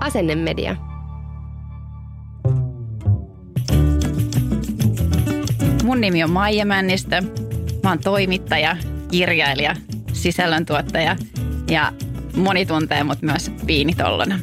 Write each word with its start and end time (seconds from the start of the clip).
Asennemedia. 0.00 0.76
Mun 5.84 6.00
nimi 6.00 6.24
on 6.24 6.30
Maija 6.30 6.66
Männistö. 6.66 7.22
Mä 7.82 7.88
oon 7.88 7.98
toimittaja, 7.98 8.76
kirjailija, 9.10 9.76
sisällöntuottaja 10.12 11.16
ja 11.70 11.92
moni 12.36 12.66
tuntee 12.66 13.04
mut 13.04 13.22
myös 13.22 13.50
Piinitollona. 13.66 14.38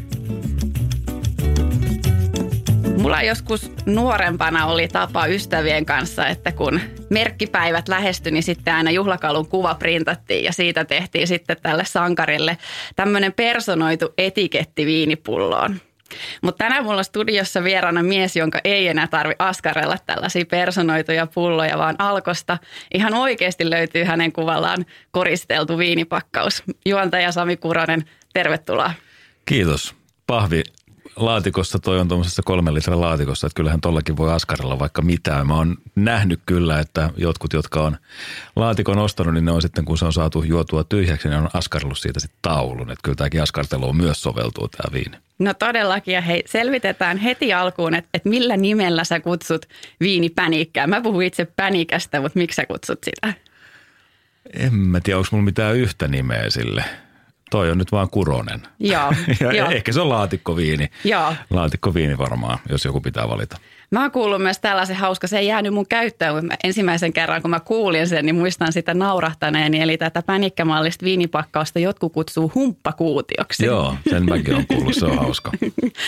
Mulla 2.98 3.22
joskus 3.22 3.72
nuorempana 3.86 4.66
oli 4.66 4.88
tapa 4.88 5.26
ystävien 5.26 5.86
kanssa, 5.86 6.28
että 6.28 6.52
kun 6.52 6.80
merkkipäivät 7.09 7.88
lähestyi, 7.88 8.31
niin 8.31 8.44
sitten 8.44 8.73
aina 8.73 8.92
juhlakalun 8.92 9.48
kuva 9.48 9.76
printattiin 9.76 10.44
ja 10.44 10.53
siitä 10.53 10.86
tehtiin 10.86 11.28
sitten 11.28 11.58
tälle 11.62 11.86
sankarille 11.86 12.58
tämmöinen 12.95 13.34
personoitu 13.34 14.14
etiketti 14.18 14.86
viinipulloon. 14.86 15.80
Mutta 16.42 16.64
tänään 16.64 16.84
mulla 16.84 16.98
on 16.98 17.03
studiossa 17.03 17.64
vieraana 17.64 18.03
mies, 18.03 18.36
jonka 18.36 18.59
ei 18.64 18.88
enää 18.88 19.08
tarvi 19.08 19.34
askarella 19.40 19.98
tällaisia 20.06 20.45
personoituja 20.45 21.28
pulloja, 21.28 21.78
vaan 21.78 21.95
Alkosta 22.00 22.58
ihan 22.94 23.14
oikeasti 23.14 23.70
löytyy 23.70 24.03
hänen 24.03 24.31
kuvallaan 24.31 24.86
koristeltu 25.12 25.78
viinipakkaus. 25.78 26.64
Juontaja 26.86 27.31
Sami 27.31 27.58
Kuronen, 27.58 28.06
tervetuloa. 28.34 28.94
Kiitos. 29.45 29.95
Pahvi 30.28 30.64
laatikossa, 31.18 31.80
toi 31.80 32.00
on 32.00 32.08
tuommoisessa 32.08 32.42
kolmen 32.46 32.73
litran 32.73 33.02
laatikossa, 33.02 33.48
että 33.48 33.56
kyllähän 33.56 33.82
tollakin 33.82 34.18
voi 34.18 34.34
askarella 34.34 34.80
vaikka 34.80 35.02
mitään. 35.02 35.48
Mä 35.48 35.56
oon 35.56 35.78
nähnyt 35.96 36.40
kyllä, 36.46 36.80
että 36.80 37.09
jotkut, 37.18 37.54
jotka 37.54 37.82
on 37.82 37.98
laatikon 38.56 38.98
ostanut, 38.98 39.34
niin 39.34 39.46
ne 39.46 39.52
on 39.52 39.62
sitten, 39.62 39.86
kun 39.86 39.98
se 39.98 40.06
on 40.06 40.14
saatu 40.14 40.44
juotua 40.44 40.84
tyhjäksi, 40.84 41.30
niin 41.30 41.40
on 41.40 41.50
askarellut 41.54 41.98
siitä 41.98 42.20
sitten 42.20 42.40
taulun. 42.42 42.92
Että 42.92 43.02
kyllä 43.04 43.16
tämäkin 43.16 43.42
askartelu 43.42 43.94
myös 43.94 44.22
soveltuu 44.22 44.68
tämä 44.68 44.94
viini. 44.94 45.18
No 45.40 45.54
todellakin, 45.54 46.14
ja 46.14 46.22
hei, 46.22 46.44
selvitetään 46.46 47.18
heti 47.18 47.54
alkuun, 47.54 47.96
että, 47.96 48.09
että 48.14 48.30
millä 48.30 48.58
nimellä 48.58 49.04
sä 49.04 49.20
kutsut 49.20 49.66
viinipänikkää. 50.00 50.88
Mä 50.88 51.02
puhun 51.02 51.24
itse 51.24 51.46
pänikästä, 51.46 52.22
mutta 52.22 52.40
miksi 52.40 52.56
sä 52.56 52.66
kutsut 52.66 53.00
sitä? 53.04 53.34
En 54.54 54.74
mä 54.74 55.00
tiedä, 55.00 55.18
onko 55.18 55.28
mulla 55.31 55.46
mitään 55.46 55.76
yhtä 55.76 56.08
nimeä 56.08 56.50
sille 56.50 56.84
toi 57.52 57.72
on 57.72 57.78
nyt 57.78 57.92
vaan 57.92 58.09
Kuronen. 58.09 58.62
Joo. 58.80 59.13
ja 59.40 59.52
joo. 59.52 59.69
ehkä 59.69 59.91
se 59.91 60.02
on 60.02 60.09
laatikkoviini. 60.09 60.90
Joo. 61.03 61.34
Laatikkoviini 61.50 62.18
varmaan, 62.18 62.59
jos 62.69 62.85
joku 62.85 63.02
pitää 63.02 63.30
valita. 63.30 63.58
Mä 63.91 64.02
oon 64.02 64.12
kuullut 64.12 64.41
myös 64.41 64.59
tällaisen 64.59 64.96
hauska, 64.96 65.28
se 65.28 65.38
ei 65.38 65.47
jäänyt 65.47 65.74
mun 65.74 65.88
käyttöön, 65.88 66.35
mutta 66.35 66.56
ensimmäisen 66.63 67.13
kerran 67.13 67.41
kun 67.41 67.52
mä 67.52 67.59
kuulin 67.59 68.08
sen, 68.08 68.25
niin 68.25 68.35
muistan 68.35 68.74
sitä 68.74 68.94
naurahtaneeni. 68.94 69.81
Eli 69.81 69.97
tätä 69.97 70.22
pänikkämallista 70.22 71.06
viinipakkausta 71.06 71.80
jotkut 71.80 72.13
kutsuu 72.13 72.52
humppakuutioksi. 72.56 73.66
Joo, 73.66 73.96
sen 74.09 74.25
mäkin 74.25 74.56
on 74.56 74.68
kuullut, 74.68 74.94
se 74.94 75.06
on 75.06 75.18
hauska. 75.18 75.52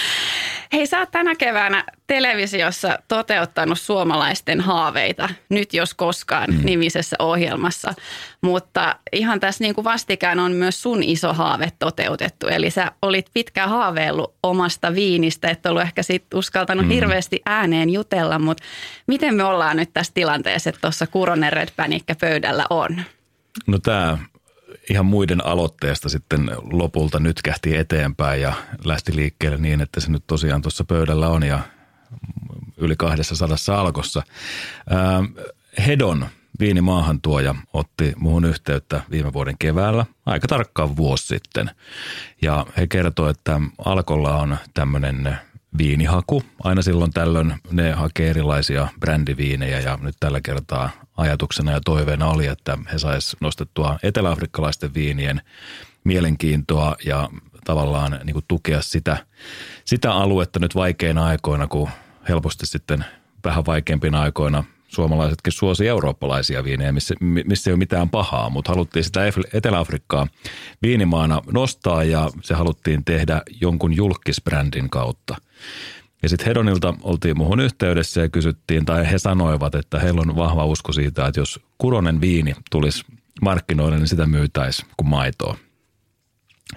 Hei, 0.74 0.88
sä 0.88 1.00
oot 1.00 1.12
tänä 1.12 1.36
keväänä 1.36 1.84
televisiossa 2.10 3.00
toteuttanut 3.08 3.80
suomalaisten 3.80 4.62
haaveita, 4.62 5.30
nyt 5.50 5.74
jos 5.74 5.94
koskaan 5.94 6.50
mm. 6.50 6.66
nimisessä 6.66 7.16
ohjelmassa. 7.20 7.94
Mutta 8.42 8.96
ihan 9.14 9.40
tässä 9.40 9.64
niin 9.64 9.76
kuin 9.76 9.86
vastikään 9.86 10.40
on 10.40 10.52
myös 10.52 10.82
sun 10.82 11.04
iso 11.04 11.34
haave 11.34 11.72
toteutettu. 11.80 12.48
Eli 12.48 12.70
sä 12.70 12.92
olit 13.02 13.26
pitkään 13.34 13.70
haaveillut 13.70 14.34
omasta 14.44 14.96
viinistä, 14.96 15.50
et 15.50 15.66
ollut 15.66 15.82
ehkä 15.82 16.04
sit 16.04 16.34
uskaltanut 16.34 16.86
mm. 16.86 16.92
hirveästi 16.92 17.42
ääneen 17.46 17.90
jutella, 17.90 18.40
mutta 18.40 18.64
miten 19.08 19.36
me 19.36 19.44
ollaan 19.44 19.78
nyt 19.78 19.90
tässä 19.94 20.14
tilanteessa, 20.14 20.70
että 20.70 20.82
tuossa 20.82 21.08
Kuronen 21.08 21.54
Red 21.54 21.70
Panikka 21.76 22.16
pöydällä 22.22 22.66
on? 22.70 23.02
No 23.68 23.80
tämä 23.80 24.18
ihan 24.90 25.06
muiden 25.06 25.46
aloitteesta 25.46 26.10
sitten 26.10 26.52
lopulta 26.72 27.20
nyt 27.20 27.42
kähti 27.42 27.78
eteenpäin 27.78 28.42
ja 28.42 28.54
lähti 28.86 29.16
liikkeelle 29.16 29.58
niin, 29.58 29.82
että 29.82 30.00
se 30.00 30.12
nyt 30.12 30.24
tosiaan 30.28 30.62
tuossa 30.62 30.84
pöydällä 30.84 31.28
on 31.28 31.44
ja 31.44 31.60
yli 32.78 32.96
200 32.96 33.58
alkossa. 33.80 34.24
Ää, 34.90 35.24
Hedon 35.88 36.26
viinimaahantuoja 36.60 37.56
otti 37.74 38.14
muuhun 38.18 38.46
yhteyttä 38.46 39.02
viime 39.12 39.34
vuoden 39.34 39.56
keväällä, 39.60 40.06
aika 40.26 40.48
tarkkaan 40.48 40.98
vuosi 40.98 41.28
sitten. 41.28 41.72
Ja 42.42 42.66
he 42.78 42.88
kertoi, 42.88 43.32
että 43.32 43.62
Alkolla 43.86 44.38
on 44.38 44.58
tämmöinen 44.74 45.38
viinihaku. 45.78 46.44
Aina 46.64 46.82
silloin 46.82 47.12
tällöin 47.12 47.54
ne 47.72 47.92
hakee 47.92 48.30
erilaisia 48.30 48.88
brändiviinejä 49.00 49.80
ja 49.80 50.00
nyt 50.02 50.16
tällä 50.20 50.42
kertaa 50.42 50.90
ajatuksena 51.18 51.72
ja 51.72 51.82
toiveena 51.86 52.28
oli, 52.28 52.48
että 52.48 52.78
he 52.94 53.00
sais 53.00 53.36
nostettua 53.42 54.00
eteläafrikkalaisten 54.04 54.94
viinien 54.94 55.42
mielenkiintoa 56.04 56.96
ja 57.06 57.30
tavallaan 57.70 58.20
niin 58.24 58.34
kuin 58.34 58.46
tukea 58.48 58.82
sitä, 58.82 59.18
sitä 59.86 60.14
aluetta 60.14 60.60
nyt 60.60 60.76
vaikeina 60.76 61.26
aikoina, 61.26 61.68
kun 61.68 61.90
helposti 62.30 62.66
sitten 62.66 63.06
vähän 63.44 63.66
vaikeimpina 63.66 64.22
aikoina 64.22 64.64
suomalaisetkin 64.88 65.54
suosi 65.54 65.88
eurooppalaisia 65.88 66.64
viinejä, 66.64 66.92
missä, 66.92 67.16
missä 67.20 67.70
ei 67.70 67.74
ole 67.74 67.80
mitään 67.80 68.10
pahaa, 68.10 68.50
mutta 68.50 68.72
haluttiin 68.72 69.04
sitä 69.04 69.22
Etelä-Afrikkaa 69.54 70.28
viinimaana 70.82 71.42
nostaa 71.52 72.04
ja 72.04 72.30
se 72.44 72.54
haluttiin 72.54 73.06
tehdä 73.06 73.42
jonkun 73.62 73.96
julkisbrändin 73.96 74.90
kautta. 74.90 75.36
Ja 76.24 76.30
sitten 76.30 76.48
Hedonilta 76.48 76.94
oltiin 77.04 77.38
muuhun 77.38 77.60
yhteydessä 77.60 78.22
ja 78.22 78.30
kysyttiin, 78.30 78.86
tai 78.86 79.12
he 79.12 79.18
sanoivat, 79.18 79.76
että 79.76 80.00
heillä 80.00 80.22
on 80.22 80.36
vahva 80.36 80.66
usko 80.66 80.92
siitä, 80.92 81.28
että 81.28 81.40
jos 81.40 81.60
kuronen 81.78 82.22
viini 82.22 82.56
tulisi 82.72 83.06
markkinoille, 83.42 83.98
niin 83.98 84.08
sitä 84.08 84.26
myytäisi 84.26 84.86
kuin 84.98 85.10
maitoa. 85.10 85.58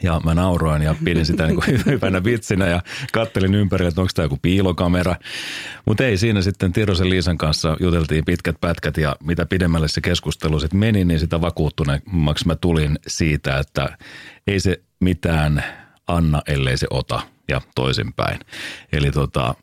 Ja 0.03 0.21
mä 0.25 0.35
nauroin 0.35 0.83
ja 0.83 0.95
pidin 1.05 1.27
sitä 1.27 1.47
niin 1.47 1.55
kuin 1.55 1.83
hyvänä 1.87 2.25
vitsinä 2.25 2.67
ja 2.67 2.83
kattelin 3.13 3.55
ympärille, 3.55 3.89
että 3.89 4.01
onko 4.01 4.11
tämä 4.15 4.25
joku 4.25 4.39
piilokamera. 4.43 5.17
Mutta 5.87 6.05
ei 6.05 6.17
siinä 6.17 6.43
sitten 6.43 6.73
Tirosen 6.73 7.11
Liisan 7.11 7.39
kanssa 7.39 7.77
juteltiin 7.81 8.25
pitkät 8.25 8.57
pätkät 8.61 8.97
ja 8.97 9.17
mitä 9.25 9.47
pidemmälle 9.47 9.89
se 9.89 10.01
keskustelu 10.01 10.61
sitten 10.61 10.81
meni, 10.81 11.05
niin 11.05 11.21
sitä 11.21 11.41
vakuuttuneemmaksi 11.41 12.47
mä 12.47 12.57
tulin 12.57 12.99
siitä, 13.07 13.59
että 13.59 13.97
ei 14.47 14.61
se 14.61 14.81
mitään 15.01 15.65
anna, 16.07 16.43
ellei 16.47 16.77
se 16.77 16.87
ota 16.91 17.21
ja 17.49 17.61
toisinpäin. 17.75 18.41
Eli 18.93 19.11
tota, 19.11 19.55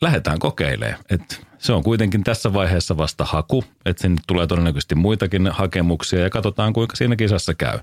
lähdetään 0.00 0.38
kokeilemaan. 0.38 1.04
Et 1.10 1.46
se 1.60 1.72
on 1.72 1.82
kuitenkin 1.82 2.24
tässä 2.24 2.52
vaiheessa 2.52 2.96
vasta 2.96 3.24
haku, 3.24 3.64
että 3.84 4.02
sinne 4.02 4.20
tulee 4.26 4.46
todennäköisesti 4.46 4.94
muitakin 4.94 5.46
hakemuksia 5.46 6.20
ja 6.20 6.30
katsotaan 6.30 6.72
kuinka 6.72 6.96
siinä 6.96 7.16
kisassa 7.16 7.54
käy. 7.54 7.78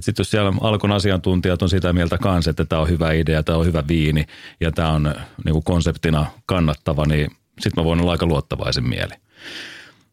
Sitten 0.00 0.14
jos 0.18 0.30
siellä 0.30 0.52
alkon 0.60 0.92
asiantuntijat 0.92 1.62
on 1.62 1.68
sitä 1.68 1.92
mieltä 1.92 2.18
kanssa, 2.18 2.50
että 2.50 2.64
tämä 2.64 2.82
on 2.82 2.88
hyvä 2.88 3.12
idea, 3.12 3.42
tämä 3.42 3.58
on 3.58 3.66
hyvä 3.66 3.84
viini 3.88 4.24
ja 4.60 4.72
tämä 4.72 4.92
on 4.92 5.14
niin 5.44 5.52
kuin 5.52 5.64
konseptina 5.64 6.26
kannattava, 6.46 7.06
niin 7.06 7.30
sitten 7.60 7.82
mä 7.82 7.84
voin 7.84 8.00
olla 8.00 8.12
aika 8.12 8.26
luottavaisen 8.26 8.88
mieli. 8.88 9.14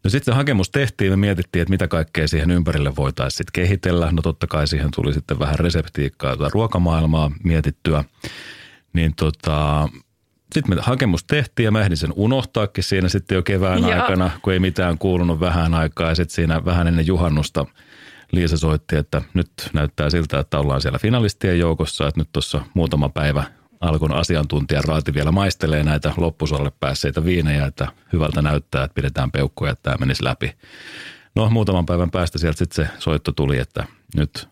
No 0.04 0.10
sitten 0.10 0.34
se 0.34 0.38
hakemus 0.38 0.70
tehtiin 0.70 1.12
ja 1.12 1.18
mietittiin, 1.18 1.62
että 1.62 1.70
mitä 1.70 1.88
kaikkea 1.88 2.28
siihen 2.28 2.52
ympärille 2.52 2.96
voitaisiin 2.96 3.38
sitten 3.38 3.64
kehitellä. 3.64 4.12
No 4.12 4.22
totta 4.22 4.48
kai 4.48 4.68
siihen 4.68 4.92
tuli 4.96 5.14
sitten 5.14 5.40
vähän 5.40 5.60
reseptiikkaa 5.60 6.38
tai 6.38 6.50
ruokamaailmaa 6.54 7.32
mietittyä. 7.44 8.04
Niin 8.94 9.16
tota, 9.16 9.90
sitten 10.54 10.76
me 10.76 10.82
hakemus 10.82 11.24
tehtiin 11.24 11.66
ja 11.66 11.72
mä 11.72 11.82
ehdin 11.82 11.98
sen 11.98 12.14
unohtaakin 12.16 12.84
siinä 12.84 13.10
sitten 13.10 13.36
jo 13.36 13.44
kevään 13.44 13.82
Joo. 13.82 13.92
aikana, 13.92 14.32
kun 14.42 14.54
ei 14.54 14.60
mitään 14.60 14.98
kuulunut 14.98 15.40
vähän 15.40 15.74
aikaa. 15.74 16.10
Ja 16.10 16.16
sitten 16.16 16.36
siinä 16.36 16.66
vähän 16.66 16.88
ennen 16.88 17.08
juhannusta 17.08 17.66
Liisa 18.32 18.58
soitti, 18.58 18.96
että 18.96 19.22
nyt 19.34 19.50
näyttää 19.74 20.10
siltä, 20.10 20.40
että 20.40 20.60
ollaan 20.60 20.82
siellä 20.82 21.00
finalistien 21.00 21.60
joukossa, 21.60 22.08
että 22.08 22.22
nyt 22.22 22.30
tuossa 22.34 22.62
muutama 22.74 23.10
päivä 23.10 23.44
Alkon 23.82 24.16
asiantuntija 24.16 24.82
Raati 24.82 25.14
vielä 25.14 25.32
maistelee 25.32 25.84
näitä 25.84 26.14
loppusolle 26.18 26.72
päässeitä 26.80 27.26
viinejä, 27.26 27.66
että 27.66 27.88
hyvältä 28.14 28.42
näyttää, 28.42 28.84
että 28.84 28.96
pidetään 28.96 29.32
peukkuja, 29.32 29.72
että 29.72 29.84
tämä 29.84 29.98
menisi 30.00 30.24
läpi. 30.24 30.56
No 31.36 31.50
muutaman 31.50 31.86
päivän 31.86 32.12
päästä 32.12 32.38
sieltä 32.38 32.58
sitten 32.58 32.86
se 32.86 32.92
soitto 33.00 33.32
tuli, 33.32 33.60
että 33.60 33.86
nyt 34.16 34.48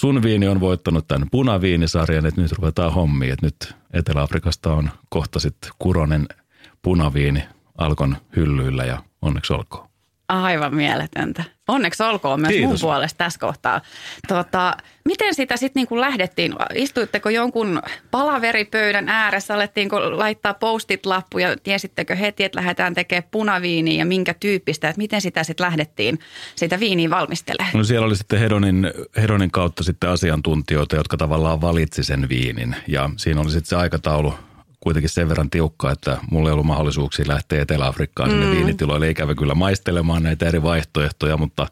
sun 0.00 0.22
viini 0.22 0.48
on 0.48 0.60
voittanut 0.60 1.08
tämän 1.08 1.28
punaviinisarjan, 1.30 2.26
että 2.26 2.40
nyt 2.40 2.52
ruvetaan 2.52 2.92
hommiin, 2.92 3.32
että 3.32 3.46
nyt 3.46 3.74
Etelä-Afrikasta 3.92 4.72
on 4.72 4.90
kohta 5.08 5.40
sitten 5.40 5.70
kuronen 5.78 6.26
punaviini 6.82 7.42
Alkon 7.78 8.16
hyllyillä 8.36 8.84
ja 8.84 9.02
onneksi 9.22 9.52
olkoon. 9.52 9.85
Aivan 10.28 10.74
mieletöntä. 10.74 11.44
Onneksi 11.68 12.02
olkoon 12.02 12.40
myös 12.40 12.52
Kiitos. 12.52 12.70
mun 12.70 12.78
puolesta 12.80 13.18
tässä 13.18 13.40
kohtaa. 13.40 13.80
Tota, 14.28 14.76
miten 15.04 15.34
sitä 15.34 15.56
sitten 15.56 15.80
niinku 15.80 16.00
lähdettiin? 16.00 16.54
Istuitteko 16.74 17.28
jonkun 17.28 17.82
palaveripöydän 18.10 19.08
ääressä? 19.08 19.54
Alettiinko 19.54 20.18
laittaa 20.18 20.54
postit 20.54 21.06
lappuja? 21.06 21.56
Tiesittekö 21.56 22.14
heti, 22.14 22.44
että 22.44 22.58
lähdetään 22.58 22.94
tekemään 22.94 23.28
punaviiniä 23.30 23.98
ja 23.98 24.06
minkä 24.06 24.34
tyyppistä? 24.34 24.88
Että 24.88 24.98
miten 24.98 25.20
sitä 25.20 25.44
sitten 25.44 25.64
lähdettiin 25.64 26.18
sitä 26.56 26.80
viiniä 26.80 27.10
valmistelemaan? 27.10 27.72
No 27.76 27.84
siellä 27.84 28.06
oli 28.06 28.16
sitten 28.16 28.38
Hedonin, 28.38 28.90
Hedonin 29.16 29.50
kautta 29.50 29.82
sitten 29.82 30.10
asiantuntijoita, 30.10 30.96
jotka 30.96 31.16
tavallaan 31.16 31.60
valitsi 31.60 32.04
sen 32.04 32.28
viinin. 32.28 32.76
Ja 32.88 33.10
siinä 33.16 33.40
oli 33.40 33.50
sitten 33.50 33.68
se 33.68 33.76
aikataulu 33.76 34.34
kuitenkin 34.86 35.10
sen 35.10 35.28
verran 35.28 35.50
tiukka, 35.50 35.90
että 35.90 36.18
mulla 36.30 36.48
ei 36.48 36.52
ollut 36.52 36.66
mahdollisuuksia 36.66 37.24
lähteä 37.28 37.62
Etelä-Afrikkaan 37.62 38.30
sinne 38.30 38.46
mm. 38.46 38.52
viinitiloille 38.52 39.10
ikävä 39.10 39.34
kyllä 39.34 39.54
maistelemaan 39.54 40.22
näitä 40.22 40.46
eri 40.46 40.62
vaihtoehtoja, 40.62 41.36
mutta 41.36 41.66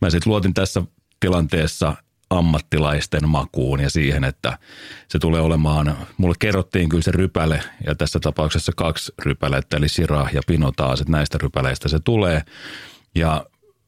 mä 0.00 0.10
sitten 0.10 0.30
luotin 0.30 0.54
tässä 0.54 0.82
tilanteessa 1.20 1.94
ammattilaisten 2.30 3.28
makuun 3.28 3.80
ja 3.80 3.90
siihen, 3.90 4.24
että 4.24 4.58
se 5.08 5.18
tulee 5.18 5.40
olemaan, 5.40 5.96
mulle 6.16 6.34
kerrottiin 6.38 6.88
kyllä 6.88 7.02
se 7.02 7.10
rypäle 7.10 7.62
ja 7.86 7.94
tässä 7.94 8.20
tapauksessa 8.20 8.72
kaksi 8.76 9.12
rypälettä, 9.18 9.76
eli 9.76 9.88
Sira 9.88 10.28
ja 10.32 10.40
Pino 10.46 10.72
taas, 10.72 11.00
että 11.00 11.12
näistä 11.12 11.38
rypäleistä 11.42 11.88
se 11.88 11.98
tulee. 12.04 12.42
Ja 13.14 13.46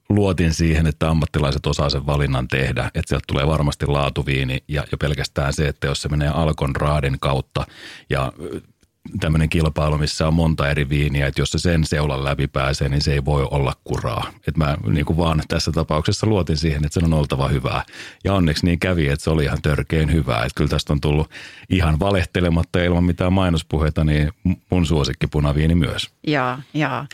luotin 0.09 0.55
siihen, 0.55 0.87
että 0.87 1.11
ammattilaiset 1.11 1.67
osaa 1.67 1.91
sen 1.91 2.07
valinnan 2.07 2.49
tehdä, 2.49 2.91
että 2.95 3.09
sieltä 3.09 3.25
tulee 3.27 3.47
varmasti 3.47 3.87
laatuviini 3.87 4.65
ja 4.69 4.85
jo 4.93 4.99
pelkästään 4.99 5.53
se, 5.53 5.69
että 5.69 5.87
jos 5.87 6.03
se 6.03 6.09
menee 6.09 6.29
Alkon 6.29 6.77
raadin 6.77 7.21
kautta 7.21 7.67
ja 8.11 8.33
tämmöinen 9.21 9.49
kilpailu, 9.49 9.99
missä 9.99 10.29
on 10.29 10.35
monta 10.35 10.71
eri 10.71 10.89
viiniä, 10.89 11.27
että 11.27 11.41
jos 11.41 11.51
se 11.51 11.59
sen 11.59 11.85
seulan 11.85 12.25
läpi 12.25 12.47
pääsee, 12.47 12.89
niin 12.89 13.03
se 13.03 13.13
ei 13.13 13.25
voi 13.25 13.49
olla 13.51 13.73
kuraa. 13.85 14.31
Että 14.37 14.59
mä 14.59 14.77
niin 14.87 15.05
kuin 15.05 15.17
vaan 15.17 15.43
tässä 15.49 15.73
tapauksessa 15.73 16.27
luotin 16.27 16.57
siihen, 16.57 16.85
että 16.85 17.01
se 17.01 17.07
on 17.07 17.15
oltava 17.15 17.49
hyvää. 17.49 17.83
Ja 18.25 18.35
onneksi 18.35 18.67
niin 18.67 18.79
kävi, 18.79 19.09
että 19.09 19.25
se 19.25 19.31
oli 19.31 19.45
ihan 19.45 19.63
törkein 19.63 20.13
hyvää. 20.13 20.39
Että 20.39 20.53
kyllä 20.57 20.71
tästä 20.71 20.93
on 20.93 21.01
tullut 21.01 21.31
ihan 21.71 22.01
valehtelematta 22.01 22.79
ilman 22.79 23.05
mitään 23.05 23.33
mainospuheita, 23.33 24.05
niin 24.05 24.33
mun 24.71 24.87
suosikki 24.87 25.27
punaviini 25.27 25.75
myös. 25.75 26.11
Joo, 26.27 26.59
joo. 26.75 27.05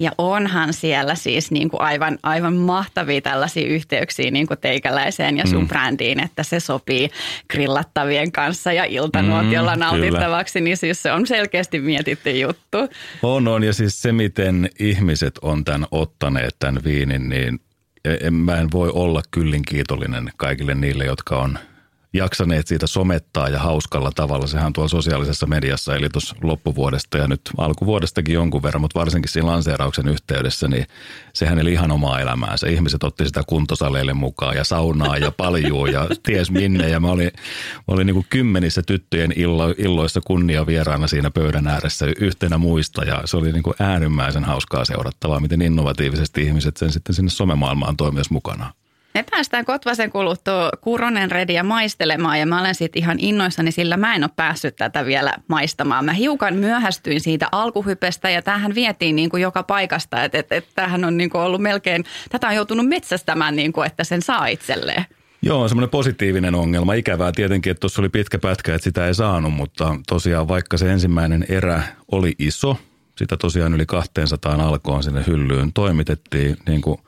Ja 0.00 0.10
onhan 0.18 0.72
siellä 0.72 1.14
siis 1.14 1.50
niin 1.50 1.70
kuin 1.70 1.80
aivan, 1.80 2.18
aivan 2.22 2.54
mahtavia 2.54 3.20
tällaisia 3.20 3.68
yhteyksiä 3.68 4.30
niin 4.30 4.46
kuin 4.46 4.60
teikäläiseen 4.60 5.36
ja 5.36 5.46
sun 5.46 5.62
mm. 5.62 5.68
brändiin, 5.68 6.20
että 6.20 6.42
se 6.42 6.60
sopii 6.60 7.10
grillattavien 7.50 8.32
kanssa 8.32 8.72
ja 8.72 8.84
iltanuotiolla 8.84 9.74
mm, 9.74 9.80
nautittavaksi, 9.80 10.52
kyllä. 10.52 10.64
niin 10.64 10.76
siis 10.76 11.02
se 11.02 11.12
on 11.12 11.26
se 11.26 11.39
selkeästi 11.40 11.80
mietitty 11.80 12.30
juttu. 12.30 12.78
On, 13.22 13.48
on. 13.48 13.64
Ja 13.64 13.72
siis 13.72 14.02
se, 14.02 14.12
miten 14.12 14.70
ihmiset 14.78 15.38
on 15.42 15.64
tämän 15.64 15.86
ottaneet, 15.90 16.56
tämän 16.58 16.84
viinin, 16.84 17.28
niin 17.28 17.60
en, 18.04 18.34
mä 18.34 18.56
en 18.56 18.72
voi 18.72 18.90
olla 18.94 19.22
kyllin 19.30 19.62
kiitollinen 19.62 20.30
kaikille 20.36 20.74
niille, 20.74 21.04
jotka 21.04 21.36
on– 21.36 21.58
jaksaneet 22.12 22.66
siitä 22.66 22.86
somettaa 22.86 23.48
ja 23.48 23.58
hauskalla 23.58 24.10
tavalla. 24.14 24.46
Sehän 24.46 24.66
on 24.66 24.72
tuolla 24.72 24.88
sosiaalisessa 24.88 25.46
mediassa, 25.46 25.96
eli 25.96 26.08
tuossa 26.08 26.36
loppuvuodesta 26.42 27.18
ja 27.18 27.28
nyt 27.28 27.40
alkuvuodestakin 27.58 28.34
jonkun 28.34 28.62
verran, 28.62 28.80
mutta 28.80 28.98
varsinkin 28.98 29.32
siinä 29.32 29.48
lanseerauksen 29.48 30.08
yhteydessä, 30.08 30.68
niin 30.68 30.86
sehän 31.32 31.58
eli 31.58 31.72
ihan 31.72 31.90
omaa 31.90 32.20
elämäänsä. 32.20 32.68
Ihmiset 32.68 33.04
otti 33.04 33.26
sitä 33.26 33.42
kuntosaleille 33.46 34.14
mukaan 34.14 34.56
ja 34.56 34.64
saunaa 34.64 35.16
ja 35.16 35.30
paljuu 35.30 35.86
ja 35.86 36.06
ties 36.22 36.50
minne. 36.50 36.88
Ja 36.88 37.00
mä 37.00 37.10
olin, 37.10 37.30
mä 37.76 37.94
olin 37.94 38.06
niin 38.06 38.14
kuin 38.14 38.26
kymmenissä 38.30 38.82
tyttöjen 38.82 39.32
illo, 39.36 39.74
illoissa 39.78 40.20
kunnia 40.26 40.66
vieraana 40.66 41.06
siinä 41.06 41.30
pöydän 41.30 41.66
ääressä 41.66 42.06
yhtenä 42.20 42.58
muista 42.58 43.04
ja 43.04 43.22
se 43.24 43.36
oli 43.36 43.52
niin 43.52 43.62
kuin 43.62 43.74
äärimmäisen 43.78 44.44
hauskaa 44.44 44.84
seurattavaa, 44.84 45.40
miten 45.40 45.62
innovatiivisesti 45.62 46.42
ihmiset 46.42 46.76
sen 46.76 46.92
sitten 46.92 47.14
sinne 47.14 47.30
somemaailmaan 47.30 47.96
toi 47.96 48.12
myös 48.12 48.30
mukana. 48.30 48.72
Me 49.14 49.24
päästään 49.30 49.64
Kotvasen 49.64 50.10
kuluttua 50.10 50.70
Kuronen 50.80 51.30
Rediä 51.30 51.62
maistelemaan 51.62 52.38
ja 52.38 52.46
mä 52.46 52.60
olen 52.60 52.74
siitä 52.74 52.98
ihan 52.98 53.16
innoissani, 53.20 53.72
sillä 53.72 53.96
mä 53.96 54.14
en 54.14 54.24
ole 54.24 54.30
päässyt 54.36 54.76
tätä 54.76 55.06
vielä 55.06 55.34
maistamaan. 55.48 56.04
Mä 56.04 56.12
hiukan 56.12 56.54
myöhästyin 56.54 57.20
siitä 57.20 57.48
alkuhypestä 57.52 58.30
ja 58.30 58.42
tähän 58.42 58.74
vietiin 58.74 59.16
niin 59.16 59.30
kuin 59.30 59.42
joka 59.42 59.62
paikasta, 59.62 60.24
että, 60.24 60.38
että, 60.38 60.54
että 60.54 60.70
tämähän 60.74 61.04
on 61.04 61.16
niin 61.16 61.30
kuin 61.30 61.42
ollut 61.42 61.60
melkein, 61.60 62.04
tätä 62.30 62.48
on 62.48 62.54
joutunut 62.54 62.88
metsästämään 62.88 63.56
niin 63.56 63.72
kuin, 63.72 63.86
että 63.86 64.04
sen 64.04 64.22
saa 64.22 64.46
itselleen. 64.46 65.04
Joo, 65.42 65.68
semmoinen 65.68 65.90
positiivinen 65.90 66.54
ongelma. 66.54 66.92
Ikävää 66.92 67.32
tietenkin, 67.32 67.70
että 67.70 67.80
tuossa 67.80 68.02
oli 68.02 68.08
pitkä 68.08 68.38
pätkä, 68.38 68.74
että 68.74 68.84
sitä 68.84 69.06
ei 69.06 69.14
saanut, 69.14 69.52
mutta 69.52 69.96
tosiaan 70.08 70.48
vaikka 70.48 70.78
se 70.78 70.92
ensimmäinen 70.92 71.46
erä 71.48 71.82
oli 72.12 72.34
iso, 72.38 72.76
sitä 73.16 73.36
tosiaan 73.36 73.74
yli 73.74 73.86
200 73.86 74.68
alkoon 74.68 75.02
sinne 75.02 75.24
hyllyyn 75.26 75.72
toimitettiin 75.72 76.56
niin 76.66 76.80
kuin 76.80 76.98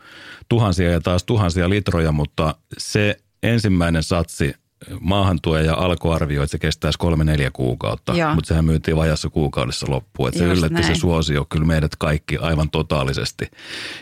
tuhansia 0.52 0.90
ja 0.90 1.00
taas 1.00 1.24
tuhansia 1.24 1.68
litroja, 1.70 2.12
mutta 2.12 2.54
se 2.78 3.16
ensimmäinen 3.42 4.02
satsi 4.02 4.54
maahantuoja 5.00 5.74
alkoi 5.74 6.16
arvioi, 6.16 6.44
että 6.44 6.50
se 6.50 6.58
kestäisi 6.58 6.98
kolme 6.98 7.24
neljä 7.24 7.50
kuukautta, 7.52 8.12
Joo. 8.14 8.34
mutta 8.34 8.48
sehän 8.48 8.64
myytiin 8.64 8.96
vajassa 8.96 9.30
kuukaudessa 9.30 9.86
loppuun. 9.88 10.28
Että 10.28 10.38
se 10.38 10.44
yllätti 10.44 10.74
näin. 10.80 10.86
se 10.86 10.94
suosio 10.94 11.46
kyllä 11.48 11.66
meidät 11.66 11.96
kaikki 11.96 12.36
aivan 12.36 12.70
totaalisesti. 12.70 13.50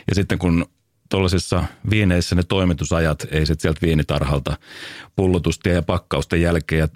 Ja 0.07 0.15
sitten 0.15 0.39
kun 0.39 0.65
tuollaisissa 1.11 1.63
viineissä 1.89 2.35
ne 2.35 2.43
toimitusajat, 2.43 3.27
ei 3.31 3.45
sitten 3.45 3.61
sieltä 3.61 3.81
viinitarhalta 3.81 4.57
pullotustia 5.15 5.73
ja 5.73 5.81
pakkausten 5.81 6.41
jälkeen, 6.41 6.79
ja 6.79 6.87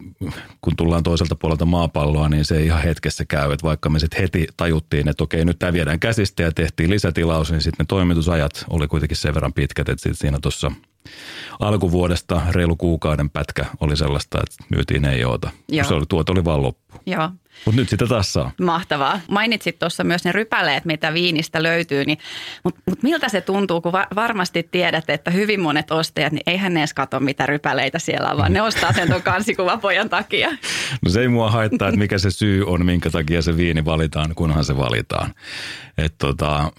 kun 0.62 0.75
tullaan 0.75 1.03
toiselta 1.03 1.35
puolelta 1.35 1.65
maapalloa, 1.65 2.29
niin 2.29 2.45
se 2.45 2.57
ei 2.57 2.65
ihan 2.65 2.83
hetkessä 2.83 3.25
käy. 3.25 3.51
Että 3.51 3.67
vaikka 3.67 3.89
me 3.89 4.00
sitten 4.00 4.21
heti 4.21 4.47
tajuttiin, 4.57 5.07
että 5.07 5.23
okei, 5.23 5.45
nyt 5.45 5.59
tämä 5.59 5.73
viedään 5.73 6.00
käsistä 6.00 6.44
ja 6.44 6.51
tehtiin 6.51 6.89
lisätilaus, 6.89 7.51
niin 7.51 7.62
sitten 7.62 7.83
ne 7.83 7.85
toimitusajat 7.88 8.65
oli 8.69 8.88
kuitenkin 8.88 9.17
sen 9.17 9.33
verran 9.33 9.53
pitkät, 9.53 9.89
että 9.89 10.09
siinä 10.13 10.39
tuossa 10.41 10.71
alkuvuodesta 11.60 12.42
reilu 12.52 12.75
kuukauden 12.75 13.30
pätkä 13.30 13.66
oli 13.80 13.98
sellaista, 13.98 14.38
että 14.38 14.66
myytiin 14.69 15.06
ei 15.06 15.25
oota. 15.25 15.50
Se 15.88 15.94
oli, 15.94 16.06
tuot 16.10 16.30
oli 16.30 16.46
vaan 16.46 16.62
loppu. 16.62 17.00
Joo. 17.06 17.30
Mutta 17.66 17.81
nyt 17.81 17.90
sitä 17.90 18.07
taas 18.07 18.34
saa. 18.34 18.52
Mahtavaa. 18.62 19.19
Mainitsit 19.30 19.80
tuossa 19.80 20.04
myös 20.04 20.25
ne 20.25 20.31
rypäleet, 20.31 20.86
mitä 20.86 21.13
viinistä 21.13 21.63
löytyy, 21.63 22.06
niin, 22.06 22.18
mutta 22.63 22.81
mut 22.90 23.04
miltä 23.04 23.30
se 23.30 23.42
tuntuu, 23.42 23.81
kun 23.81 23.92
va- 23.92 24.07
varmasti 24.16 24.68
tiedät, 24.71 25.09
että 25.09 25.31
hyvin 25.31 25.59
monet 25.59 25.92
ostajat, 25.92 26.33
niin 26.33 26.44
eihän 26.47 26.74
ne 26.74 26.80
edes 26.80 26.94
katso, 26.94 27.19
mitä 27.19 27.45
rypäleitä 27.45 28.00
siellä 28.00 28.30
on, 28.30 28.38
vaan 28.38 28.54
ne 28.54 28.62
ostaa 28.62 28.94
sen 28.94 29.07
tuon 29.07 29.21
kansikuvapojan 29.21 30.09
takia. 30.09 30.50
No 31.06 31.12
se 31.12 31.21
ei 31.21 31.28
mua 31.28 31.52
haittaa, 31.52 31.88
että 31.88 32.00
mikä 32.00 32.18
se 32.18 32.31
syy 32.31 32.64
on, 32.68 32.85
minkä 32.85 33.09
takia 33.09 33.42
se 33.42 33.57
viini 33.57 33.85
valitaan, 33.85 34.35
kunhan 34.35 34.66
se 34.66 34.78
valitaan. 34.78 35.33
Että 35.97 36.18
tota, 36.18 36.71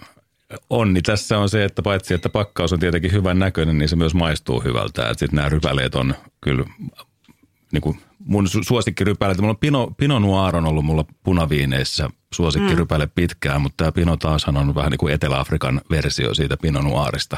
onni 0.69 1.01
tässä 1.01 1.39
on 1.39 1.49
se, 1.49 1.63
että 1.63 1.81
paitsi 1.81 2.13
että 2.13 2.29
pakkaus 2.29 2.73
on 2.73 2.79
tietenkin 2.79 3.11
hyvän 3.11 3.39
näköinen, 3.39 3.77
niin 3.77 3.89
se 3.89 3.95
myös 3.95 4.13
maistuu 4.13 4.63
hyvältä. 4.63 5.07
Sitten 5.07 5.35
nämä 5.37 5.49
rypäleet 5.49 5.95
on 5.95 6.15
kyllä 6.41 6.65
niin 7.71 7.81
kuin 7.81 7.99
mun 8.19 8.47
suosikkirypäleet. 8.47 9.37
Mulla 9.37 9.51
on 9.51 9.57
Pino, 9.57 9.91
Pino 9.97 10.19
Noir 10.19 10.55
on 10.55 10.65
ollut 10.65 10.85
mulla 10.85 11.05
punaviineissä 11.23 12.09
suosikkirypäle 12.33 13.05
mm. 13.05 13.11
pitkään, 13.15 13.61
mutta 13.61 13.77
tämä 13.77 13.91
Pino 13.91 14.17
taashan 14.17 14.57
on 14.57 14.75
vähän 14.75 14.91
niin 14.91 14.97
kuin 14.97 15.13
Etelä-Afrikan 15.13 15.81
versio 15.89 16.33
siitä 16.33 16.57
Pino 16.57 16.81
Noirista. 16.81 17.37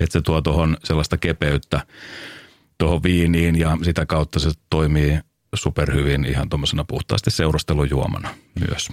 Että 0.00 0.12
se 0.12 0.20
tuo 0.20 0.42
tuohon 0.42 0.76
sellaista 0.84 1.16
kepeyttä 1.16 1.80
tuohon 2.78 3.02
viiniin 3.02 3.58
ja 3.58 3.78
sitä 3.82 4.06
kautta 4.06 4.38
se 4.38 4.50
toimii 4.70 5.18
superhyvin 5.54 6.24
ihan 6.24 6.48
tuommoisena 6.48 6.84
puhtaasti 6.84 7.30
seurustelujuomana 7.30 8.28
myös. 8.68 8.88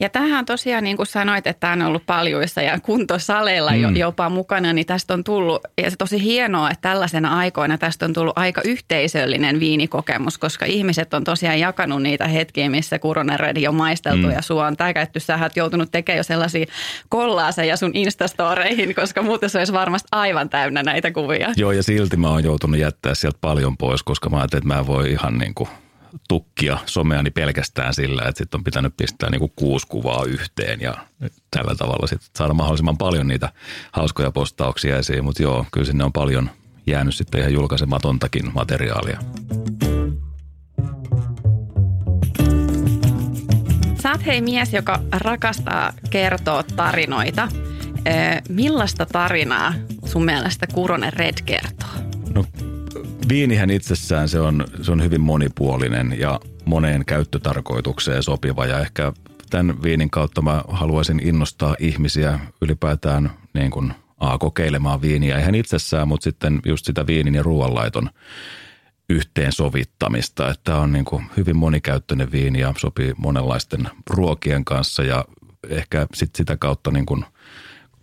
Ja 0.00 0.08
tähän 0.08 0.44
tosiaan, 0.44 0.84
niin 0.84 0.96
kuin 0.96 1.06
sanoit, 1.06 1.46
että 1.46 1.60
tämä 1.60 1.72
on 1.72 1.82
ollut 1.82 2.06
paljuissa 2.06 2.62
ja 2.62 2.80
kuntosaleilla 2.80 3.70
mm. 3.70 3.96
jopa 3.96 4.28
mukana, 4.28 4.72
niin 4.72 4.86
tästä 4.86 5.14
on 5.14 5.24
tullut, 5.24 5.62
ja 5.82 5.90
se 5.90 5.96
tosi 5.96 6.22
hienoa, 6.22 6.70
että 6.70 6.88
tällaisena 6.88 7.38
aikoina 7.38 7.78
tästä 7.78 8.04
on 8.04 8.12
tullut 8.12 8.38
aika 8.38 8.60
yhteisöllinen 8.64 9.60
viinikokemus, 9.60 10.38
koska 10.38 10.64
ihmiset 10.64 11.14
on 11.14 11.24
tosiaan 11.24 11.60
jakanut 11.60 12.02
niitä 12.02 12.28
hetkiä, 12.28 12.70
missä 12.70 12.98
Kuronen 12.98 13.40
Redi 13.40 13.68
on 13.68 13.74
maisteltu 13.74 14.26
mm. 14.26 14.32
ja 14.32 14.42
sua 14.42 14.66
on 14.66 14.76
täkätty. 14.76 15.20
Sä 15.20 15.38
oot 15.42 15.56
joutunut 15.56 15.88
tekemään 15.92 16.16
jo 16.16 16.22
sellaisia 16.22 16.66
kollaaseja 17.08 17.76
sun 17.76 17.90
Instastoreihin, 17.94 18.94
koska 18.94 19.22
muuten 19.22 19.50
se 19.50 19.58
olisi 19.58 19.72
varmasti 19.72 20.08
aivan 20.12 20.48
täynnä 20.48 20.82
näitä 20.82 21.10
kuvia. 21.10 21.52
Joo, 21.56 21.72
ja 21.72 21.82
silti 21.82 22.16
mä 22.16 22.28
oon 22.28 22.44
joutunut 22.44 22.80
jättää 22.80 23.14
sieltä 23.14 23.38
paljon 23.40 23.76
pois, 23.76 24.02
koska 24.02 24.30
mä 24.30 24.36
ajattelin, 24.36 24.62
että 24.62 24.74
mä 24.74 24.86
voi 24.86 25.10
ihan 25.10 25.38
niin 25.38 25.54
kuin– 25.54 25.68
tukkia 26.28 26.78
someani 26.86 27.30
pelkästään 27.30 27.94
sillä, 27.94 28.22
että 28.28 28.38
sitten 28.38 28.58
on 28.58 28.64
pitänyt 28.64 28.96
pistää 28.96 29.30
niinku 29.30 29.52
kuusi 29.56 29.86
kuvaa 29.86 30.24
yhteen 30.24 30.80
ja 30.80 30.94
tällä 31.50 31.74
tavalla 31.74 32.06
sitten 32.06 32.28
saada 32.38 32.54
mahdollisimman 32.54 32.98
paljon 32.98 33.26
niitä 33.26 33.52
hauskoja 33.92 34.30
postauksia 34.30 34.98
esiin. 34.98 35.24
Mutta 35.24 35.42
joo, 35.42 35.66
kyllä 35.72 35.86
sinne 35.86 36.04
on 36.04 36.12
paljon 36.12 36.50
jäänyt 36.86 37.14
sitten 37.14 37.40
ihan 37.40 37.52
julkaisematontakin 37.52 38.50
materiaalia. 38.54 39.20
oot 44.14 44.26
hei 44.26 44.40
mies, 44.40 44.72
joka 44.72 45.00
rakastaa 45.12 45.92
kertoa 46.10 46.62
tarinoita. 46.62 47.48
Millaista 48.48 49.06
tarinaa 49.06 49.74
sun 50.04 50.24
mielestä 50.24 50.66
Kuronen 50.66 51.12
Red 51.12 51.34
kertoo? 51.44 51.83
Viinihän 53.28 53.70
itsessään 53.70 54.28
se 54.28 54.40
on, 54.40 54.64
se 54.82 54.92
on 54.92 55.02
hyvin 55.02 55.20
monipuolinen 55.20 56.16
ja 56.18 56.40
moneen 56.64 57.04
käyttötarkoitukseen 57.04 58.22
sopiva 58.22 58.66
ja 58.66 58.80
ehkä 58.80 59.12
tämän 59.50 59.82
viinin 59.82 60.10
kautta 60.10 60.42
mä 60.42 60.64
haluaisin 60.68 61.20
innostaa 61.28 61.76
ihmisiä 61.78 62.40
ylipäätään 62.62 63.30
niin 63.54 63.70
kuin 63.70 63.92
A, 64.18 64.38
kokeilemaan 64.38 65.02
viiniä 65.02 65.38
ihan 65.38 65.54
itsessään, 65.54 66.08
mutta 66.08 66.24
sitten 66.24 66.60
just 66.64 66.86
sitä 66.86 67.06
viinin 67.06 67.34
ja 67.34 67.42
ruoanlaiton 67.42 68.10
yhteensovittamista. 69.10 70.50
Että 70.50 70.60
tämä 70.64 70.78
on 70.78 70.92
niin 70.92 71.04
kuin 71.04 71.24
hyvin 71.36 71.56
monikäyttöinen 71.56 72.32
viini 72.32 72.60
ja 72.60 72.74
sopii 72.78 73.12
monenlaisten 73.16 73.88
ruokien 74.10 74.64
kanssa 74.64 75.02
ja 75.02 75.24
ehkä 75.68 76.06
sit 76.14 76.34
sitä 76.34 76.56
kautta 76.56 76.90
niin 76.90 77.06
kuin, 77.06 77.24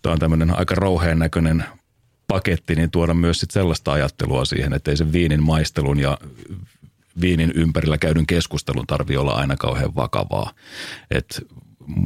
tämä 0.01 0.13
on 0.13 0.19
tämmöinen 0.19 0.59
aika 0.59 0.75
rouheen 0.75 1.19
näköinen 1.19 1.65
paketti, 2.33 2.75
niin 2.75 2.91
tuoda 2.91 3.13
myös 3.13 3.39
sit 3.39 3.51
sellaista 3.51 3.91
ajattelua 3.91 4.45
siihen, 4.45 4.73
että 4.73 4.91
ei 4.91 4.97
sen 4.97 5.11
viinin 5.11 5.43
maistelun 5.43 6.00
ja 6.00 6.17
viinin 7.21 7.51
ympärillä 7.55 7.97
käydyn 7.97 8.27
keskustelun 8.27 8.88
tarvii 8.88 9.17
olla 9.17 9.31
aina 9.31 9.57
kauhean 9.57 9.95
vakavaa. 9.95 10.51
Et 11.11 11.47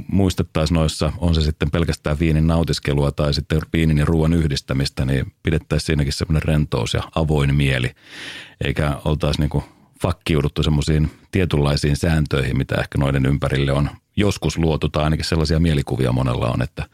muistettaisiin 0.08 0.75
noissa, 0.75 1.13
on 1.17 1.36
se 1.36 1.41
sitten 1.41 1.72
pelkästään 1.72 2.20
viinin 2.20 2.48
nautiskelua 2.48 3.12
tai 3.12 3.34
sitten 3.34 3.62
viinin 3.74 3.98
ja 3.98 4.05
ruoan 4.05 4.34
yhdistämistä, 4.34 5.05
niin 5.05 5.34
pidettäisiin 5.44 5.86
siinäkin 5.86 6.13
semmoinen 6.13 6.44
rentous 6.44 6.94
ja 6.94 7.03
avoin 7.15 7.55
mieli, 7.55 7.91
eikä 8.63 8.96
oltaisi 9.05 9.41
niin 9.41 9.63
fakkiuduttu 10.01 10.63
semmoisiin 10.63 11.12
tietynlaisiin 11.32 11.96
sääntöihin, 11.96 12.58
mitä 12.58 12.75
ehkä 12.75 12.98
noiden 12.98 13.25
ympärille 13.25 13.72
on 13.72 13.89
joskus 14.15 14.58
luotu, 14.58 14.89
tai 14.89 15.03
ainakin 15.03 15.25
sellaisia 15.25 15.60
mielikuvia 15.60 16.12
monella 16.12 16.50
on, 16.50 16.62
että 16.62 16.86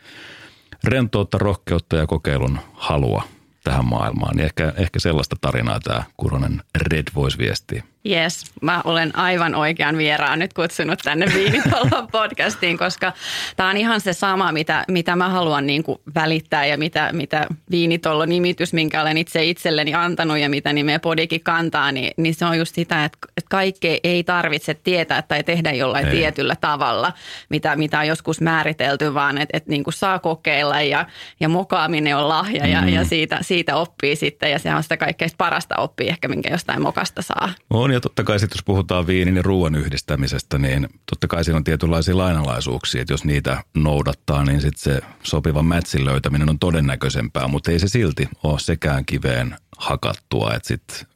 rentoutta, 0.84 1.38
rohkeutta 1.38 1.96
ja 1.96 2.08
kokeilun 2.08 2.60
halua 2.74 3.24
tähän 3.64 3.86
maailmaan. 3.86 4.36
Niin 4.36 4.46
ehkä, 4.46 4.74
ehkä 4.78 5.00
sellaista 5.00 5.36
tarinaa 5.42 5.80
tämä 5.80 6.04
Kuronen 6.18 6.62
Red 6.78 7.08
voisi 7.16 7.38
viestiä. 7.38 7.84
Yes, 8.10 8.46
mä 8.62 8.82
olen 8.84 9.16
aivan 9.16 9.56
oikean 9.56 9.98
vieraan 9.98 10.40
nyt 10.40 10.54
kutsunut 10.54 11.00
tänne 11.04 11.26
Viinipallon 11.34 12.08
podcastiin, 12.12 12.78
koska 12.78 13.14
tämä 13.56 13.70
on 13.70 13.78
ihan 13.78 14.02
se 14.02 14.14
sama, 14.14 14.52
mitä, 14.52 14.84
mitä 14.88 15.16
mä 15.16 15.30
haluan 15.30 15.68
niin 15.68 15.84
kuin 15.84 15.98
välittää 16.16 16.66
ja 16.66 16.78
mitä, 16.78 17.10
mitä 17.14 17.48
Viinitollo 17.72 18.26
nimitys, 18.26 18.74
minkä 18.74 19.02
olen 19.02 19.18
itse 19.18 19.44
itselleni 19.44 19.94
antanut 19.94 20.38
ja 20.38 20.50
mitä 20.50 20.74
nimeä 20.74 21.00
podikin 21.00 21.44
kantaa, 21.44 21.92
niin, 21.92 22.12
niin 22.18 22.36
se 22.36 22.46
on 22.46 22.58
just 22.58 22.76
sitä, 22.76 23.06
että, 23.06 23.18
että 23.38 23.50
kaikkea 23.50 23.98
ei 24.04 24.24
tarvitse 24.24 24.74
tietää 24.74 25.22
tai 25.22 25.44
tehdä 25.44 25.72
jollain 25.72 26.08
ei. 26.08 26.12
tietyllä 26.12 26.56
tavalla, 26.62 27.14
mitä, 27.50 27.76
mitä 27.76 28.00
on 28.00 28.08
joskus 28.08 28.42
määritelty, 28.42 29.14
vaan 29.14 29.38
että, 29.38 29.58
että 29.58 29.70
niin 29.70 29.84
kuin 29.84 29.94
saa 29.94 30.20
kokeilla 30.20 30.82
ja, 30.82 31.06
ja 31.40 31.50
mokaaminen 31.50 32.18
on 32.18 32.30
lahja 32.30 32.68
ja, 32.68 32.82
mm. 32.82 32.88
ja 32.88 33.06
siitä, 33.06 33.38
siitä 33.42 33.76
oppii 33.76 34.16
sitten 34.16 34.52
ja 34.52 34.60
se 34.60 34.76
on 34.76 34.84
sitä 34.84 34.98
kaikkein 34.98 35.32
parasta 35.38 35.76
oppia 35.78 36.10
ehkä, 36.10 36.28
minkä 36.28 36.50
jostain 36.50 36.82
mokasta 36.82 37.22
saa. 37.22 37.50
On 37.70 37.91
on 37.92 37.96
ja 37.96 38.02
totta 38.02 38.24
kai 38.24 38.40
sitten 38.40 38.58
jos 38.58 38.64
puhutaan 38.64 39.08
viinin 39.08 39.36
ja 39.36 39.42
ruoan 39.42 39.76
yhdistämisestä, 39.76 40.58
niin 40.58 40.88
totta 41.10 41.28
kai 41.28 41.44
siinä 41.44 41.58
on 41.58 41.64
tietynlaisia 41.64 42.18
lainalaisuuksia, 42.18 43.02
että 43.02 43.14
jos 43.14 43.26
niitä 43.26 43.64
noudattaa, 43.76 44.44
niin 44.44 44.62
sitten 44.62 44.94
se 44.94 45.02
sopiva 45.24 45.64
mätsin 45.64 46.06
löytäminen 46.06 46.50
on 46.50 46.60
todennäköisempää, 46.60 47.48
mutta 47.48 47.72
ei 47.72 47.80
se 47.80 47.88
silti 47.88 48.30
ole 48.44 48.60
sekään 48.60 49.06
kiveen 49.06 49.56
hakattua, 49.78 50.54
että 50.54 50.68
sitten 50.68 51.08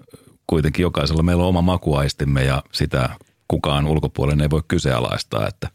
kuitenkin 0.47 0.83
jokaisella 0.83 1.23
meillä 1.23 1.43
on 1.43 1.49
oma 1.49 1.61
makuaistimme 1.61 2.43
ja 2.43 2.63
sitä 2.71 3.09
kukaan 3.47 3.87
ulkopuolinen 3.87 4.41
ei 4.41 4.49
voi 4.49 4.63
kyseenalaistaa, 4.67 5.47
että 5.47 5.69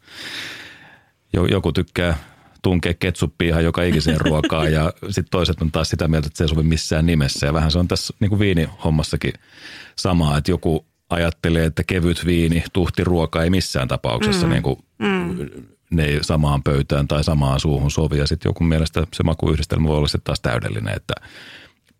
joku 1.33 1.71
tykkää 1.71 2.17
tunkea 2.61 2.93
ketsuppia 2.93 3.47
ihan 3.47 3.63
joka 3.63 3.83
ikiseen 3.83 4.21
ruokaan 4.25 4.73
ja 4.73 4.93
sitten 5.03 5.31
toiset 5.31 5.61
on 5.61 5.71
taas 5.71 5.89
sitä 5.89 6.07
mieltä, 6.07 6.27
että 6.27 6.37
se 6.37 6.43
ei 6.43 6.47
sovi 6.47 6.63
missään 6.63 7.05
nimessä. 7.05 7.45
Ja 7.45 7.53
vähän 7.53 7.71
se 7.71 7.79
on 7.79 7.87
tässä 7.87 8.13
niin 8.19 8.29
kuin 8.29 8.39
viinihommassakin 8.39 9.33
samaa, 9.95 10.37
että 10.37 10.51
joku 10.51 10.85
ajattelee, 11.11 11.65
että 11.65 11.83
kevyt 11.83 12.25
viini, 12.25 12.63
tuhti 12.73 13.03
ruoka 13.03 13.43
ei 13.43 13.49
missään 13.49 13.87
tapauksessa 13.87 14.47
mm. 14.47 14.53
niin 14.53 14.63
kuin, 14.63 14.79
mm. 14.99 15.49
ne 15.91 16.05
ei 16.05 16.19
samaan 16.21 16.63
pöytään 16.63 17.07
tai 17.07 17.23
samaan 17.23 17.59
suuhun 17.59 17.91
sovi. 17.91 18.17
Ja 18.17 18.27
sitten 18.27 18.49
joku 18.49 18.63
mielestä 18.63 19.07
se 19.13 19.23
makuyhdistelmä 19.23 19.87
voi 19.87 19.97
olla 19.97 20.07
sitten 20.07 20.23
taas 20.23 20.41
täydellinen, 20.41 20.95
että 20.95 21.13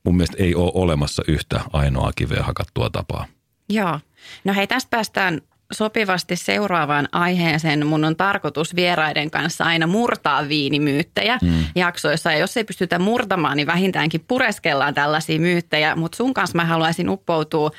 mun 0.04 0.18
mielestä 0.18 0.44
ei 0.44 0.56
ole 0.56 0.72
olemassa 0.74 1.24
yhtä 1.28 1.62
ainoa 1.74 2.12
kiveä 2.16 2.44
hakattua 2.44 2.90
tapaa. 2.90 3.26
Joo. 3.70 4.00
No 4.44 4.54
hei, 4.54 4.68
tästä 4.68 4.90
päästään 4.90 5.42
sopivasti 5.72 6.36
seuraavaan 6.36 7.08
aiheeseen. 7.12 7.88
Mun 7.88 8.06
on 8.06 8.16
tarkoitus 8.16 8.76
vieraiden 8.76 9.32
kanssa 9.32 9.64
aina 9.64 9.88
murtaa 9.88 10.48
viinimyyttejä 10.48 11.40
mm. 11.42 11.66
jaksoissa. 11.76 12.32
Ja 12.32 12.38
jos 12.38 12.58
ei 12.58 12.64
pystytä 12.64 13.00
murtamaan, 13.00 13.58
niin 13.58 13.68
vähintäänkin 13.68 14.26
pureskellaan 14.28 14.94
tällaisia 14.94 15.40
myyttejä. 15.40 15.96
Mutta 15.96 16.16
sun 16.16 16.34
kanssa 16.34 16.56
mä 16.56 16.66
haluaisin 16.66 17.10
uppoutua 17.10 17.72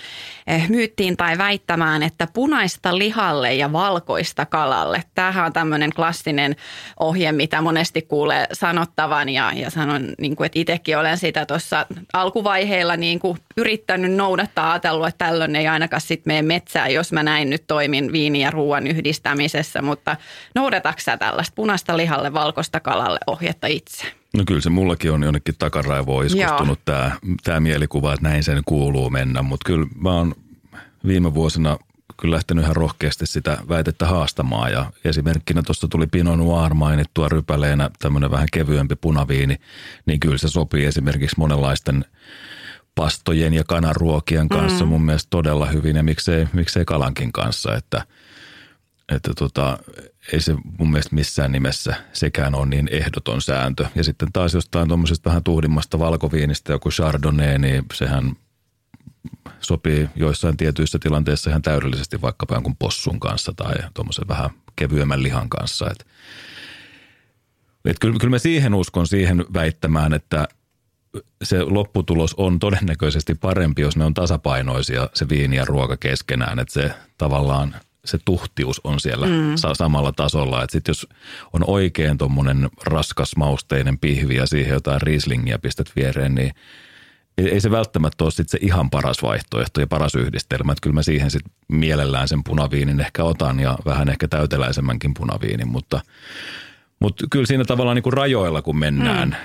eh, 0.47 0.69
myyttiin 0.69 1.17
tai 1.17 1.39
väittämään, 1.39 2.03
että 2.03 2.29
punaista 2.33 2.99
lihalle 2.99 3.55
ja 3.55 3.73
valkoista 3.73 4.47
kalalle. 4.47 5.05
Tämähän 5.15 5.47
on 5.47 5.53
tämmöinen 5.53 5.93
klassinen 5.93 6.57
ohje, 7.01 7.33
mitä 7.33 7.61
monesti 7.61 8.03
kuulee 8.03 8.47
sanottavan. 8.53 9.29
Ja, 9.29 9.53
ja 9.55 9.71
sanon, 9.71 10.09
niin 10.19 10.37
kuin, 10.37 10.47
että 10.47 10.59
itsekin 10.59 10.99
olen 10.99 11.19
sitä 11.19 11.47
tuossa 11.47 11.87
alkuvaiheilla 12.13 12.97
niin 12.97 13.19
kuin 13.19 13.39
yrittänyt 13.56 14.12
noudattaa, 14.12 14.73
ajatellut, 14.73 15.09
että 15.09 15.26
tällöin 15.26 15.56
ei 15.56 15.68
ainakaan 15.68 16.00
sitten 16.00 16.32
mene 16.32 16.42
metsään, 16.42 16.94
jos 16.94 17.12
mä 17.12 17.23
näin 17.23 17.50
nyt 17.50 17.64
toimin 17.66 18.12
viini 18.12 18.40
ja 18.40 18.50
ruoan 18.50 18.87
yhdistämisessä, 18.87 19.82
mutta 19.82 20.16
noudatatko 20.54 21.00
sä 21.00 21.16
tällaista 21.16 21.54
punaista 21.54 21.97
lihalle, 21.97 22.32
valkoista 22.32 22.80
kalalle 22.80 23.18
ohjetta 23.26 23.66
itse? 23.66 24.04
No 24.37 24.44
kyllä 24.47 24.61
se 24.61 24.71
mullakin 24.71 25.12
on 25.12 25.23
jonnekin 25.23 25.54
takaraivoon 25.59 26.26
iskustunut 26.26 26.80
tämä, 26.85 27.11
tämä 27.44 27.61
mielikuva, 27.61 28.12
että 28.12 28.28
näin 28.28 28.44
sen 28.44 28.62
kuuluu 28.66 29.11
mennä, 29.11 29.42
mutta 29.42 29.66
kyllä 29.66 29.87
mä 30.00 30.12
oon 30.12 30.35
viime 31.06 31.35
vuosina 31.35 31.78
kyllä 32.21 32.35
lähtenyt 32.35 32.64
ihan 32.64 32.76
rohkeasti 32.76 33.26
sitä 33.26 33.59
väitettä 33.68 34.06
haastamaan. 34.06 34.73
Ja 34.73 34.92
esimerkkinä 35.04 35.62
tuosta 35.62 35.88
tuli 35.88 36.06
Pinot 36.06 36.38
Noir 36.38 36.75
mainittua 36.75 37.28
rypäleenä 37.28 37.90
tämmöinen 37.99 38.30
vähän 38.30 38.49
kevyempi 38.52 38.97
punaviini, 38.97 39.56
niin 40.06 40.21
kyllä 40.21 40.38
se 40.38 40.49
sopii 40.49 40.85
esimerkiksi 40.85 41.37
monenlaisten– 41.38 42.04
pastojen 42.95 43.55
ja 43.55 43.65
kanaruokien 43.65 44.49
kanssa 44.49 44.85
mm. 44.85 44.89
mun 44.89 45.03
mielestä 45.03 45.31
todella 45.31 45.67
hyvin 45.67 45.97
ja 45.97 46.03
miksei, 46.03 46.49
miksei 46.53 46.85
kalankin 46.85 47.33
kanssa, 47.33 47.77
että, 47.77 48.07
että 49.13 49.31
tota, 49.39 49.79
ei 50.33 50.41
se 50.41 50.57
mun 50.79 50.91
mielestä 50.91 51.15
missään 51.15 51.53
nimessä 51.53 51.95
sekään 52.13 52.55
on 52.55 52.71
niin 52.71 52.89
ehdoton 52.93 53.43
sääntö. 53.43 53.87
Ja 53.95 54.05
sitten 54.05 54.33
taas 54.33 54.55
jostain 54.55 54.89
tuommoisesta 54.89 55.31
vähän 55.31 55.45
tuhdimmasta 55.45 55.99
valkoviinistä 55.99 56.73
joku 56.73 56.91
Chardonnay, 56.91 57.59
niin 57.59 57.85
sehän 57.95 58.37
sopii 59.61 60.09
joissain 60.17 60.57
tietyissä 60.57 60.99
tilanteissa 60.99 61.51
ihan 61.51 61.63
täydellisesti 61.63 62.21
vaikkapa 62.21 62.55
jonkun 62.55 62.77
possun 62.77 63.21
kanssa 63.21 63.53
tai 63.57 63.75
tuommoisen 63.95 64.29
vähän 64.29 64.51
kevyemmän 64.77 65.23
lihan 65.23 65.49
kanssa. 65.49 65.91
Et, 65.91 66.07
et 67.85 67.99
kyllä, 67.99 68.19
kyllä 68.19 68.31
mä 68.31 68.39
siihen 68.39 68.75
uskon 68.75 69.07
siihen 69.07 69.45
väittämään, 69.55 70.13
että– 70.13 70.49
se 71.42 71.62
lopputulos 71.62 72.35
on 72.35 72.59
todennäköisesti 72.59 73.35
parempi, 73.35 73.83
jos 73.83 73.97
ne 73.97 74.04
on 74.04 74.14
tasapainoisia 74.14 75.09
se 75.14 75.28
viini 75.28 75.57
ja 75.57 75.64
ruoka 75.64 75.97
keskenään, 75.97 76.59
että 76.59 76.75
se 76.75 76.90
tavallaan 77.19 77.75
se 78.04 78.19
tuhtius 78.25 78.81
on 78.85 79.00
siellä 79.00 79.26
mm. 79.26 79.54
samalla 79.73 80.12
tasolla. 80.12 80.62
Että 80.62 80.73
sitten 80.73 80.90
jos 80.90 81.09
on 81.52 81.64
oikein 81.66 82.19
tuommoinen 82.19 82.69
raskas 82.85 83.37
mausteinen 83.37 83.99
pihvi 83.99 84.37
ja 84.37 84.47
siihen 84.47 84.73
jotain 84.73 85.02
rieslingiä 85.02 85.59
pistät 85.59 85.92
viereen, 85.97 86.35
niin 86.35 86.54
ei 87.38 87.61
se 87.61 87.71
välttämättä 87.71 88.25
ole 88.25 88.31
sit 88.31 88.49
se 88.49 88.59
ihan 88.61 88.90
paras 88.90 89.23
vaihtoehto 89.23 89.81
ja 89.81 89.87
paras 89.87 90.14
yhdistelmä. 90.14 90.73
Että 90.73 90.83
kyllä 90.83 90.95
mä 90.95 91.02
siihen 91.02 91.31
sitten 91.31 91.52
mielellään 91.69 92.28
sen 92.28 92.45
punaviinin 92.45 93.00
ehkä 93.00 93.25
otan 93.25 93.61
ja 93.61 93.78
vähän 93.85 94.09
ehkä 94.09 94.28
täyteläisemmänkin 94.28 95.14
punaviinin, 95.14 95.69
mutta– 95.69 96.00
mutta 97.02 97.26
kyllä 97.30 97.47
siinä 97.47 97.64
tavallaan 97.64 97.94
niin 97.94 98.02
kuin 98.02 98.12
rajoilla, 98.12 98.62
kun 98.62 98.78
mennään 98.78 99.37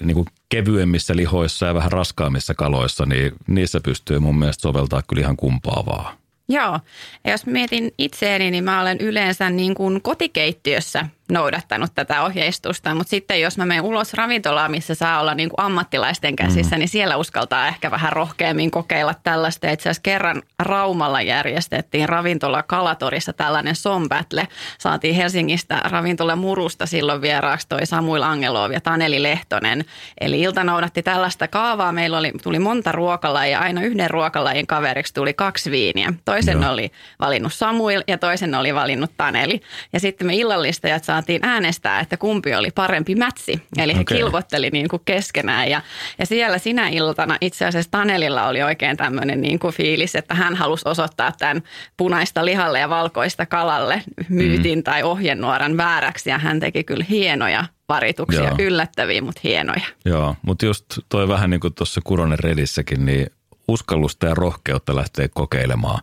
mm. 0.00 0.06
niin 0.06 0.14
kuin 0.14 0.26
kevyemmissä 0.48 1.16
lihoissa 1.16 1.66
ja 1.66 1.74
vähän 1.74 1.92
raskaammissa 1.92 2.54
kaloissa, 2.54 3.06
niin 3.06 3.32
niissä 3.46 3.80
pystyy 3.80 4.18
mun 4.18 4.38
mielestä 4.38 4.62
soveltaa 4.62 5.02
kyllä 5.08 5.20
ihan 5.20 5.36
kumpaavaa. 5.36 6.16
Joo, 6.48 6.80
ja 7.24 7.30
jos 7.30 7.46
mietin 7.46 7.94
itseäni, 7.98 8.50
niin 8.50 8.64
mä 8.64 8.80
olen 8.80 8.98
yleensä 9.00 9.50
niin 9.50 9.74
kuin 9.74 10.02
kotikeittiössä 10.02 11.06
noudattanut 11.30 11.90
tätä 11.94 12.22
ohjeistusta. 12.22 12.94
Mutta 12.94 13.10
sitten 13.10 13.40
jos 13.40 13.58
mä 13.58 13.66
menen 13.66 13.84
ulos 13.84 14.14
ravintolaan, 14.14 14.70
missä 14.70 14.94
saa 14.94 15.20
olla 15.20 15.34
niin 15.34 15.48
kuin 15.48 15.60
ammattilaisten 15.60 16.36
käsissä, 16.36 16.76
mm. 16.76 16.78
niin 16.78 16.88
siellä 16.88 17.16
uskaltaa 17.16 17.68
ehkä 17.68 17.90
vähän 17.90 18.12
rohkeammin 18.12 18.70
kokeilla 18.70 19.14
tällaista. 19.22 19.70
Itse 19.70 19.88
asiassa 19.88 20.02
kerran 20.02 20.42
Raumalla 20.58 21.22
järjestettiin 21.22 22.08
ravintola 22.08 22.62
Kalatorissa 22.62 23.32
tällainen 23.32 23.76
sombattle. 23.76 24.48
Saatiin 24.78 25.14
Helsingistä 25.14 25.80
ravintola 25.84 26.36
Murusta 26.36 26.86
silloin 26.86 27.22
vieraaksi 27.22 27.68
toi 27.68 27.86
Samuil 27.86 28.22
Angelov 28.22 28.70
ja 28.70 28.80
Taneli 28.80 29.22
Lehtonen. 29.22 29.84
Eli 30.20 30.40
ilta 30.40 30.64
noudatti 30.64 31.02
tällaista 31.02 31.48
kaavaa. 31.48 31.92
Meillä 31.92 32.18
oli, 32.18 32.32
tuli 32.42 32.58
monta 32.58 32.92
ruokalajia. 32.92 33.58
Aina 33.58 33.82
yhden 33.82 34.10
ruokalajin 34.10 34.66
kaveriksi 34.66 35.14
tuli 35.14 35.34
kaksi 35.34 35.70
viiniä. 35.70 36.12
Toisen 36.24 36.62
Joo. 36.62 36.72
oli 36.72 36.92
valinnut 37.20 37.52
Samuil 37.52 38.02
ja 38.08 38.18
toisen 38.18 38.54
oli 38.54 38.74
valinnut 38.74 39.10
Taneli. 39.16 39.60
Ja 39.92 40.00
sitten 40.00 40.26
me 40.26 40.34
illallistajat 40.34 41.04
saatiin 41.14 41.44
äänestää, 41.44 42.00
että 42.00 42.16
kumpi 42.16 42.54
oli 42.54 42.70
parempi 42.74 43.14
mätsi. 43.14 43.62
Eli 43.78 43.94
he 43.94 44.00
okay. 44.00 44.16
kilvotteli 44.16 44.70
niin 44.70 44.88
kuin 44.88 45.02
keskenään 45.04 45.70
ja, 45.70 45.82
ja 46.18 46.26
siellä 46.26 46.58
sinä 46.58 46.88
iltana 46.88 47.36
itse 47.40 47.66
asiassa 47.66 47.90
Tanelilla 47.90 48.48
oli 48.48 48.62
oikein 48.62 48.96
tämmöinen 48.96 49.40
niin 49.40 49.58
kuin 49.58 49.74
fiilis, 49.74 50.14
että 50.14 50.34
hän 50.34 50.54
halusi 50.54 50.88
osoittaa 50.88 51.32
tämän 51.38 51.62
punaista 51.96 52.44
lihalle 52.44 52.78
ja 52.78 52.88
valkoista 52.88 53.46
kalalle 53.46 54.02
myytin 54.28 54.78
mm. 54.78 54.82
tai 54.82 55.02
ohjenuoran 55.02 55.76
vääräksi 55.76 56.30
ja 56.30 56.38
hän 56.38 56.60
teki 56.60 56.84
kyllä 56.84 57.04
hienoja 57.10 57.64
varituksia, 57.88 58.44
Joo. 58.44 58.56
yllättäviä, 58.58 59.22
mutta 59.22 59.40
hienoja. 59.44 59.84
Joo, 60.04 60.36
mutta 60.42 60.66
just 60.66 60.84
toi 61.08 61.28
vähän 61.28 61.50
niin 61.50 61.60
kuin 61.60 61.74
tuossa 61.74 62.00
Kuronen 62.04 62.38
Redissäkin, 62.38 63.06
niin 63.06 63.26
uskallusta 63.68 64.26
ja 64.26 64.34
rohkeutta 64.34 64.96
lähteä 64.96 65.28
kokeilemaan 65.28 66.02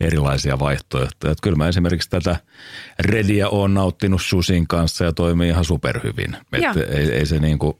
erilaisia 0.00 0.58
vaihtoehtoja. 0.58 1.32
Että 1.32 1.42
kyllä 1.42 1.56
mä 1.56 1.68
esimerkiksi 1.68 2.10
tätä 2.10 2.36
rediä 2.98 3.48
on 3.48 3.74
nauttinut 3.74 4.22
susin 4.22 4.68
kanssa 4.68 5.04
ja 5.04 5.12
toimii 5.12 5.48
ihan 5.48 5.64
superhyvin. 5.64 6.36
Että 6.52 6.80
ei, 6.80 7.12
ei 7.12 7.26
se 7.26 7.38
niin 7.38 7.58
kuin, 7.58 7.76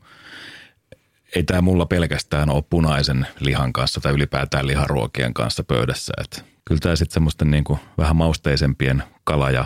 ei 1.37 1.43
tämä 1.43 1.61
mulla 1.61 1.87
pelkästään 1.87 2.51
ole 2.51 2.65
punaisen 2.71 3.27
lihan 3.41 3.73
kanssa 3.73 4.01
tai 4.01 4.13
ylipäätään 4.13 4.67
liharuokien 4.67 5.35
kanssa 5.35 5.65
pöydässä. 5.65 6.13
Että 6.21 6.43
kyllä 6.65 6.81
tämä 6.81 6.97
sitten 6.97 7.15
semmoisten 7.15 7.51
niin 7.51 7.65
kuin 7.65 7.81
vähän 7.99 8.17
mausteisempien 8.17 9.03
kala- 9.25 9.51
ja 9.51 9.65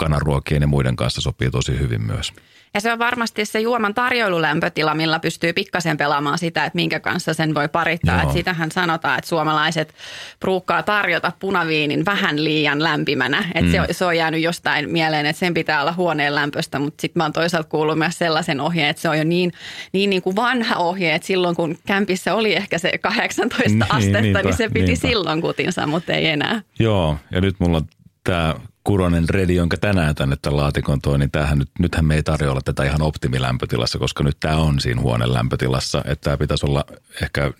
kanaruokien 0.00 0.62
ja 0.62 0.66
muiden 0.66 0.96
kanssa 0.96 1.20
sopii 1.20 1.50
tosi 1.50 1.78
hyvin 1.78 2.02
myös. 2.02 2.32
Ja 2.74 2.80
se 2.80 2.92
on 2.92 2.98
varmasti 2.98 3.44
se 3.44 3.60
juoman 3.60 3.94
tarjoilulämpötila, 3.94 4.94
millä 4.94 5.18
pystyy 5.18 5.52
pikkasen 5.52 5.96
pelaamaan 5.96 6.38
sitä, 6.38 6.64
että 6.64 6.76
minkä 6.76 7.00
kanssa 7.00 7.34
sen 7.34 7.54
voi 7.54 7.68
parittaa. 7.68 8.22
Että 8.22 8.34
sitähän 8.34 8.70
sanotaan, 8.70 9.18
että 9.18 9.28
suomalaiset 9.28 9.94
pruukkaa 10.40 10.82
tarjota 10.82 11.32
punaviinin 11.38 12.04
vähän 12.04 12.44
liian 12.44 12.82
lämpimänä. 12.82 13.44
Että 13.54 13.78
mm. 13.80 13.86
se, 13.86 13.92
se 13.92 14.04
on 14.04 14.16
jäänyt 14.16 14.42
jostain 14.42 14.90
mieleen, 14.90 15.26
että 15.26 15.40
sen 15.40 15.54
pitää 15.54 15.80
olla 15.80 15.92
huoneen 15.92 16.34
lämpöstä, 16.34 16.78
mutta 16.78 17.00
sitten 17.00 17.20
mä 17.20 17.24
oon 17.24 17.32
toisaalta 17.32 17.68
kuullut 17.68 17.98
myös 17.98 18.18
sellaisen 18.18 18.60
ohjeen, 18.60 18.88
että 18.88 19.02
se 19.02 19.08
on 19.08 19.18
jo 19.18 19.24
niin, 19.24 19.52
niin, 19.92 20.10
niin 20.10 20.22
kuin 20.22 20.36
vanha 20.36 20.76
ohje, 20.76 21.14
että 21.14 21.26
silloin 21.26 21.56
kun 21.56 21.78
kämpissä 21.86 22.34
oli 22.34 22.56
ehkä 22.56 22.78
se 22.78 22.98
18 22.98 23.68
niin, 23.68 23.82
astetta, 23.88 24.20
niinpä, 24.20 24.42
niin 24.42 24.56
se 24.56 24.68
piti 24.68 24.86
niinpä. 24.86 25.08
silloin 25.08 25.40
kutinsa, 25.40 25.86
mutta 25.86 26.12
ei 26.12 26.26
enää. 26.26 26.62
Joo, 26.78 27.16
ja 27.30 27.40
nyt 27.40 27.54
mulla 27.58 27.82
tämä 28.24 28.54
Kuronen 28.84 29.28
Redi, 29.28 29.54
jonka 29.54 29.76
tänään 29.76 30.14
tänne 30.14 30.36
tämän 30.42 30.56
laatikon 30.56 31.00
toi, 31.00 31.18
niin 31.18 31.30
tämähän 31.30 31.58
nyt, 31.58 31.70
nythän 31.78 32.04
me 32.04 32.14
ei 32.14 32.22
tarjolla 32.22 32.60
tätä 32.64 32.84
ihan 32.84 33.02
optimilämpötilassa, 33.02 33.98
koska 33.98 34.24
nyt 34.24 34.36
tämä 34.40 34.56
on 34.56 34.80
siinä 34.80 35.00
huoneen 35.00 35.34
lämpötilassa, 35.34 35.98
että 35.98 36.24
tämä 36.24 36.36
pitäisi 36.36 36.66
olla 36.66 36.84
ehkä 37.22 37.48
4-5 37.48 37.52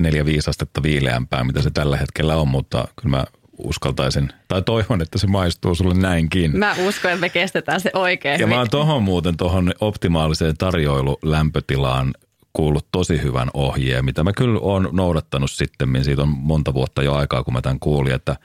astetta 0.49 0.83
viileämpää, 0.83 1.45
mitä 1.45 1.63
se 1.63 1.71
tällä 1.71 1.97
hetkellä 1.97 2.37
on, 2.37 2.49
mutta 2.49 2.89
kyllä 3.01 3.17
mä 3.17 3.25
uskaltaisin, 3.59 4.29
tai 4.49 4.63
toivon, 4.63 5.03
että 5.03 5.19
se 5.19 5.27
maistuu 5.27 5.75
sulle 5.75 5.95
näinkin. 5.95 6.59
Mä 6.59 6.75
uskon, 6.87 7.11
että 7.11 7.21
me 7.21 7.29
kestetään 7.29 7.81
se 7.81 7.91
oikein. 7.95 8.41
Ja 8.41 8.47
mä 8.47 8.59
oon 8.59 8.71
tohon 8.71 9.03
muuten 9.03 9.37
tuohon 9.37 9.73
optimaaliseen 9.81 10.57
tarjoilulämpötilaan 10.57 12.15
kuullut 12.53 12.87
tosi 12.93 13.23
hyvän 13.23 13.49
ohjeen, 13.55 14.05
mitä 14.05 14.25
mä 14.25 14.33
kyllä 14.33 14.59
oon 14.63 14.89
noudattanut 14.93 15.51
sitten, 15.51 16.05
siitä 16.05 16.23
on 16.23 16.29
monta 16.29 16.75
vuotta 16.75 17.03
jo 17.03 17.15
aikaa, 17.15 17.45
kun 17.45 17.55
mä 17.55 17.63
tämän 17.63 17.81
kuulin, 17.81 18.15
että– 18.15 18.37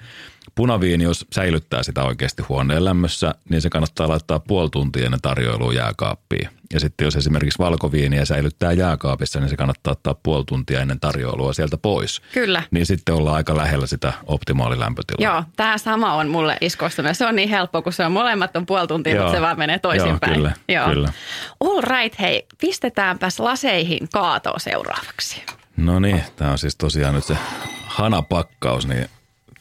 Punaviini, 0.55 1.03
jos 1.03 1.25
säilyttää 1.31 1.83
sitä 1.83 2.03
oikeasti 2.03 2.41
huoneen 2.41 2.85
lämmössä, 2.85 3.35
niin 3.49 3.61
se 3.61 3.69
kannattaa 3.69 4.09
laittaa 4.09 4.39
puoli 4.39 4.69
tuntia 4.69 5.05
ennen 5.05 5.21
tarjoilua 5.21 5.73
jääkaappiin. 5.73 6.49
Ja 6.73 6.79
sitten 6.79 7.05
jos 7.05 7.15
esimerkiksi 7.15 7.59
valkoviiniä 7.59 8.25
säilyttää 8.25 8.71
jääkaapissa, 8.71 9.39
niin 9.39 9.49
se 9.49 9.57
kannattaa 9.57 9.91
ottaa 9.91 10.15
puoli 10.23 10.43
tuntia 10.47 10.81
ennen 10.81 10.99
tarjoilua 10.99 11.53
sieltä 11.53 11.77
pois. 11.77 12.21
Kyllä. 12.33 12.63
Niin 12.71 12.85
sitten 12.85 13.15
ollaan 13.15 13.35
aika 13.35 13.57
lähellä 13.57 13.87
sitä 13.87 14.13
optimaalilämpötilaa. 14.25 15.33
Joo, 15.33 15.43
tämä 15.55 15.77
sama 15.77 16.13
on 16.13 16.29
mulle 16.29 16.57
iskostunut. 16.61 17.17
Se 17.17 17.25
on 17.25 17.35
niin 17.35 17.49
helppo, 17.49 17.81
kun 17.81 17.93
se 17.93 18.05
on 18.05 18.11
molemmat 18.11 18.55
on 18.55 18.65
puoli 18.65 18.87
tuntia, 18.87 19.15
Joo. 19.15 19.23
mutta 19.23 19.37
se 19.37 19.41
vaan 19.41 19.57
menee 19.57 19.79
toisinpäin. 19.79 20.33
Joo, 20.33 20.35
kyllä, 20.35 20.53
Joo. 20.67 20.89
kyllä. 20.89 21.13
All 21.59 21.81
right, 21.81 22.19
hei, 22.19 22.45
pistetäänpäs 22.61 23.39
laseihin 23.39 24.07
kaatoa 24.13 24.59
seuraavaksi. 24.59 25.43
No 25.77 25.99
niin, 25.99 26.23
tämä 26.35 26.51
on 26.51 26.57
siis 26.57 26.75
tosiaan 26.75 27.15
nyt 27.15 27.23
se 27.23 27.37
hanapakkaus, 27.85 28.87
niin 28.87 29.09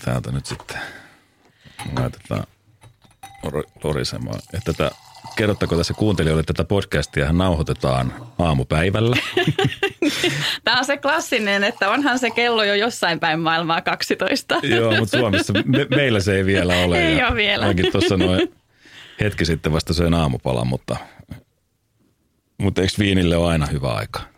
täältä 0.05 0.33
nyt 0.33 0.47
sitten 0.47 0.77
laitetaan 1.97 2.45
lorisemaan. 3.85 4.41
Että 4.55 4.73
tätä, 4.73 4.91
kerrottako 5.37 5.77
tässä 5.77 5.95
kuuntelijoille, 5.95 6.41
että 6.41 6.53
tätä 6.53 6.69
podcastia 6.69 7.33
nauhoitetaan 7.33 8.15
aamupäivällä? 8.39 9.17
Tämä 10.65 10.79
on 10.79 10.85
se 10.85 10.97
klassinen, 10.97 11.65
että 11.65 11.91
onhan 11.91 12.19
se 12.19 12.31
kello 12.31 12.65
jo 12.65 12.75
jossain 12.75 13.21
päin 13.21 13.41
maailmaa 13.41 13.81
12. 13.81 14.61
Joo, 14.63 14.97
mutta 14.97 15.19
Suomessa 15.19 15.53
me, 15.53 15.87
meillä 15.97 16.21
se 16.21 16.37
ei 16.37 16.45
vielä 16.45 16.77
ole. 16.77 17.07
Ei 17.07 17.25
ole 17.25 17.35
vielä. 17.35 17.67
Mäkin 17.67 17.93
tuossa 17.93 18.17
noin 18.17 18.55
hetki 19.21 19.45
sitten 19.45 19.73
vasta 19.73 19.95
söin 19.95 20.15
aamupalan, 20.15 20.67
mutta, 20.67 20.97
mutta 22.59 22.83
eikö 22.83 22.95
viinille 22.99 23.37
ole 23.37 23.51
aina 23.51 23.67
hyvä 23.67 23.93
aika? 23.93 24.34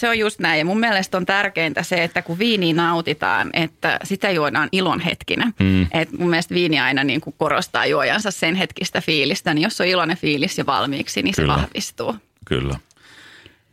Se 0.00 0.08
on 0.08 0.18
just 0.18 0.40
näin. 0.40 0.58
Ja 0.58 0.64
mun 0.64 0.80
mielestä 0.80 1.16
on 1.16 1.26
tärkeintä 1.26 1.82
se, 1.82 2.04
että 2.04 2.22
kun 2.22 2.38
viini 2.38 2.72
nautitaan, 2.72 3.50
että 3.52 3.98
sitä 4.04 4.30
juodaan 4.30 4.68
ilon 4.72 5.00
hetkinä. 5.00 5.52
Mm. 5.60 5.86
Et 5.90 6.12
mun 6.12 6.30
mielestä 6.30 6.54
viini 6.54 6.80
aina 6.80 7.04
niin 7.04 7.20
kuin 7.20 7.34
korostaa 7.38 7.86
juojansa 7.86 8.30
sen 8.30 8.54
hetkistä 8.54 9.00
fiilistä. 9.00 9.54
Niin 9.54 9.62
jos 9.62 9.80
on 9.80 9.86
iloinen 9.86 10.16
fiilis 10.16 10.58
jo 10.58 10.66
valmiiksi, 10.66 11.22
niin 11.22 11.34
Kyllä. 11.34 11.54
se 11.54 11.60
vahvistuu. 11.60 12.16
Kyllä. 12.46 12.78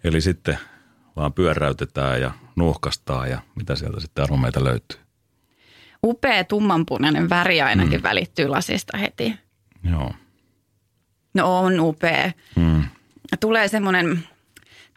Eli 0.04 0.22
sitten 0.22 0.58
vaan 1.16 1.34
pyöräytetään 1.34 2.22
ja 2.22 2.32
nuuhkastaa 2.56 3.28
ja 3.28 3.42
mitä 3.56 3.76
sieltä 3.76 4.00
sitten 4.00 4.24
aromeita 4.24 4.64
löytyy. 4.64 5.00
Upea 6.04 6.44
tummanpunainen 6.44 7.30
väri 7.30 7.62
ainakin 7.62 8.00
mm. 8.00 8.04
välittyy 8.04 8.48
lasista 8.48 8.98
heti. 8.98 9.36
Joo. 9.92 10.14
No 11.34 11.60
on 11.60 11.80
upea. 11.80 12.32
Mm. 12.56 12.84
Tulee 13.40 13.68
semmoinen 13.68 14.24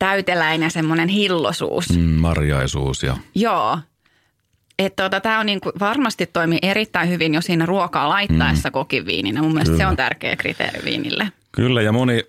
täyteläinen 0.01 0.71
semmoinen 0.71 1.09
hillosuus. 1.09 1.91
Mm, 1.91 2.05
marjaisuus 2.05 3.03
ja... 3.03 3.17
Joo. 3.35 3.79
Että 4.79 5.03
tota, 5.03 5.21
tämä 5.21 5.41
on 5.41 5.47
niin 5.47 5.61
kuin, 5.61 5.73
varmasti 5.81 6.27
toimii 6.27 6.59
erittäin 6.63 7.09
hyvin 7.09 7.35
jo 7.35 7.41
siinä 7.41 7.67
ruokaa 7.67 8.09
laittaessa 8.09 8.69
mm. 8.69 8.73
kokiviininä. 8.73 9.43
Mun 9.43 9.53
mielestä 9.53 9.73
Kyllä. 9.73 9.85
se 9.85 9.87
on 9.87 9.97
tärkeä 9.97 10.37
kriteeri 10.37 10.85
viinille. 10.85 11.33
Kyllä 11.53 11.83
ja 11.83 11.93
moni 11.93 12.25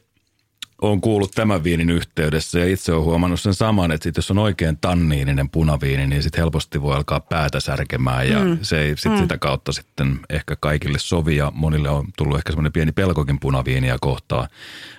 on 0.82 1.02
kuullut 1.02 1.32
tämän 1.32 1.64
viinin 1.64 1.90
yhteydessä 1.90 2.60
ja 2.60 2.68
itse 2.68 2.94
olen 2.94 3.04
huomannut 3.04 3.42
sen 3.42 3.54
saman, 3.54 3.92
että 3.92 4.04
sit 4.04 4.16
jos 4.16 4.32
on 4.32 4.38
oikein 4.38 4.78
tanniininen 4.82 5.50
punaviini, 5.50 6.08
niin 6.08 6.24
sitten 6.24 6.42
helposti 6.42 6.82
voi 6.82 6.96
alkaa 6.96 7.20
päätä 7.20 7.60
särkemään 7.60 8.30
ja 8.30 8.40
mm. 8.40 8.58
se 8.62 8.82
ei 8.82 8.98
sit 8.98 9.12
mm. 9.12 9.18
sitä 9.18 9.38
kautta 9.38 9.72
sitten 9.72 10.20
ehkä 10.30 10.56
kaikille 10.60 11.00
sovi 11.00 11.36
ja 11.36 11.52
monille 11.56 11.90
on 11.90 12.06
tullut 12.18 12.38
ehkä 12.38 12.52
semmoinen 12.52 12.72
pieni 12.72 12.92
pelkokin 12.92 13.40
punaviiniä 13.40 13.98
kohtaan. 14.02 14.48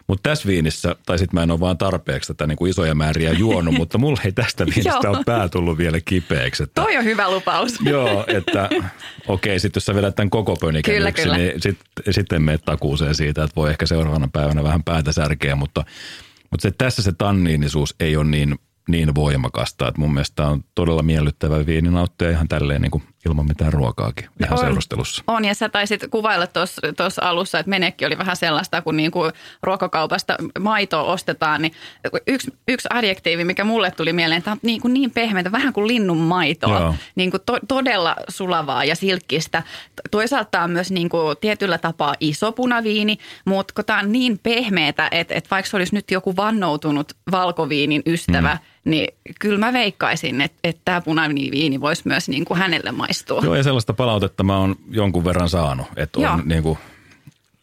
Mutta 0.07 0.31
tässä 0.31 0.49
viinissä, 0.49 0.97
tai 1.07 1.19
sitten 1.19 1.39
mä 1.39 1.43
en 1.43 1.51
ole 1.51 1.61
vaan 1.61 1.79
tarpeeksi 1.79 2.35
tätä 2.35 2.47
niin 2.47 2.57
kuin 2.57 2.71
isoja 2.71 2.95
määriä 2.95 3.33
juonut, 3.33 3.75
mutta 3.79 3.99
mulla 3.99 4.21
ei 4.25 4.33
tästä 4.33 4.67
viinistä 4.67 5.11
ole 5.11 5.25
pää 5.27 5.49
tullut 5.49 5.79
vielä 5.79 6.01
kipeäksi. 6.05 6.63
Että, 6.63 6.83
Toi 6.83 6.97
on 6.97 7.05
hyvä 7.05 7.31
lupaus. 7.31 7.79
Joo, 7.85 8.25
että 8.29 8.71
okei, 9.29 9.61
sitten 9.61 9.79
jos 9.81 9.85
sä 9.85 9.95
vedät 9.95 10.15
tämän 10.15 10.31
koko 10.31 10.57
kyllä. 10.57 11.37
niin 11.37 11.61
sitten 11.61 12.15
sit 12.15 12.33
en 12.33 12.43
mene 12.43 12.59
takuuseen 12.59 13.15
siitä, 13.15 13.45
että 13.45 13.57
voi 13.57 13.71
ehkä 13.71 13.87
seuraavana 13.87 14.29
päivänä 14.33 14.63
vähän 14.63 14.83
päätä 14.83 15.13
särkeä, 15.13 15.57
mutta, 15.57 15.72
mutta 16.51 16.63
se, 16.63 16.71
tässä 16.71 17.03
se 17.03 17.13
tanniinisuus 17.13 17.95
ei 18.01 18.17
ole 18.17 18.25
niin– 18.25 18.59
niin 18.89 19.15
voimakasta, 19.15 19.89
että 19.89 20.01
mun 20.01 20.15
mielestä 20.15 20.47
on 20.47 20.65
todella 20.75 21.03
miellyttävä 21.03 21.67
viini 21.67 21.91
nauttia 21.91 22.31
ihan 22.31 22.49
tälleen 22.49 22.83
niin 22.83 22.91
kuin 22.91 23.03
ilman 23.27 23.47
mitään 23.47 23.73
ruokaakin 23.73 24.29
ihan 24.41 24.59
on, 24.59 24.65
seurustelussa. 24.65 25.25
On 25.27 25.45
ja 25.45 25.55
sä 25.55 25.69
taisit 25.69 26.05
kuvailla 26.11 26.47
tuossa 26.97 27.23
alussa, 27.25 27.59
että 27.59 27.71
menekki 27.71 28.07
oli 28.07 28.19
vähän 28.19 28.37
sellaista, 28.37 28.83
kun 28.83 28.97
niin 28.97 29.11
kuin 29.11 29.33
ruokakaupasta 29.63 30.37
maitoa 30.61 31.03
ostetaan, 31.03 31.63
niin 31.63 31.73
yksi, 32.27 32.53
yksi 32.69 32.89
adjektiivi, 32.93 33.45
mikä 33.45 33.65
mulle 33.65 33.91
tuli 33.91 34.13
mieleen, 34.13 34.39
että 34.39 34.53
on 34.53 34.59
niin, 34.63 34.81
kuin 34.81 34.95
niin 34.95 35.11
pehmeitä, 35.11 35.53
vähän 35.53 35.73
kuin 35.73 35.89
linnun 35.89 36.19
maitoa, 36.19 36.95
niin 37.15 37.31
kuin 37.31 37.41
to, 37.47 37.59
todella 37.69 38.17
sulavaa 38.29 38.85
ja 38.85 38.97
silkkistä. 38.97 39.63
Toisaalta 40.11 40.63
on 40.63 40.71
myös 40.71 40.91
niin 40.91 41.09
kuin 41.09 41.37
tietyllä 41.41 41.79
tapaa 41.79 42.15
iso 42.21 42.53
punaviini, 42.53 43.19
mutta 43.45 43.75
kun 43.75 43.85
tämä 43.85 43.99
on 43.99 44.13
niin 44.13 44.39
pehmeätä, 44.43 45.09
että, 45.11 45.35
että 45.35 45.51
vaikka 45.51 45.71
se 45.71 45.77
olisi 45.77 45.95
nyt 45.95 46.11
joku 46.11 46.37
vannoutunut 46.37 47.13
valkoviinin 47.31 48.03
ystävä, 48.07 48.55
mm. 48.55 48.91
niin 48.91 49.15
kyllä 49.41 49.59
mä 49.59 49.73
veikkaisin, 49.73 50.41
että, 50.41 50.59
että 50.65 50.83
tämä 50.85 51.01
punainen 51.01 51.51
viini 51.51 51.81
voisi 51.81 52.03
myös 52.05 52.29
niin 52.29 52.45
kuin 52.45 52.59
hänelle 52.59 52.93
maistua. 53.13 53.41
Joo, 53.45 53.55
ja 53.55 53.63
sellaista 53.63 53.93
palautetta 53.93 54.43
mä 54.43 54.57
oon 54.57 54.77
jonkun 54.91 55.25
verran 55.25 55.49
saanut, 55.49 55.87
että 55.97 56.33
on 56.33 56.43
niin 56.45 56.63
kuin 56.63 56.79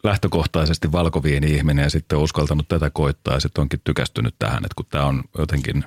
lähtökohtaisesti 0.03 0.91
valkoviini-ihminen 0.91 1.83
ja 1.83 1.89
sitten 1.89 2.17
uskaltanut 2.17 2.67
tätä 2.67 2.89
koittaa 2.89 3.33
ja 3.33 3.39
sitten 3.39 3.61
onkin 3.61 3.81
tykästynyt 3.83 4.35
tähän, 4.39 4.65
että 4.65 4.75
kun 4.75 4.85
tämä 4.89 5.05
on 5.05 5.23
jotenkin, 5.37 5.83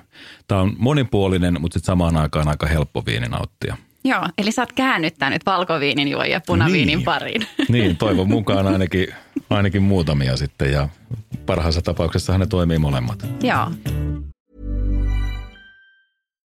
tämä 0.47 0.61
on 0.61 0.73
monipuolinen, 0.77 1.61
mutta 1.61 1.73
sitten 1.73 1.87
samaan 1.87 2.17
aikaan 2.17 2.47
aika 2.47 2.67
helppo 2.67 3.03
viini 3.05 3.27
nauttia. 3.27 3.77
Joo, 4.03 4.27
eli 4.37 4.51
sä 4.51 4.61
oot 4.61 4.71
käännyttänyt 4.71 5.45
valkoviinin 5.45 6.07
juojia 6.07 6.41
punaviinin 6.45 6.87
niin. 6.87 7.03
pariin. 7.03 7.47
Niin, 7.69 7.97
toivon 7.97 8.27
mukaan 8.27 8.67
ainakin, 8.67 9.07
ainakin 9.49 9.83
muutamia 9.83 10.37
sitten 10.37 10.71
ja 10.71 10.89
parhaassa 11.45 11.81
tapauksessa 11.81 12.37
ne 12.37 12.45
toimii 12.45 12.79
molemmat. 12.79 13.25
Joo. 13.43 13.71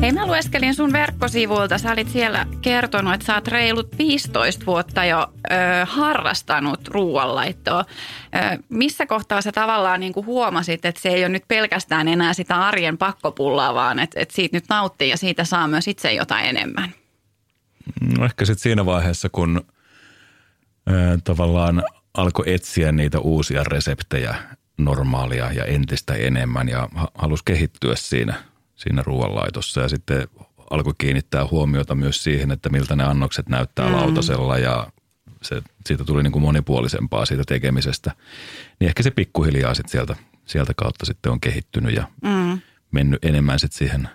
Hei, 0.00 0.12
mä 0.12 0.26
lueskelin 0.26 0.74
sun 0.74 0.92
verkkosivuilta. 0.92 1.78
Sä 1.78 1.92
olit 1.92 2.08
siellä 2.08 2.46
kertonut, 2.62 3.14
että 3.14 3.26
sä 3.26 3.34
oot 3.34 3.48
reilut 3.48 3.98
15 3.98 4.66
vuotta 4.66 5.04
jo 5.04 5.32
ö, 5.50 5.54
harrastanut 5.84 6.88
ruoanlaittoa. 6.88 7.80
Ö, 7.80 8.62
missä 8.68 9.06
kohtaa 9.06 9.42
sä 9.42 9.52
tavallaan 9.52 10.00
niin 10.00 10.12
kuin 10.12 10.26
huomasit, 10.26 10.84
että 10.84 11.00
se 11.00 11.08
ei 11.08 11.22
ole 11.22 11.28
nyt 11.28 11.48
pelkästään 11.48 12.08
enää 12.08 12.32
sitä 12.32 12.56
arjen 12.56 12.98
pakkopullaa, 12.98 13.74
vaan 13.74 13.98
että, 13.98 14.20
että 14.20 14.34
siitä 14.34 14.56
nyt 14.56 14.64
nauttii 14.68 15.08
ja 15.08 15.16
siitä 15.16 15.44
saa 15.44 15.68
myös 15.68 15.88
itse 15.88 16.12
jotain 16.12 16.46
enemmän? 16.46 16.94
No 18.18 18.24
ehkä 18.24 18.44
sitten 18.44 18.62
siinä 18.62 18.86
vaiheessa, 18.86 19.28
kun 19.28 19.64
ö, 20.90 21.18
tavallaan 21.24 21.82
alkoi 22.14 22.54
etsiä 22.54 22.92
niitä 22.92 23.18
uusia 23.18 23.64
reseptejä 23.64 24.34
normaalia 24.78 25.52
ja 25.52 25.64
entistä 25.64 26.14
enemmän 26.14 26.68
ja 26.68 26.88
halusi 27.14 27.42
kehittyä 27.44 27.94
siinä– 27.96 28.34
siinä 28.76 29.02
ruoanlaitossa 29.06 29.80
ja 29.80 29.88
sitten 29.88 30.28
alkoi 30.70 30.92
kiinnittää 30.98 31.46
huomiota 31.46 31.94
myös 31.94 32.24
siihen, 32.24 32.50
että 32.50 32.68
miltä 32.68 32.96
ne 32.96 33.04
annokset 33.04 33.48
näyttää 33.48 33.88
mm. 33.88 33.94
lautasella 33.94 34.58
ja 34.58 34.86
se, 35.42 35.62
siitä 35.86 36.04
tuli 36.04 36.22
niin 36.22 36.32
kuin 36.32 36.42
monipuolisempaa 36.42 37.26
siitä 37.26 37.42
tekemisestä. 37.46 38.12
Niin 38.80 38.88
ehkä 38.88 39.02
se 39.02 39.10
pikkuhiljaa 39.10 39.74
sitten 39.74 39.90
sieltä, 39.90 40.16
sieltä 40.46 40.72
kautta 40.76 41.06
sitten 41.06 41.32
on 41.32 41.40
kehittynyt 41.40 41.94
ja 41.94 42.08
mm. 42.22 42.60
mennyt 42.90 43.24
enemmän 43.24 43.58
sitten 43.58 43.78
siihen 43.78 44.08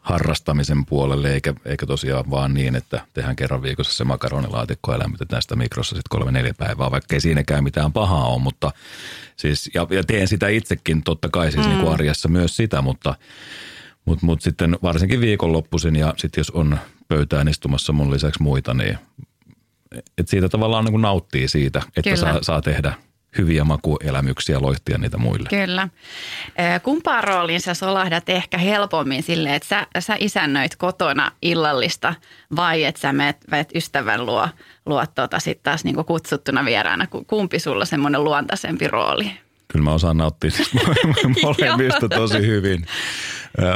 harrastamisen 0.00 0.86
puolelle, 0.86 1.32
eikä, 1.32 1.54
eikä 1.64 1.86
tosiaan 1.86 2.30
vaan 2.30 2.54
niin, 2.54 2.76
että 2.76 3.06
tehdään 3.14 3.36
kerran 3.36 3.62
viikossa 3.62 3.96
se 3.96 4.04
makaronilaatikko 4.04 4.92
ja 4.92 4.98
lämmitetään 4.98 5.42
sitä 5.42 5.56
mikrossa 5.56 5.96
sitten 5.96 6.18
kolme 6.18 6.32
neljä 6.32 6.54
päivää, 6.58 6.90
vaikka 6.90 7.16
ei 7.16 7.20
siinäkään 7.20 7.64
mitään 7.64 7.92
pahaa 7.92 8.26
ole, 8.26 8.42
mutta 8.42 8.72
siis, 9.36 9.70
ja, 9.74 9.86
ja 9.90 10.04
teen 10.04 10.28
sitä 10.28 10.48
itsekin 10.48 11.02
totta 11.02 11.28
kai 11.28 11.52
siis 11.52 11.66
mm. 11.66 11.70
niin 11.70 11.80
kuin 11.80 11.92
arjessa 11.92 12.28
myös 12.28 12.56
sitä, 12.56 12.82
mutta 12.82 13.14
mutta 14.08 14.26
mut 14.26 14.40
sitten 14.42 14.78
varsinkin 14.82 15.20
viikonloppuisin 15.20 15.96
ja 15.96 16.14
sitten 16.16 16.40
jos 16.40 16.50
on 16.50 16.78
pöytään 17.08 17.48
istumassa 17.48 17.92
mun 17.92 18.10
lisäksi 18.10 18.42
muita, 18.42 18.74
niin 18.74 18.98
et 20.18 20.28
siitä 20.28 20.48
tavallaan 20.48 20.84
niin 20.84 21.00
nauttii 21.00 21.48
siitä, 21.48 21.82
että 21.96 22.16
saa, 22.16 22.38
saa 22.42 22.62
tehdä 22.62 22.92
hyviä 23.38 23.64
makuelämyksiä, 23.64 24.60
loihtia 24.62 24.98
niitä 24.98 25.18
muille. 25.18 25.48
Kyllä. 25.48 25.88
Kumpaan 26.82 27.24
rooliin 27.24 27.60
sä 27.60 27.74
solahdat 27.74 28.28
ehkä 28.28 28.58
helpommin 28.58 29.22
silleen, 29.22 29.54
että 29.54 29.68
sä, 29.68 29.86
sä 29.98 30.16
isännöit 30.18 30.76
kotona 30.76 31.32
illallista 31.42 32.14
vai 32.56 32.84
että 32.84 33.00
sä 33.00 33.12
meet, 33.12 33.36
meet 33.50 33.68
ystävän 33.74 34.26
luo, 34.26 34.48
luo 34.86 35.04
tota 35.14 35.40
sitten 35.40 35.62
taas 35.62 35.84
niin 35.84 36.04
kutsuttuna 36.06 36.64
vieraana. 36.64 37.06
Kumpi 37.26 37.58
sulla 37.58 37.84
semmoinen 37.84 38.24
luontaisempi 38.24 38.88
rooli? 38.88 39.30
Kyllä 39.72 39.84
mä 39.84 39.92
osaan 39.92 40.16
nauttia 40.16 40.50
siis 40.56 40.70
molemmista 41.42 42.08
tosi 42.08 42.46
hyvin. 42.46 42.86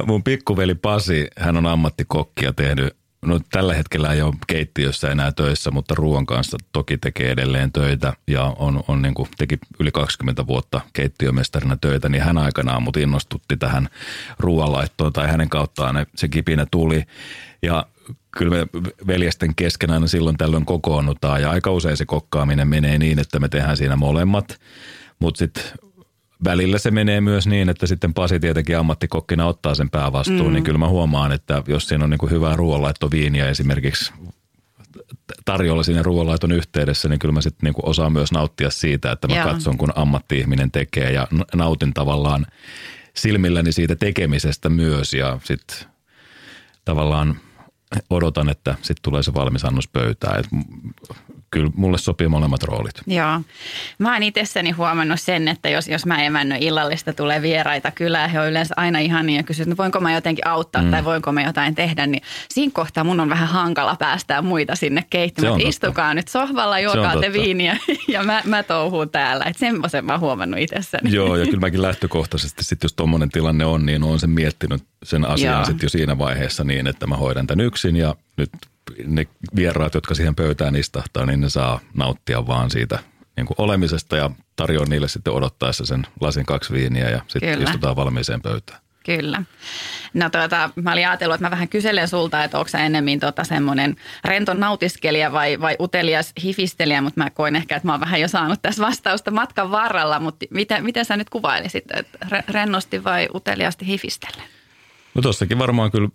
Mun 0.07 0.23
pikkuveli 0.23 0.75
Pasi, 0.75 1.27
hän 1.39 1.57
on 1.57 1.67
ammattikokki 1.67 2.45
ja 2.45 2.53
tehnyt, 2.53 2.97
no 3.27 3.41
tällä 3.51 3.75
hetkellä 3.75 4.13
ei 4.13 4.23
ole 4.23 4.35
keittiössä 4.47 5.11
enää 5.11 5.33
töissä, 5.33 5.71
mutta 5.71 5.95
ruoan 5.95 6.27
kanssa 6.27 6.57
toki 6.73 6.99
tekee 6.99 7.31
edelleen 7.31 7.73
töitä 7.73 8.13
ja 8.27 8.45
on, 8.59 8.85
on 8.89 9.03
niin 9.03 9.15
kuin, 9.15 9.29
teki 9.39 9.59
yli 9.81 9.91
20 9.91 10.47
vuotta 10.47 10.81
keittiömestarina 10.93 11.77
töitä, 11.77 12.09
niin 12.09 12.23
hän 12.23 12.39
aikanaan 12.39 12.83
mut 12.83 12.97
innostutti 12.97 13.57
tähän 13.57 13.89
ruoanlaittoon 14.39 15.13
tai 15.13 15.29
hänen 15.29 15.49
kauttaan 15.49 16.07
se 16.15 16.29
kipinä 16.29 16.67
tuli. 16.71 17.03
Ja 17.63 17.87
kyllä 18.31 18.57
me 18.57 18.67
veljesten 19.07 19.55
kesken 19.55 19.91
aina 19.91 20.07
silloin 20.07 20.37
tällöin 20.37 20.65
kokoonnutaan 20.65 21.43
ja 21.43 21.51
aika 21.51 21.71
usein 21.71 21.97
se 21.97 22.07
kokkaaminen 22.07 22.69
menee 22.69 22.99
niin, 22.99 23.19
että 23.19 23.41
me 23.41 23.49
tehdään 23.49 23.77
siinä 23.77 23.97
molemmat. 23.97 24.61
Mutta 25.19 25.39
sitten 25.39 25.65
välillä 26.45 26.79
se 26.79 26.91
menee 26.91 27.21
myös 27.21 27.47
niin, 27.47 27.69
että 27.69 27.87
sitten 27.87 28.15
Pasi 28.15 28.41
tietenkin 28.41 28.79
ammattikokkina 28.79 29.47
ottaa 29.47 29.75
sen 29.75 29.91
päävastuun, 29.91 30.47
mm. 30.47 30.53
niin 30.53 30.65
kyllä 30.65 30.79
mä 30.79 30.89
huomaan, 30.89 31.33
että 31.33 31.63
jos 31.69 31.89
siinä 31.89 32.05
on 32.05 32.11
niin 32.11 32.19
kuin 32.19 32.31
hyvää 32.31 32.57
ruoanlaittoviiniä 32.57 33.49
esimerkiksi 33.49 34.13
tarjolla 35.45 35.83
siinä 35.83 36.03
ruoanlaiton 36.03 36.53
yhteydessä, 36.53 37.09
niin 37.09 37.19
kyllä 37.19 37.33
mä 37.33 37.41
sitten 37.41 37.67
niin 37.67 37.91
osaan 37.91 38.13
myös 38.13 38.33
nauttia 38.33 38.71
siitä, 38.71 39.13
että 39.13 39.29
mä 39.29 39.37
Joo. 39.37 39.45
katson, 39.45 39.79
kun 39.79 39.93
ammatti-ihminen 39.95 40.71
tekee 40.71 41.13
ja 41.13 41.29
nautin 41.55 41.95
tavallaan 41.95 42.47
silmilläni 43.15 43.73
siitä 43.73 43.97
tekemisestä 43.97 44.69
myös 44.69 45.15
ja 45.15 45.39
sitten 45.45 45.77
tavallaan 46.85 47.41
odotan, 48.11 48.49
että 48.49 48.75
sitten 48.83 49.03
tulee 49.03 49.23
se 49.23 49.35
valmis 49.35 49.65
annos 49.65 49.89
pöytään 49.89 50.45
kyllä 51.53 51.71
mulle 51.77 51.99
sopii 51.99 52.29
molemmat 52.29 52.63
roolit. 52.63 52.95
Joo. 53.07 53.41
Mä 53.99 54.13
oon 54.13 54.23
itsessäni 54.23 54.71
huomannut 54.71 55.21
sen, 55.21 55.49
että 55.49 55.69
jos, 55.69 55.89
jos 55.89 56.07
mä 56.07 56.23
emännön 56.23 56.59
illallista 56.63 57.13
tulee 57.13 57.43
vieraita 57.43 57.91
kylään, 57.91 58.31
he 58.31 58.41
on 58.41 58.49
yleensä 58.49 58.75
aina 58.77 58.99
ihan 58.99 59.27
niin 59.27 59.37
ja 59.37 59.43
kysyt, 59.43 59.69
että 59.69 59.77
voinko 59.77 60.01
mä 60.01 60.13
jotenkin 60.13 60.47
auttaa 60.47 60.83
mm. 60.83 60.91
tai 60.91 61.05
voinko 61.05 61.33
mä 61.33 61.43
jotain 61.43 61.75
tehdä, 61.75 62.07
niin 62.07 62.23
siinä 62.49 62.73
kohtaa 62.75 63.05
mun 63.05 63.21
on 63.21 63.29
vähän 63.29 63.49
hankala 63.49 63.97
päästää 63.97 64.43
muita 64.43 64.77
sinne 64.77 65.05
keittämään. 65.11 65.61
Istukaa 65.61 66.15
nyt 66.15 66.29
sohvalla, 66.29 66.79
juokaa 66.79 67.21
te 67.21 67.33
viiniä 67.33 67.77
ja 68.09 68.23
mä, 68.23 68.43
mä 68.45 68.63
touhuun 68.63 69.11
täällä. 69.11 69.45
Että 69.45 69.61
semmoisen 69.61 70.05
mä 70.05 70.13
oon 70.13 70.21
huomannut 70.21 70.61
itsessäni. 70.61 71.15
Joo, 71.15 71.37
ja 71.37 71.45
kyllä 71.45 71.61
mäkin 71.61 71.83
lähtökohtaisesti 71.83 72.65
sitten, 72.65 72.85
jos 72.85 72.93
tuommoinen 72.93 73.29
tilanne 73.29 73.65
on, 73.65 73.87
niin 73.87 74.03
on 74.03 74.21
sen 74.21 74.31
miettinyt 74.31 74.83
sen 75.03 75.25
asian 75.25 75.67
sitten 75.67 75.87
jo 75.87 75.89
siinä 75.89 76.19
vaiheessa 76.19 76.65
niin, 76.65 76.87
että 76.87 77.07
mä 77.07 77.17
hoidan 77.17 77.47
tämän 77.47 77.67
yksin 77.67 77.97
ja 77.97 78.15
nyt 78.37 78.51
ne 79.07 79.27
vieraat, 79.57 79.95
jotka 79.95 80.15
siihen 80.15 80.35
pöytään 80.35 80.77
istahtaa, 80.77 81.27
niin 81.27 81.41
ne 81.41 81.49
saa 81.49 81.81
nauttia 81.95 82.47
vaan 82.47 82.71
siitä 82.71 82.99
niin 83.37 83.47
kuin 83.47 83.55
olemisesta 83.59 84.17
ja 84.17 84.31
tarjoaa 84.57 84.87
niille 84.89 85.09
sitten 85.09 85.33
odottaessa 85.33 85.87
sen 85.87 86.07
lasin 86.21 86.47
kaksi 86.47 86.73
viiniä 86.73 87.11
ja 87.11 87.21
sitten 87.29 87.63
istutaan 87.63 87.97
valmiiseen 87.97 88.43
pöytään. 88.43 88.83
Kyllä. 89.07 89.43
No 90.15 90.31
tuota, 90.31 90.71
mä 90.75 90.93
olin 90.93 91.09
ajatellut, 91.09 91.35
että 91.35 91.47
mä 91.47 91.51
vähän 91.51 91.69
kyselen 91.69 92.09
sulta, 92.09 92.45
että 92.45 92.59
onko 92.59 92.69
sä 92.69 92.79
ennemmin 92.79 93.21
tota 93.21 93.45
semmoinen 93.45 93.97
rento 94.25 94.55
nautiskelija 94.55 95.33
vai, 95.33 95.61
vai 95.61 95.77
utelias 95.81 96.33
hifistelijä, 96.43 97.01
mutta 97.01 97.21
mä 97.21 97.31
koin 97.31 97.57
ehkä, 97.57 97.77
että 97.77 97.89
mä 97.89 97.93
oon 97.93 98.01
vähän 98.01 98.21
jo 98.21 98.29
saanut 98.29 98.63
tässä 98.63 98.87
vastausta 98.87 99.31
matkan 99.31 99.71
varrella, 99.71 100.21
mutta 100.21 100.47
miten, 100.51 100.85
miten 100.85 101.05
sä 101.05 101.17
nyt 101.17 101.31
kuvailisit, 101.31 101.85
että 101.97 102.43
rennosti 102.49 103.05
vai 103.05 103.29
uteliaasti 103.35 103.87
hifistellä? 103.87 104.43
No 105.15 105.23
tossakin 105.23 105.59
varmaan 105.59 105.91
kyllä 105.91 106.09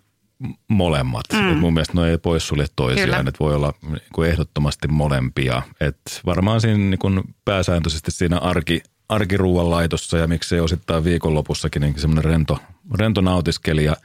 molemmat. 0.67 1.23
Mm. 1.33 1.51
Et 1.51 1.59
mun 1.59 1.73
mielestä 1.73 2.01
ne 2.01 2.09
ei 2.09 2.17
poissulje 2.17 2.65
toisiaan, 2.75 3.27
että 3.27 3.39
voi 3.39 3.55
olla 3.55 3.73
niin 3.81 4.01
kuin 4.13 4.29
ehdottomasti 4.29 4.87
molempia. 4.87 5.61
Et 5.79 6.21
varmaan 6.25 6.61
siinä 6.61 6.77
niin 6.77 6.99
kuin 6.99 7.23
pääsääntöisesti 7.45 8.11
siinä 8.11 8.37
arki, 8.37 8.81
arkiruuan 9.09 9.69
laitossa 9.69 10.17
ja 10.17 10.27
miksei 10.27 10.59
osittain 10.59 11.03
viikonlopussakin 11.03 11.81
niin 11.81 11.99
semmoinen 11.99 12.25
rento, 12.25 12.57
rento 12.95 13.21
nautiskelija, 13.21 13.95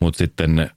mutta 0.00 0.18
sitten 0.18 0.70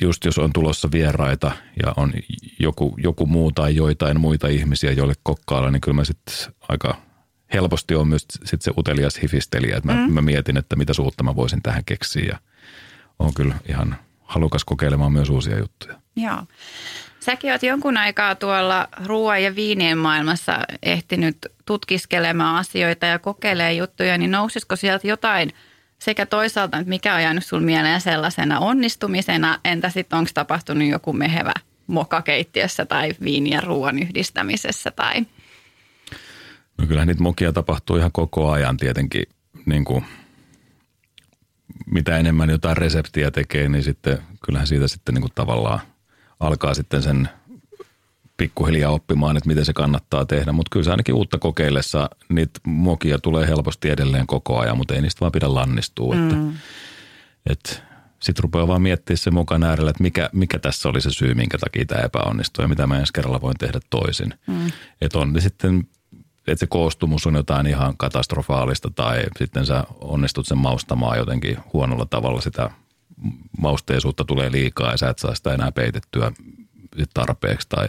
just 0.00 0.24
jos 0.24 0.38
on 0.38 0.52
tulossa 0.52 0.88
vieraita 0.92 1.52
ja 1.84 1.92
on 1.96 2.12
joku, 2.58 2.94
joku 2.98 3.26
muu 3.26 3.52
tai 3.52 3.76
joitain 3.76 4.20
muita 4.20 4.48
ihmisiä, 4.48 4.92
joille 4.92 5.14
kokkailla, 5.22 5.70
niin 5.70 5.80
kyllä 5.80 5.94
mä 5.94 6.04
sitten 6.04 6.34
aika 6.68 6.96
helposti 7.54 7.94
on 7.94 8.08
myös 8.08 8.26
sit 8.44 8.62
se 8.62 8.72
utelias 8.78 9.22
hifistelijä, 9.22 9.76
että 9.76 9.92
mä, 9.92 10.06
mm. 10.06 10.12
mä 10.12 10.22
mietin, 10.22 10.56
että 10.56 10.76
mitä 10.76 10.92
suutta 10.92 11.24
mä 11.24 11.36
voisin 11.36 11.62
tähän 11.62 11.84
keksiä 11.84 12.24
ja 12.24 12.38
on 13.20 13.34
kyllä 13.34 13.54
ihan 13.68 13.96
halukas 14.22 14.64
kokeilemaan 14.64 15.12
myös 15.12 15.30
uusia 15.30 15.58
juttuja. 15.58 15.94
Joo. 16.16 16.42
Säkin 17.20 17.52
oot 17.52 17.62
jonkun 17.62 17.96
aikaa 17.96 18.34
tuolla 18.34 18.88
ruoan 19.04 19.42
ja 19.42 19.56
viinien 19.56 19.98
maailmassa 19.98 20.58
ehtinyt 20.82 21.36
tutkiskelemaan 21.66 22.56
asioita 22.56 23.06
ja 23.06 23.18
kokeilemaan 23.18 23.76
juttuja, 23.76 24.18
niin 24.18 24.30
nousisiko 24.30 24.76
sieltä 24.76 25.06
jotain 25.06 25.52
sekä 25.98 26.26
toisaalta, 26.26 26.78
että 26.78 26.88
mikä 26.88 27.14
on 27.14 27.22
jäänyt 27.22 27.46
sinulle 27.46 27.66
mieleen 27.66 28.00
sellaisena 28.00 28.58
onnistumisena, 28.58 29.58
entä 29.64 29.90
sitten 29.90 30.18
onko 30.18 30.30
tapahtunut 30.34 30.88
joku 30.88 31.12
mehevä 31.12 31.52
mokakeittiössä 31.86 32.86
tai 32.86 33.14
viini 33.24 33.50
ja 33.50 33.60
ruoan 33.60 33.98
yhdistämisessä 33.98 34.90
tai? 34.90 35.26
No 36.78 36.86
kyllähän 36.86 37.08
niitä 37.08 37.22
mokia 37.22 37.52
tapahtuu 37.52 37.96
ihan 37.96 38.12
koko 38.12 38.50
ajan 38.50 38.76
tietenkin, 38.76 39.22
niin 39.66 39.84
kuin 39.84 40.04
mitä 41.86 42.16
enemmän 42.16 42.50
jotain 42.50 42.76
reseptiä 42.76 43.30
tekee, 43.30 43.68
niin 43.68 43.82
sitten 43.82 44.18
kyllähän 44.44 44.66
siitä 44.66 44.88
sitten 44.88 45.14
niin 45.14 45.22
kuin 45.22 45.32
tavallaan 45.34 45.80
alkaa 46.40 46.74
sitten 46.74 47.02
sen 47.02 47.28
pikkuhiljaa 48.36 48.92
oppimaan, 48.92 49.36
että 49.36 49.48
miten 49.48 49.64
se 49.64 49.72
kannattaa 49.72 50.24
tehdä. 50.24 50.52
Mutta 50.52 50.70
kyllä 50.72 50.84
se 50.84 50.90
ainakin 50.90 51.14
uutta 51.14 51.38
kokeillessa 51.38 52.10
niitä 52.28 52.60
mokia 52.64 53.18
tulee 53.18 53.46
helposti 53.46 53.90
edelleen 53.90 54.26
koko 54.26 54.58
ajan, 54.58 54.76
mutta 54.76 54.94
ei 54.94 55.00
niistä 55.00 55.20
vaan 55.20 55.32
pidä 55.32 55.54
lannistua. 55.54 56.14
Mm. 56.14 56.30
Että, 56.30 56.60
että 57.46 57.70
sitten 58.20 58.42
rupeaa 58.42 58.68
vaan 58.68 58.82
miettimään 58.82 59.18
se 59.18 59.30
mukaan 59.30 59.64
äärellä, 59.64 59.90
että 59.90 60.02
mikä, 60.02 60.30
mikä 60.32 60.58
tässä 60.58 60.88
oli 60.88 61.00
se 61.00 61.10
syy, 61.10 61.34
minkä 61.34 61.58
takia 61.58 61.84
tämä 61.84 62.02
epäonnistui 62.02 62.64
ja 62.64 62.68
mitä 62.68 62.86
mä 62.86 62.98
ensi 62.98 63.12
kerralla 63.12 63.40
voin 63.40 63.56
tehdä 63.58 63.80
toisin. 63.90 64.34
Mm. 64.46 64.72
Että 65.00 65.18
on 65.18 65.32
ne 65.32 65.40
sitten, 65.40 65.88
että 66.52 66.60
se 66.60 66.66
koostumus 66.66 67.26
on 67.26 67.34
jotain 67.34 67.66
ihan 67.66 67.96
katastrofaalista 67.96 68.90
tai 68.90 69.24
sitten 69.38 69.66
sä 69.66 69.84
onnistut 70.00 70.46
sen 70.46 70.58
maustamaan 70.58 71.18
jotenkin 71.18 71.58
huonolla 71.72 72.06
tavalla 72.06 72.40
sitä 72.40 72.70
mausteisuutta 73.60 74.24
tulee 74.24 74.52
liikaa 74.52 74.90
ja 74.90 74.96
sä 74.96 75.08
et 75.08 75.18
saa 75.18 75.34
sitä 75.34 75.54
enää 75.54 75.72
peitettyä 75.72 76.32
tarpeeksi 77.14 77.68
tai 77.68 77.88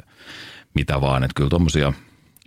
mitä 0.73 1.01
vaan. 1.01 1.23
Että 1.23 1.33
kyllä 1.35 1.49
tuommoisia 1.49 1.93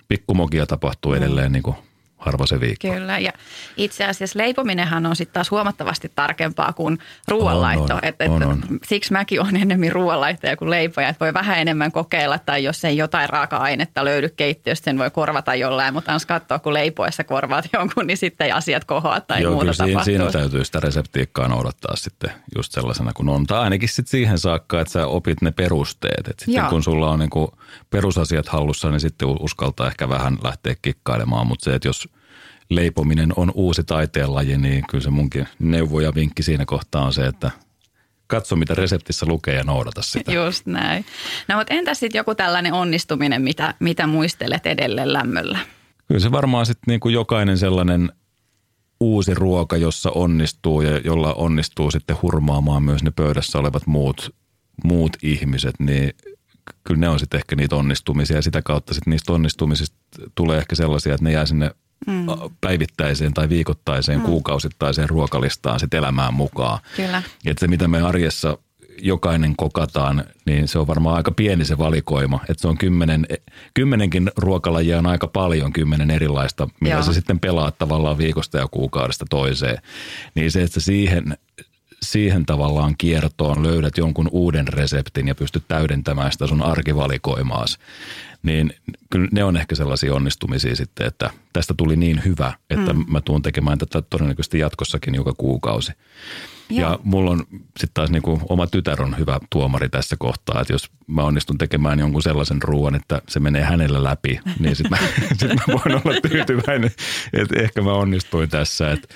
pikkumokia 0.08 0.66
tapahtuu 0.66 1.12
edelleen 1.12 1.52
niin 1.52 1.62
kuin 1.62 1.76
harva 2.24 2.46
se 2.46 2.60
viikko. 2.60 2.88
Kyllä, 2.88 3.18
ja 3.18 3.32
itse 3.76 4.04
asiassa 4.04 4.38
leipominenhan 4.38 5.06
on 5.06 5.16
sitten 5.16 5.34
taas 5.34 5.50
huomattavasti 5.50 6.12
tarkempaa 6.14 6.72
kuin 6.72 6.98
ruoanlaitto. 7.28 7.92
On, 7.92 7.92
on, 7.92 8.00
et, 8.02 8.16
et, 8.18 8.30
on, 8.30 8.42
on. 8.42 8.62
Siksi 8.86 9.12
mäkin 9.12 9.40
olen 9.40 9.56
enemmän 9.56 9.92
ruoanlaittoja 9.92 10.56
kuin 10.56 10.70
leipoja, 10.70 11.08
että 11.08 11.24
voi 11.24 11.34
vähän 11.34 11.58
enemmän 11.58 11.92
kokeilla, 11.92 12.38
tai 12.38 12.64
jos 12.64 12.84
ei 12.84 12.96
jotain 12.96 13.28
raaka-ainetta 13.28 14.04
löydy 14.04 14.28
keittiöstä, 14.28 14.84
sen 14.84 14.98
voi 14.98 15.10
korvata 15.10 15.54
jollain, 15.54 15.94
mutta 15.94 16.12
ans 16.12 16.26
katsoa, 16.26 16.58
kun 16.58 16.74
leipoessa 16.74 17.24
korvaat 17.24 17.64
jonkun, 17.72 18.06
niin 18.06 18.16
sitten 18.16 18.44
ei 18.44 18.52
asiat 18.52 18.84
kohoa 18.84 19.20
tai 19.20 19.42
Joo, 19.42 19.52
muuta 19.52 19.64
kyllä 19.64 19.86
siinä, 19.86 20.04
siinä 20.04 20.30
täytyy 20.30 20.64
sitä 20.64 20.80
reseptiikkaa 20.80 21.48
noudattaa 21.48 21.96
sitten 21.96 22.30
just 22.56 22.72
sellaisena 22.72 23.12
kuin 23.12 23.28
on. 23.28 23.46
Tai 23.46 23.60
ainakin 23.60 23.88
sitten 23.88 24.10
siihen 24.10 24.38
saakka, 24.38 24.80
että 24.80 24.92
sä 24.92 25.06
opit 25.06 25.42
ne 25.42 25.50
perusteet. 25.50 26.28
Et 26.28 26.38
sitten 26.38 26.54
Joo. 26.54 26.70
kun 26.70 26.82
sulla 26.82 27.10
on 27.10 27.18
niinku 27.18 27.52
perusasiat 27.90 28.48
hallussa, 28.48 28.90
niin 28.90 29.00
sitten 29.00 29.28
uskaltaa 29.40 29.86
ehkä 29.86 30.08
vähän 30.08 30.38
lähteä 30.42 30.74
kikkailemaan, 30.82 31.46
mutta 31.46 31.64
se, 31.64 31.74
että 31.74 31.88
jos 31.88 32.08
leipominen 32.70 33.32
on 33.36 33.52
uusi 33.54 33.84
taiteenlaji, 33.84 34.58
niin 34.58 34.84
kyllä 34.90 35.04
se 35.04 35.10
munkin 35.10 35.48
neuvo 35.58 36.00
ja 36.00 36.14
vinkki 36.14 36.42
siinä 36.42 36.64
kohtaa 36.64 37.04
on 37.04 37.12
se, 37.12 37.26
että 37.26 37.50
katso 38.26 38.56
mitä 38.56 38.74
reseptissä 38.74 39.26
lukee 39.26 39.54
ja 39.54 39.64
noudata 39.64 40.02
sitä. 40.02 40.32
Just 40.44 40.66
näin. 40.66 41.04
No 41.48 41.56
mutta 41.56 41.74
entä 41.74 41.94
sitten 41.94 42.18
joku 42.18 42.34
tällainen 42.34 42.72
onnistuminen, 42.72 43.42
mitä, 43.42 43.74
mitä 43.80 44.06
muistelet 44.06 44.66
edelleen 44.66 45.12
lämmöllä? 45.12 45.58
Kyllä 46.08 46.20
se 46.20 46.30
varmaan 46.30 46.66
sitten 46.66 46.84
niin 46.86 47.00
kuin 47.00 47.12
jokainen 47.12 47.58
sellainen 47.58 48.12
uusi 49.00 49.34
ruoka, 49.34 49.76
jossa 49.76 50.10
onnistuu 50.10 50.82
ja 50.82 50.98
jolla 50.98 51.32
onnistuu 51.32 51.90
sitten 51.90 52.16
hurmaamaan 52.22 52.82
myös 52.82 53.02
ne 53.02 53.10
pöydässä 53.10 53.58
olevat 53.58 53.86
muut, 53.86 54.34
muut 54.84 55.16
ihmiset, 55.22 55.74
niin 55.78 56.12
kyllä 56.84 57.00
ne 57.00 57.08
on 57.08 57.18
sitten 57.18 57.38
ehkä 57.38 57.56
niitä 57.56 57.76
onnistumisia 57.76 58.36
ja 58.36 58.42
sitä 58.42 58.62
kautta 58.62 58.94
sitten 58.94 59.10
niistä 59.10 59.32
onnistumisista 59.32 59.96
tulee 60.34 60.58
ehkä 60.58 60.74
sellaisia, 60.74 61.14
että 61.14 61.24
ne 61.24 61.32
jää 61.32 61.46
sinne 61.46 61.70
mm. 62.06 62.26
päivittäiseen 62.60 63.34
tai 63.34 63.48
viikoittaiseen, 63.48 64.18
mm. 64.18 64.24
kuukausittaiseen 64.24 65.08
ruokalistaan 65.08 65.80
sit 65.80 65.94
elämään 65.94 66.34
mukaan. 66.34 66.78
Kyllä. 66.96 67.22
Että 67.46 67.60
se, 67.60 67.66
mitä 67.66 67.88
me 67.88 68.02
arjessa 68.02 68.58
jokainen 69.02 69.56
kokataan, 69.56 70.24
niin 70.46 70.68
se 70.68 70.78
on 70.78 70.86
varmaan 70.86 71.16
aika 71.16 71.30
pieni 71.30 71.64
se 71.64 71.78
valikoima. 71.78 72.40
Että 72.48 72.62
se 72.62 72.68
on 72.68 72.78
kymmenen, 72.78 73.26
kymmenenkin 73.74 74.30
ruokalajia 74.36 74.98
on 74.98 75.06
aika 75.06 75.26
paljon, 75.26 75.72
kymmenen 75.72 76.10
erilaista, 76.10 76.68
millä 76.80 77.02
sä 77.02 77.12
sitten 77.12 77.40
pelaat 77.40 77.78
tavallaan 77.78 78.18
viikosta 78.18 78.58
ja 78.58 78.68
kuukaudesta 78.70 79.24
toiseen. 79.30 79.78
Niin 80.34 80.50
se, 80.50 80.62
että 80.62 80.80
siihen, 80.80 81.36
siihen 82.04 82.46
tavallaan 82.46 82.94
kiertoon 82.98 83.62
löydät 83.62 83.98
jonkun 83.98 84.28
uuden 84.32 84.68
reseptin 84.68 85.28
ja 85.28 85.34
pystyt 85.34 85.64
täydentämään 85.68 86.32
sitä 86.32 86.46
sun 86.46 86.62
arkivalikoimaas, 86.62 87.78
niin 88.42 88.74
kyllä 89.10 89.28
ne 89.32 89.44
on 89.44 89.56
ehkä 89.56 89.74
sellaisia 89.74 90.14
onnistumisia 90.14 90.76
sitten, 90.76 91.06
että 91.06 91.30
tästä 91.52 91.74
tuli 91.76 91.96
niin 91.96 92.24
hyvä, 92.24 92.52
että 92.70 92.92
mm. 92.92 93.04
mä 93.08 93.20
tuun 93.20 93.42
tekemään 93.42 93.78
tätä 93.78 94.02
todennäköisesti 94.02 94.58
jatkossakin 94.58 95.14
joka 95.14 95.32
kuukausi. 95.38 95.92
Joo. 96.70 96.90
Ja 96.90 96.98
mulla 97.02 97.30
on 97.30 97.46
sitten 97.50 97.94
taas 97.94 98.10
niinku 98.10 98.40
oma 98.48 98.66
tytär 98.66 99.02
on 99.02 99.18
hyvä 99.18 99.40
tuomari 99.50 99.88
tässä 99.88 100.16
kohtaa, 100.18 100.60
että 100.60 100.72
jos 100.72 100.90
mä 101.06 101.22
onnistun 101.22 101.58
tekemään 101.58 101.98
jonkun 101.98 102.22
sellaisen 102.22 102.62
ruoan, 102.62 102.94
että 102.94 103.22
se 103.28 103.40
menee 103.40 103.62
hänellä 103.62 104.04
läpi, 104.04 104.40
niin 104.58 104.76
sitten 104.76 104.98
mä, 105.00 105.08
sit 105.38 105.54
mä 105.54 105.62
voin 105.68 106.02
olla 106.04 106.20
tyytyväinen, 106.28 106.90
että 107.32 107.62
ehkä 107.62 107.82
mä 107.82 107.92
onnistuin 107.92 108.50
tässä. 108.50 108.92
Että 108.92 109.14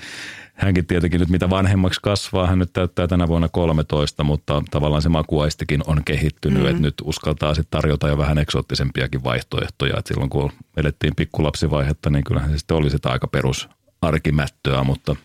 hänkin 0.59 0.87
tietenkin 0.87 1.21
nyt 1.21 1.29
mitä 1.29 1.51
vanhemmaksi 1.51 2.01
kasvaa, 2.03 2.47
hän 2.47 2.59
nyt 2.59 2.73
täyttää 2.73 3.07
tänä 3.07 3.29
vuonna 3.29 3.49
13, 3.49 4.25
mutta 4.25 4.63
tavallaan 4.71 5.03
se 5.03 5.09
makuaistikin 5.09 5.81
on 5.87 6.05
kehittynyt, 6.05 6.59
mm-hmm. 6.59 6.71
että 6.71 6.83
nyt 6.83 6.95
uskaltaa 7.05 7.55
sitten 7.55 7.81
tarjota 7.81 8.09
jo 8.09 8.19
vähän 8.19 8.39
eksoottisempiakin 8.39 9.25
vaihtoehtoja. 9.25 9.99
että 9.99 10.09
silloin 10.09 10.31
kun 10.31 10.53
elettiin 10.77 11.17
pikkulapsivaihetta, 11.17 12.11
niin 12.11 12.25
kyllähän 12.25 12.51
se 12.51 12.59
sitten 12.59 12.77
oli 12.77 12.91
sitä 12.91 13.09
aika 13.09 13.27
perus 13.29 13.69
arkimättöä, 14.03 14.85
mutta 14.85 15.17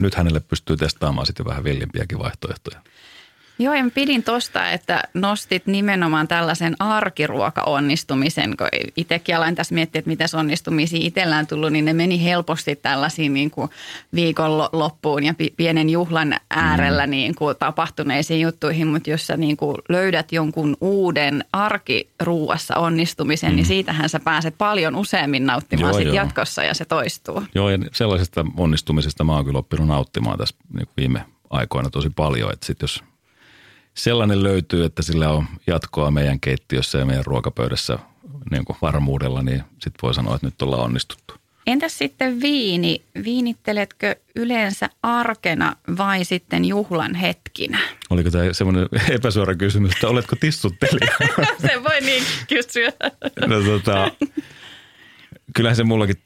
nyt 0.00 0.14
hänelle 0.14 0.40
pystyy 0.40 0.76
testaamaan 0.76 1.26
sitten 1.26 1.46
vähän 1.46 1.64
villimpiäkin 1.64 2.18
vaihtoehtoja. 2.18 2.80
Joo, 3.60 3.74
ja 3.74 3.84
pidin 3.94 4.22
tosta, 4.22 4.70
että 4.70 5.02
nostit 5.14 5.66
nimenomaan 5.66 6.28
tällaisen 6.28 6.76
arkiruoka-onnistumisen, 6.78 8.56
kun 8.56 8.68
itsekin 8.96 9.36
aloin 9.36 9.54
tässä 9.54 9.74
miettiä, 9.74 9.98
että 9.98 10.08
miten 10.08 10.28
onnistumisia 10.38 10.98
itsellään 11.02 11.46
tullut, 11.46 11.72
niin 11.72 11.84
ne 11.84 11.92
meni 11.92 12.24
helposti 12.24 12.76
tällaisiin 12.76 13.34
niin 13.34 13.50
kuin 13.50 13.70
viikonloppuun 14.14 15.24
ja 15.24 15.34
pienen 15.56 15.90
juhlan 15.90 16.36
äärellä 16.50 17.06
mm. 17.06 17.10
niin 17.10 17.34
kuin 17.34 17.56
tapahtuneisiin 17.58 18.40
juttuihin, 18.40 18.86
mutta 18.86 19.10
jos 19.10 19.26
sä 19.26 19.36
niin 19.36 19.56
kuin 19.56 19.76
löydät 19.88 20.32
jonkun 20.32 20.76
uuden 20.80 21.44
arkiruuassa 21.52 22.76
onnistumisen, 22.76 23.48
niin 23.48 23.54
mm. 23.54 23.56
niin 23.56 23.66
siitähän 23.66 24.08
sä 24.08 24.20
pääset 24.20 24.54
paljon 24.58 24.96
useammin 24.96 25.46
nauttimaan 25.46 25.90
joo, 25.90 25.98
sit 25.98 26.06
joo. 26.06 26.16
jatkossa 26.16 26.64
ja 26.64 26.74
se 26.74 26.84
toistuu. 26.84 27.42
Joo, 27.54 27.70
ja 27.70 27.78
sellaisesta 27.92 28.46
onnistumisesta 28.56 29.24
mä 29.24 29.34
oon 29.34 29.44
kyllä 29.44 29.58
oppinut 29.58 29.86
nauttimaan 29.86 30.38
tässä 30.38 30.56
niin 30.74 30.88
viime 30.96 31.24
aikoina 31.50 31.90
tosi 31.90 32.10
paljon, 32.10 32.52
että 32.52 32.66
sit 32.66 32.82
jos 32.82 33.04
sellainen 33.98 34.42
löytyy, 34.42 34.84
että 34.84 35.02
sillä 35.02 35.30
on 35.30 35.46
jatkoa 35.66 36.10
meidän 36.10 36.40
keittiössä 36.40 36.98
ja 36.98 37.04
meidän 37.04 37.26
ruokapöydässä 37.26 37.98
niin 38.50 38.64
kuin 38.64 38.76
varmuudella, 38.82 39.42
niin 39.42 39.62
sitten 39.72 39.98
voi 40.02 40.14
sanoa, 40.14 40.34
että 40.34 40.46
nyt 40.46 40.62
ollaan 40.62 40.82
onnistuttu. 40.82 41.34
Entäs 41.66 41.98
sitten 41.98 42.40
viini? 42.40 43.02
Viinitteletkö 43.24 44.16
yleensä 44.36 44.90
arkena 45.02 45.76
vai 45.98 46.24
sitten 46.24 46.64
juhlan 46.64 47.14
hetkinä? 47.14 47.78
Oliko 48.10 48.30
tämä 48.30 48.52
semmoinen 48.52 48.88
epäsuora 49.16 49.54
kysymys, 49.54 49.92
että 49.92 50.08
oletko 50.08 50.36
tissuttelija? 50.36 51.14
se 51.66 51.82
voi 51.84 52.00
niin 52.00 52.24
kysyä. 52.48 52.92
no, 53.46 53.62
tota, 53.62 54.10
kyllähän 55.54 55.76
se 55.76 55.84
mullakin 55.84 56.16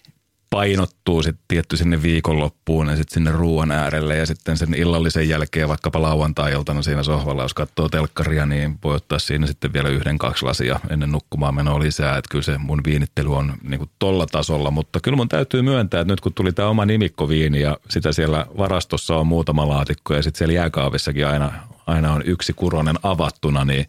painottuu 0.53 1.23
sitten 1.23 1.45
tietty 1.49 1.77
sinne 1.77 2.03
viikonloppuun 2.03 2.89
ja 2.89 2.97
sitten 2.97 3.15
sinne 3.15 3.31
ruoan 3.31 3.71
äärelle 3.71 4.17
ja 4.17 4.27
sitten 4.27 4.57
sen 4.57 4.75
illallisen 4.75 5.29
jälkeen 5.29 5.69
vaikkapa 5.69 6.03
lauantai-iltana 6.03 6.83
siinä 6.83 7.03
sohvalla, 7.03 7.43
jos 7.43 7.55
katsoo 7.55 7.89
telkkaria, 7.89 8.47
niin 8.47 8.79
voi 8.85 8.95
ottaa 8.97 9.19
siinä 9.19 9.47
sitten 9.47 9.73
vielä 9.73 9.89
yhden, 9.89 10.19
kaksi 10.19 10.45
lasia 10.45 10.81
ennen 10.91 11.13
nukkumaan 11.13 11.55
menoa 11.55 11.81
lisää. 11.81 12.17
Että 12.17 12.29
kyllä 12.31 12.45
se 12.45 12.59
mun 12.59 12.81
viinittely 12.87 13.37
on 13.37 13.55
niin 13.63 13.79
kuin 13.79 13.91
tolla 13.99 14.27
tasolla, 14.27 14.71
mutta 14.71 15.01
kyllä 15.01 15.17
mun 15.17 15.29
täytyy 15.29 15.63
myöntää, 15.63 16.01
että 16.01 16.13
nyt 16.13 16.21
kun 16.21 16.35
tuli 16.35 16.53
tämä 16.53 16.69
oma 16.69 16.87
nimikkoviini 16.87 17.61
ja 17.61 17.77
sitä 17.91 18.13
siellä 18.13 18.47
varastossa 18.59 19.17
on 19.17 19.27
muutama 19.27 19.69
laatikko 19.69 20.15
ja 20.15 20.23
sitten 20.23 20.39
siellä 20.39 20.55
jääkaavissakin 20.55 21.27
aina, 21.27 21.53
aina 21.87 22.13
on 22.13 22.23
yksi 22.25 22.53
kuronen 22.53 22.97
avattuna, 23.03 23.65
niin 23.65 23.87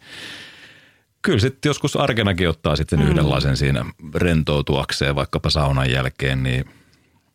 kyllä 1.24 1.38
sitten 1.38 1.70
joskus 1.70 1.96
arkenakin 1.96 2.48
ottaa 2.48 2.76
sitten 2.76 2.98
mm. 2.98 3.06
yhdenlaisen 3.06 3.56
siinä 3.56 3.84
rentoutuakseen 4.14 5.14
vaikkapa 5.14 5.50
saunan 5.50 5.90
jälkeen, 5.90 6.42
niin 6.42 6.64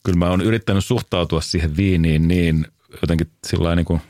kyllä 0.04 0.18
mä 0.18 0.30
oon 0.30 0.42
yrittänyt 0.42 0.86
suhtautua 0.86 1.42
siihen 1.42 1.78
viiniin 1.78 2.28
niin 2.28 2.68
jotenkin 3.02 3.32
sillä 3.48 3.76
niin 3.76 3.86
kuin 3.86 4.02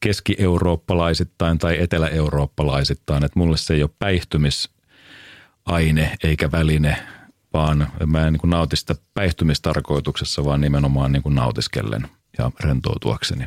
keski-eurooppalaisittain 0.00 1.58
tai 1.58 1.82
etelä-eurooppalaisittain. 1.82 3.24
Että 3.24 3.38
mulle 3.38 3.56
se 3.56 3.74
ei 3.74 3.82
ole 3.82 3.90
päihtymisaine 3.98 6.16
eikä 6.24 6.52
väline, 6.52 6.96
vaan 7.52 7.92
mä 8.06 8.26
en 8.26 8.32
niin 8.32 8.40
kuin 8.40 8.50
nauti 8.50 8.76
sitä 8.76 8.94
päihtymistarkoituksessa, 9.14 10.44
vaan 10.44 10.60
nimenomaan 10.60 11.12
niin 11.12 11.22
kuin 11.22 11.34
nautiskellen 11.34 12.08
ja 12.38 12.50
rentoutuakseni. 12.60 13.46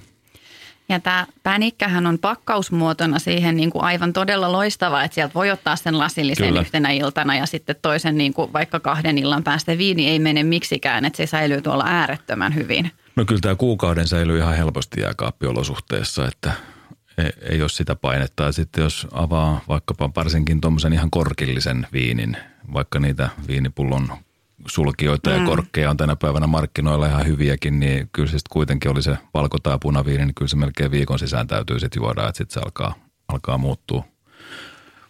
Ja 0.89 0.99
tämä 0.99 1.27
pänikkähän 1.43 2.05
on 2.07 2.19
pakkausmuotona 2.19 3.19
siihen 3.19 3.55
niin 3.55 3.69
kuin 3.69 3.83
aivan 3.83 4.13
todella 4.13 4.51
loistava, 4.51 5.03
että 5.03 5.15
sieltä 5.15 5.33
voi 5.33 5.51
ottaa 5.51 5.75
sen 5.75 5.97
lasillisen 5.97 6.47
Kyllä. 6.47 6.61
yhtenä 6.61 6.91
iltana 6.91 7.35
ja 7.35 7.45
sitten 7.45 7.75
toisen 7.81 8.17
niin 8.17 8.33
kuin 8.33 8.53
vaikka 8.53 8.79
kahden 8.79 9.17
illan 9.17 9.43
päästä 9.43 9.77
viini 9.77 10.09
ei 10.09 10.19
mene 10.19 10.43
miksikään, 10.43 11.05
että 11.05 11.17
se 11.17 11.25
säilyy 11.25 11.61
tuolla 11.61 11.85
äärettömän 11.87 12.55
hyvin. 12.55 12.91
No 13.15 13.25
kyllä 13.25 13.41
tämä 13.41 13.55
kuukauden 13.55 14.07
säilyy 14.07 14.37
ihan 14.37 14.55
helposti 14.55 15.01
jääkaappiolosuhteessa, 15.01 16.27
että 16.27 16.51
ei, 17.17 17.31
ei 17.49 17.61
ole 17.61 17.69
sitä 17.69 17.95
painetta. 17.95 18.43
Ja 18.43 18.51
sitten 18.51 18.83
jos 18.83 19.07
avaa 19.11 19.61
vaikkapa 19.67 20.09
varsinkin 20.15 20.61
tuommoisen 20.61 20.93
ihan 20.93 21.11
korkillisen 21.11 21.87
viinin, 21.93 22.37
vaikka 22.73 22.99
niitä 22.99 23.29
viinipullon 23.47 24.09
sulkijoita 24.67 25.29
mm. 25.29 25.35
ja 25.35 25.45
korkkeja 25.45 25.89
on 25.89 25.97
tänä 25.97 26.15
päivänä 26.15 26.47
markkinoilla 26.47 27.07
ihan 27.07 27.27
hyviäkin, 27.27 27.79
niin 27.79 28.09
kyllä 28.11 28.29
se 28.29 28.37
kuitenkin 28.49 28.91
oli 28.91 29.03
se 29.03 29.17
valko- 29.33 29.59
tai 29.59 29.77
punaviini, 29.81 30.25
niin 30.25 30.35
kyllä 30.35 30.49
se 30.49 30.55
melkein 30.55 30.91
viikon 30.91 31.19
sisään 31.19 31.47
täytyy 31.47 31.79
sitten 31.79 32.01
juoda, 32.01 32.27
että 32.27 32.37
sitten 32.37 32.53
se 32.53 32.59
alkaa, 32.59 32.95
alkaa 33.27 33.57
muuttua, 33.57 34.03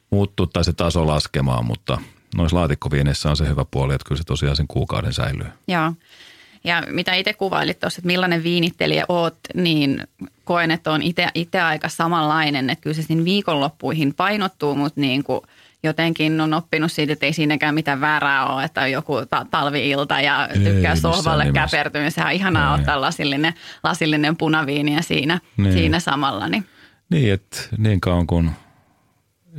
muuttua 0.09 0.47
tai 0.53 0.63
se 0.63 0.73
taso 0.73 1.07
laskemaan, 1.07 1.65
mutta 1.65 1.97
noissa 2.35 2.57
laatikkoviineissä 2.57 3.29
on 3.29 3.37
se 3.37 3.47
hyvä 3.47 3.65
puoli, 3.71 3.93
että 3.93 4.07
kyllä 4.07 4.19
se 4.19 4.23
tosiaan 4.23 4.55
sen 4.55 4.67
kuukauden 4.67 5.13
säilyy. 5.13 5.47
Joo. 5.67 5.93
Ja 6.63 6.83
mitä 6.89 7.13
itse 7.13 7.33
kuvailit 7.33 7.79
tuossa, 7.79 7.99
että 7.99 8.07
millainen 8.07 8.43
viinittelijä 8.43 9.05
oot, 9.09 9.37
niin 9.53 10.07
koen, 10.43 10.71
että 10.71 10.91
on 10.91 11.01
itse 11.33 11.61
aika 11.61 11.89
samanlainen. 11.89 12.69
Että 12.69 12.81
kyllä 12.81 12.93
se 12.93 13.01
siinä 13.01 13.23
viikonloppuihin 13.23 14.13
painottuu, 14.13 14.75
mutta 14.75 15.01
niin 15.01 15.23
kuin– 15.23 15.41
jotenkin 15.83 16.41
on 16.41 16.53
oppinut 16.53 16.91
siitä, 16.91 17.13
että 17.13 17.25
ei 17.25 17.33
siinäkään 17.33 17.75
mitään 17.75 18.01
väärää 18.01 18.45
ole, 18.45 18.63
että 18.63 18.81
on 18.81 18.91
joku 18.91 19.25
ta- 19.29 19.45
talviilta 19.51 20.21
ja 20.21 20.49
tykkää 20.63 20.93
ei, 20.93 20.97
sohvalle 20.97 21.51
käpertyä. 21.51 22.09
Sehän 22.09 22.27
on 22.27 22.33
ihanaa 22.33 22.75
ei. 22.75 22.79
ottaa 22.79 23.01
lasillinen, 23.01 23.53
lasillinen 23.83 24.37
punaviiniä 24.37 25.01
siinä, 25.01 25.39
niin. 25.57 25.73
siinä 25.73 25.99
samalla. 25.99 26.47
Niin, 26.47 26.65
niin 27.09 27.33
että 27.33 27.57
niin 27.77 28.01
kauan 28.01 28.27
kuin 28.27 28.51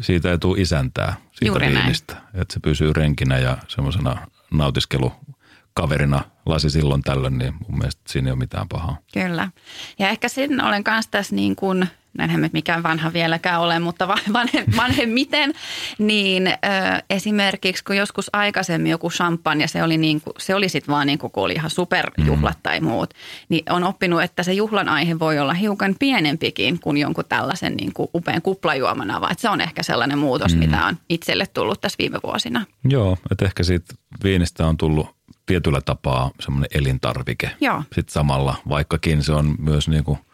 siitä 0.00 0.30
ei 0.30 0.38
tule 0.38 0.60
isäntää 0.60 1.14
siitä 1.32 1.46
Juuri 1.46 1.66
viinistä. 1.66 2.14
Näin. 2.14 2.26
Että 2.34 2.54
se 2.54 2.60
pysyy 2.60 2.92
renkinä 2.92 3.38
ja 3.38 3.58
semmoisena 3.68 4.26
nautiskelukaverina 4.50 6.20
lasi 6.46 6.70
silloin 6.70 7.02
tällöin, 7.02 7.38
niin 7.38 7.54
mun 7.68 7.78
mielestä 7.78 8.02
siinä 8.08 8.28
ei 8.28 8.32
ole 8.32 8.38
mitään 8.38 8.68
pahaa. 8.68 8.98
Kyllä. 9.12 9.48
Ja 9.98 10.08
ehkä 10.08 10.28
sen 10.28 10.64
olen 10.64 10.84
kanssa 10.84 11.10
tässä 11.10 11.34
niin 11.34 11.56
kuin– 11.56 11.86
näinhän 12.18 12.40
me 12.40 12.50
mikään 12.52 12.82
vanha 12.82 13.12
vieläkään 13.12 13.60
ole, 13.60 13.78
mutta 13.78 14.08
vanhe, 14.32 14.64
vanhemmiten, 14.76 15.52
niin 15.98 16.46
ö, 16.46 16.52
esimerkiksi 17.10 17.84
kun 17.84 17.96
joskus 17.96 18.30
aikaisemmin 18.32 18.90
joku 18.90 19.10
champagne, 19.10 19.66
se 19.66 19.82
oli, 19.82 19.96
niin 19.96 20.20
kuin, 20.20 20.34
se 20.38 20.54
oli 20.54 20.68
sitten 20.68 20.92
vaan 20.92 21.06
niin 21.06 21.18
kuin, 21.18 21.30
kun 21.30 21.44
oli 21.44 21.52
ihan 21.52 21.70
superjuhlat 21.70 22.56
mm. 22.56 22.62
tai 22.62 22.80
muut, 22.80 23.14
niin 23.48 23.72
on 23.72 23.84
oppinut, 23.84 24.22
että 24.22 24.42
se 24.42 24.52
juhlan 24.52 24.88
aihe 24.88 25.18
voi 25.18 25.38
olla 25.38 25.54
hiukan 25.54 25.94
pienempikin 25.98 26.80
kuin 26.80 26.96
jonkun 26.96 27.24
tällaisen 27.28 27.74
niin 27.76 27.92
kuin 27.92 28.08
upean 28.14 28.42
kuplajuomana, 28.42 29.20
vaan 29.20 29.34
se 29.38 29.48
on 29.48 29.60
ehkä 29.60 29.82
sellainen 29.82 30.18
muutos, 30.18 30.54
mm. 30.54 30.58
mitä 30.58 30.84
on 30.86 30.98
itselle 31.08 31.46
tullut 31.46 31.80
tässä 31.80 31.96
viime 31.98 32.18
vuosina. 32.22 32.64
Joo, 32.84 33.18
että 33.30 33.44
ehkä 33.44 33.62
siitä 33.62 33.94
viinistä 34.24 34.66
on 34.66 34.76
tullut 34.76 35.14
tietyllä 35.46 35.80
tapaa 35.80 36.30
semmoinen 36.40 36.68
elintarvike. 36.74 37.50
Joo. 37.60 37.82
Sitten 37.82 38.12
samalla, 38.12 38.54
vaikkakin 38.68 39.22
se 39.22 39.32
on 39.32 39.54
myös 39.58 39.88
niin 39.88 40.04
kuin– 40.04 40.18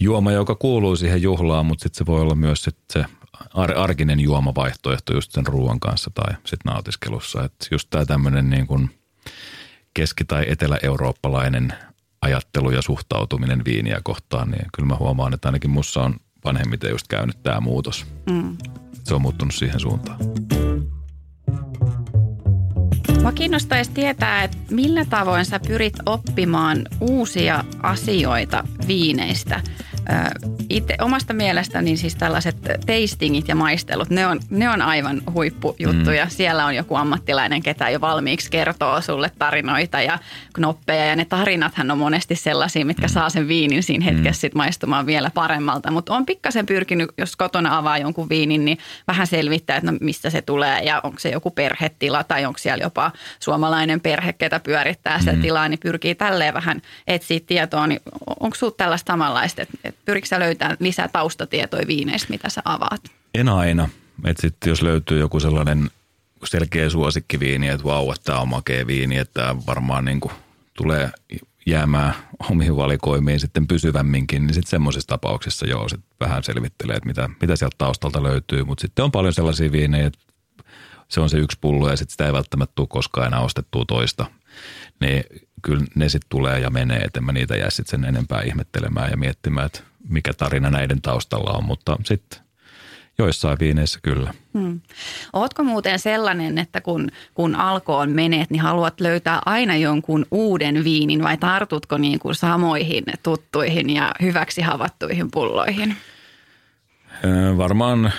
juoma, 0.00 0.32
joka 0.32 0.54
kuuluu 0.54 0.96
siihen 0.96 1.22
juhlaan, 1.22 1.66
mutta 1.66 1.82
sitten 1.82 1.98
se 1.98 2.06
voi 2.06 2.20
olla 2.20 2.34
myös 2.34 2.62
sit 2.62 2.76
se 2.92 3.04
ar- 3.54 3.78
arkinen 3.78 4.20
juomavaihtoehto 4.20 5.14
just 5.14 5.32
sen 5.32 5.46
ruoan 5.46 5.80
kanssa 5.80 6.10
tai 6.14 6.34
sitten 6.34 6.72
nautiskelussa. 6.72 7.44
Että 7.44 7.66
just 7.70 7.90
tämä 7.90 8.04
tämmöinen 8.04 8.50
niin 8.50 8.66
kuin 8.66 8.90
keski- 9.94 10.24
tai 10.24 10.44
etelä-eurooppalainen 10.48 11.72
ajattelu 12.22 12.70
ja 12.70 12.82
suhtautuminen 12.82 13.64
viiniä 13.64 14.00
kohtaan, 14.02 14.50
niin 14.50 14.66
kyllä 14.76 14.86
mä 14.86 14.96
huomaan, 14.96 15.34
että 15.34 15.48
ainakin 15.48 15.70
mussa 15.70 16.02
on 16.02 16.16
vanhemmiten 16.44 16.90
just 16.90 17.08
käynyt 17.08 17.42
tämä 17.42 17.60
muutos. 17.60 18.06
Mm. 18.30 18.56
Se 19.04 19.14
on 19.14 19.22
muuttunut 19.22 19.54
siihen 19.54 19.80
suuntaan. 19.80 20.18
Mua 23.24 23.32
kiinnostaisi 23.32 23.90
tietää, 23.94 24.44
että 24.44 24.56
millä 24.70 25.04
tavoin 25.04 25.44
sä 25.44 25.60
pyrit 25.68 25.94
oppimaan 26.06 26.86
uusia 27.00 27.64
asioita 27.82 28.64
viineistä– 28.86 29.60
itse 30.68 30.96
omasta 31.00 31.34
mielestäni 31.34 31.96
siis 31.96 32.16
tällaiset 32.16 32.56
tastingit 32.62 33.48
ja 33.48 33.54
maistelut, 33.54 34.10
ne 34.10 34.26
on, 34.26 34.40
ne 34.50 34.68
on 34.68 34.82
aivan 34.82 35.22
huippujuttuja. 35.32 36.24
Mm. 36.24 36.30
Siellä 36.30 36.66
on 36.66 36.74
joku 36.76 36.94
ammattilainen, 36.94 37.62
ketä 37.62 37.90
jo 37.90 38.00
valmiiksi 38.00 38.50
kertoo 38.50 39.00
sulle 39.00 39.30
tarinoita 39.38 40.00
ja 40.00 40.18
knoppeja. 40.54 41.04
Ja 41.04 41.16
ne 41.16 41.24
tarinathan 41.24 41.90
on 41.90 41.98
monesti 41.98 42.36
sellaisia, 42.36 42.84
mitkä 42.84 43.06
mm. 43.06 43.12
saa 43.12 43.30
sen 43.30 43.48
viinin 43.48 43.82
siinä 43.82 44.04
hetkessä 44.04 44.30
mm. 44.30 44.40
sit 44.40 44.54
maistumaan 44.54 45.06
vielä 45.06 45.30
paremmalta. 45.34 45.90
Mutta 45.90 46.14
on 46.14 46.26
pikkasen 46.26 46.66
pyrkinyt, 46.66 47.10
jos 47.18 47.36
kotona 47.36 47.76
avaa 47.76 47.98
jonkun 47.98 48.28
viinin, 48.28 48.64
niin 48.64 48.78
vähän 49.08 49.26
selvittää, 49.26 49.76
että 49.76 49.92
no 49.92 49.98
mistä 50.00 50.30
se 50.30 50.42
tulee 50.42 50.80
ja 50.84 51.00
onko 51.02 51.18
se 51.18 51.28
joku 51.28 51.50
perhetila 51.50 52.24
tai 52.24 52.44
onko 52.44 52.58
siellä 52.58 52.84
jopa 52.84 53.12
suomalainen 53.40 54.00
perhe, 54.00 54.32
ketä 54.32 54.60
pyörittää 54.60 55.18
sitä 55.18 55.32
mm. 55.32 55.42
tilaa, 55.42 55.68
niin 55.68 55.80
pyrkii 55.80 56.14
tälleen 56.14 56.54
vähän 56.54 56.82
etsiä 57.06 57.40
tietoa. 57.46 57.86
Niin 57.86 58.00
onko 58.40 58.54
sinulla 58.54 58.74
tällaista 58.76 59.12
samanlaista, 59.12 59.62
että 59.62 59.93
Pyrikö 60.04 60.26
sä 60.26 60.40
löytää 60.40 60.76
lisää 60.80 61.08
taustatietoja 61.08 61.86
viineistä, 61.86 62.30
mitä 62.30 62.48
sä 62.48 62.62
avaat? 62.64 63.00
En 63.34 63.48
aina. 63.48 63.88
Että 64.24 64.40
sitten 64.40 64.70
jos 64.70 64.82
löytyy 64.82 65.18
joku 65.18 65.40
sellainen 65.40 65.90
selkeä 66.44 66.90
suosikkiviini, 66.90 67.68
että 67.68 67.84
vau, 67.84 68.10
että 68.10 68.24
tämä 68.24 68.40
on 68.40 68.48
makea 68.48 68.86
viini, 68.86 69.16
että 69.16 69.42
tämä 69.42 69.56
varmaan 69.66 70.04
niin 70.04 70.20
kuin 70.20 70.32
tulee 70.76 71.10
jäämään 71.66 72.14
omiin 72.50 72.76
valikoimiin 72.76 73.40
sitten 73.40 73.66
pysyvämminkin, 73.66 74.46
niin 74.46 74.54
sitten 74.54 74.70
semmoisessa 74.70 75.08
tapauksessa 75.08 75.66
joo, 75.66 75.88
sit 75.88 76.00
vähän 76.20 76.44
selvittelee, 76.44 76.96
että 76.96 77.06
mitä, 77.06 77.30
mitä 77.40 77.56
sieltä 77.56 77.74
taustalta 77.78 78.22
löytyy. 78.22 78.64
Mutta 78.64 78.82
sitten 78.82 79.04
on 79.04 79.12
paljon 79.12 79.32
sellaisia 79.32 79.72
viinejä, 79.72 80.06
että 80.06 80.18
se 81.08 81.20
on 81.20 81.30
se 81.30 81.38
yksi 81.38 81.58
pullo 81.60 81.90
ja 81.90 81.96
sitten 81.96 82.12
sitä 82.12 82.26
ei 82.26 82.32
välttämättä 82.32 82.72
tule 82.74 82.86
koskaan 82.90 83.26
enää 83.26 83.40
ostettua 83.40 83.84
toista. 83.88 84.26
Niin 85.00 85.24
kyllä 85.64 85.84
ne 85.94 86.08
sitten 86.08 86.28
tulee 86.28 86.60
ja 86.60 86.70
menee, 86.70 86.98
että 86.98 87.20
mä 87.20 87.32
niitä 87.32 87.56
jää 87.56 87.70
sitten 87.70 88.00
sen 88.00 88.08
enempää 88.08 88.42
ihmettelemään 88.42 89.10
ja 89.10 89.16
miettimään, 89.16 89.66
että 89.66 89.80
mikä 90.08 90.34
tarina 90.34 90.70
näiden 90.70 91.02
taustalla 91.02 91.50
on, 91.50 91.64
mutta 91.64 91.96
sitten 92.04 92.44
joissain 93.18 93.58
viineissä 93.60 93.98
kyllä. 94.02 94.34
Hmm. 94.58 94.80
Ootko 95.32 95.64
muuten 95.64 95.98
sellainen, 95.98 96.58
että 96.58 96.80
kun, 96.80 97.08
kun 97.34 97.54
alkoon 97.54 98.10
menet, 98.10 98.50
niin 98.50 98.62
haluat 98.62 99.00
löytää 99.00 99.40
aina 99.46 99.76
jonkun 99.76 100.26
uuden 100.30 100.84
viinin 100.84 101.22
vai 101.22 101.36
tartutko 101.36 101.98
niin 101.98 102.18
kuin 102.18 102.34
samoihin 102.34 103.04
tuttuihin 103.22 103.90
ja 103.90 104.12
hyväksi 104.22 104.62
havattuihin 104.62 105.30
pulloihin? 105.30 105.96
Öö, 107.24 107.56
varmaan 107.56 108.12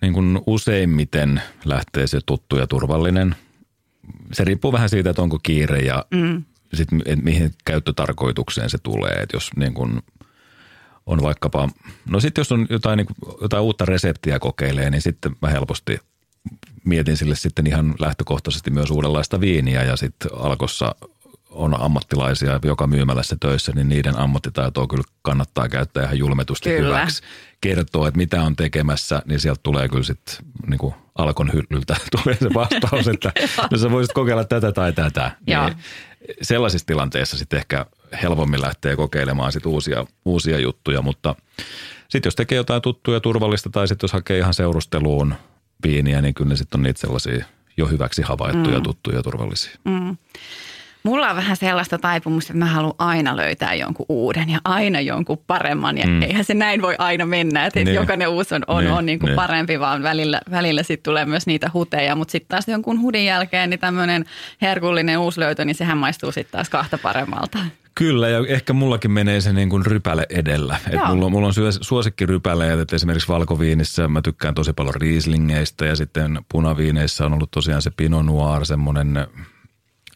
niin 0.00 0.12
kuin 0.12 0.40
useimmiten 0.46 1.42
lähtee 1.64 2.06
se 2.06 2.18
tuttu 2.26 2.56
ja 2.56 2.66
turvallinen. 2.66 3.34
Se 4.32 4.44
riippuu 4.44 4.72
vähän 4.72 4.88
siitä, 4.88 5.10
että 5.10 5.22
onko 5.22 5.38
kiire 5.42 5.78
ja 5.78 6.04
mm. 6.10 6.44
Sit, 6.74 6.88
et 7.06 7.22
mihin 7.22 7.50
käyttötarkoitukseen 7.64 8.70
se 8.70 8.78
tulee. 8.78 9.12
Et 9.12 9.30
jos 9.32 9.50
niin 9.56 9.74
kuin– 9.74 9.98
on 11.08 11.22
vaikkapa, 11.22 11.68
no 12.08 12.20
sitten 12.20 12.40
jos 12.40 12.52
on 12.52 12.66
jotain, 12.70 12.96
niin 12.96 13.06
kuin, 13.06 13.36
jotain 13.40 13.62
uutta 13.62 13.84
reseptiä 13.84 14.38
kokeilee, 14.38 14.90
niin 14.90 15.02
sitten 15.02 15.36
mä 15.42 15.48
helposti 15.48 15.98
mietin 16.84 17.16
sille 17.16 17.36
sitten 17.36 17.66
ihan 17.66 17.94
lähtökohtaisesti 17.98 18.70
myös 18.70 18.90
uudenlaista 18.90 19.40
viiniä 19.40 19.84
ja 19.84 19.96
sitten 19.96 20.30
alkossa 20.34 20.94
on 21.50 21.80
ammattilaisia 21.80 22.60
joka 22.62 22.86
myymälässä 22.86 23.36
töissä, 23.40 23.72
niin 23.74 23.88
niiden 23.88 24.18
ammattitaitoa 24.18 24.86
kyllä 24.86 25.04
kannattaa 25.22 25.68
käyttää 25.68 26.04
ihan 26.04 26.18
julmetusti 26.18 26.70
kyllä. 26.70 26.96
hyväksi. 26.96 27.22
Kertoo, 27.60 28.06
että 28.06 28.18
mitä 28.18 28.42
on 28.42 28.56
tekemässä, 28.56 29.22
niin 29.26 29.40
sieltä 29.40 29.60
tulee 29.62 29.88
kyllä 29.88 30.04
sitten 30.04 30.34
niin 30.66 30.78
kuin 30.78 30.94
alkon 31.14 31.52
hyllyltä 31.52 31.96
tulee 32.22 32.36
se 32.36 32.48
vastaus, 32.54 33.08
että 33.08 33.32
no 33.70 33.78
sä 33.78 33.90
voisit 33.90 34.12
kokeilla 34.12 34.44
tätä 34.44 34.72
tai 34.72 34.92
tätä. 34.92 35.30
Niin 35.46 35.76
sellaisissa 36.42 36.86
tilanteissa 36.86 37.36
sitten 37.36 37.58
ehkä 37.58 37.86
helpommin 38.22 38.60
lähtee 38.60 38.96
kokeilemaan 38.96 39.52
sit 39.52 39.66
uusia, 39.66 40.06
uusia 40.24 40.58
juttuja, 40.58 41.02
mutta 41.02 41.34
sitten 42.08 42.26
jos 42.26 42.36
tekee 42.36 42.56
jotain 42.56 42.82
tuttuja 42.82 43.20
turvallista 43.20 43.70
tai 43.70 43.88
sitten 43.88 44.04
jos 44.04 44.12
hakee 44.12 44.38
ihan 44.38 44.54
seurusteluun 44.54 45.34
viiniä, 45.82 46.22
niin 46.22 46.34
kyllä 46.34 46.48
ne 46.48 46.56
sitten 46.56 46.78
on 46.78 46.82
niitä 46.82 47.00
sellaisia 47.00 47.44
jo 47.76 47.86
hyväksi 47.86 48.22
havaittuja, 48.22 48.76
mm. 48.76 48.82
tuttuja, 48.82 49.22
turvallisia. 49.22 49.76
Mm. 49.84 50.16
Mulla 51.08 51.30
on 51.30 51.36
vähän 51.36 51.56
sellaista 51.56 51.98
taipumusta, 51.98 52.52
että 52.52 52.64
mä 52.64 52.70
haluan 52.70 52.94
aina 52.98 53.36
löytää 53.36 53.74
jonkun 53.74 54.06
uuden 54.08 54.50
ja 54.50 54.58
aina 54.64 55.00
jonkun 55.00 55.38
paremman. 55.46 55.98
Ja 55.98 56.06
mm. 56.06 56.22
eihän 56.22 56.44
se 56.44 56.54
näin 56.54 56.82
voi 56.82 56.94
aina 56.98 57.26
mennä, 57.26 57.66
että 57.66 57.80
niin. 57.80 57.94
jokainen 57.94 58.28
uusi 58.28 58.54
on, 58.54 58.62
on, 58.66 58.84
niin. 58.84 58.92
on 58.92 59.06
niin 59.06 59.18
kuin 59.18 59.28
niin. 59.28 59.36
parempi, 59.36 59.80
vaan 59.80 60.02
välillä, 60.02 60.40
välillä 60.50 60.82
sitten 60.82 61.10
tulee 61.10 61.24
myös 61.24 61.46
niitä 61.46 61.70
huteja. 61.74 62.14
Mutta 62.14 62.32
sitten 62.32 62.48
taas 62.48 62.68
jonkun 62.68 63.00
hudin 63.00 63.24
jälkeen 63.24 63.70
niin 63.70 63.80
tämmöinen 63.80 64.24
herkullinen 64.62 65.18
uusi 65.18 65.40
löytö, 65.40 65.64
niin 65.64 65.74
sehän 65.74 65.98
maistuu 65.98 66.32
sitten 66.32 66.52
taas 66.52 66.68
kahta 66.68 66.98
paremmalta. 66.98 67.58
Kyllä, 67.94 68.28
ja 68.28 68.44
ehkä 68.48 68.72
mullakin 68.72 69.10
menee 69.10 69.40
se 69.40 69.52
niin 69.52 69.68
kuin 69.70 69.86
rypäle 69.86 70.26
edellä. 70.30 70.76
Et 70.90 71.00
mulla, 71.08 71.26
on- 71.26 71.32
mulla 71.32 71.46
on 71.46 71.54
suosikkirypäleet, 71.80 72.80
että 72.80 72.96
esimerkiksi 72.96 73.28
valkoviinissä 73.28 74.08
mä 74.08 74.22
tykkään 74.22 74.54
tosi 74.54 74.72
paljon 74.72 74.94
riislingeistä 74.94 75.86
ja 75.86 75.96
sitten 75.96 76.38
punaviineissä 76.52 77.26
on 77.26 77.32
ollut 77.32 77.50
tosiaan 77.50 77.82
se 77.82 77.90
Pinot 77.90 78.26
Noir, 78.26 78.64
semmoinen, 78.64 79.26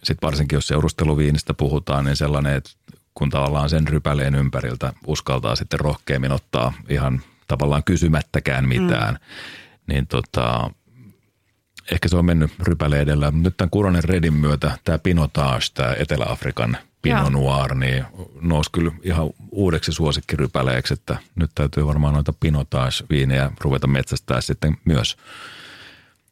sitten 0.04 0.26
varsinkin 0.26 0.56
jos 0.56 0.66
seurusteluviinistä 0.66 1.54
puhutaan, 1.54 2.04
niin 2.04 2.16
sellainen, 2.16 2.54
että 2.54 2.70
kun 3.14 3.30
tavallaan 3.30 3.70
sen 3.70 3.88
rypäleen 3.88 4.34
ympäriltä 4.34 4.92
uskaltaa 5.06 5.56
sitten 5.56 5.80
rohkeammin 5.80 6.32
ottaa 6.32 6.72
ihan 6.88 7.22
tavallaan 7.48 7.84
kysymättäkään 7.84 8.68
mitään, 8.68 9.14
mm. 9.14 9.18
niin 9.86 10.06
tota, 10.06 10.70
ehkä 11.92 12.08
se 12.08 12.16
on 12.16 12.24
mennyt 12.24 12.50
rypäle 12.60 13.00
edellä. 13.00 13.30
Nyt 13.30 13.56
tämän 13.56 13.70
Kuronen 13.70 14.04
Redin 14.04 14.34
myötä 14.34 14.78
tämä 14.84 14.98
Pinotage, 14.98 15.66
tämä 15.74 15.94
Etelä-Afrikan 15.98 16.76
Pinot. 17.02 17.32
Noir, 17.32 17.74
niin 17.74 18.04
nousi 18.40 18.70
kyllä 18.72 18.92
ihan 19.02 19.30
uudeksi 19.50 19.92
suosikkirypäleeksi, 19.92 20.94
että 20.94 21.16
nyt 21.34 21.50
täytyy 21.54 21.86
varmaan 21.86 22.14
noita 22.14 22.32
Pinotage-viinejä 22.40 23.50
ruveta 23.60 23.86
metsästää 23.86 24.40
sitten 24.40 24.76
myös. 24.84 25.16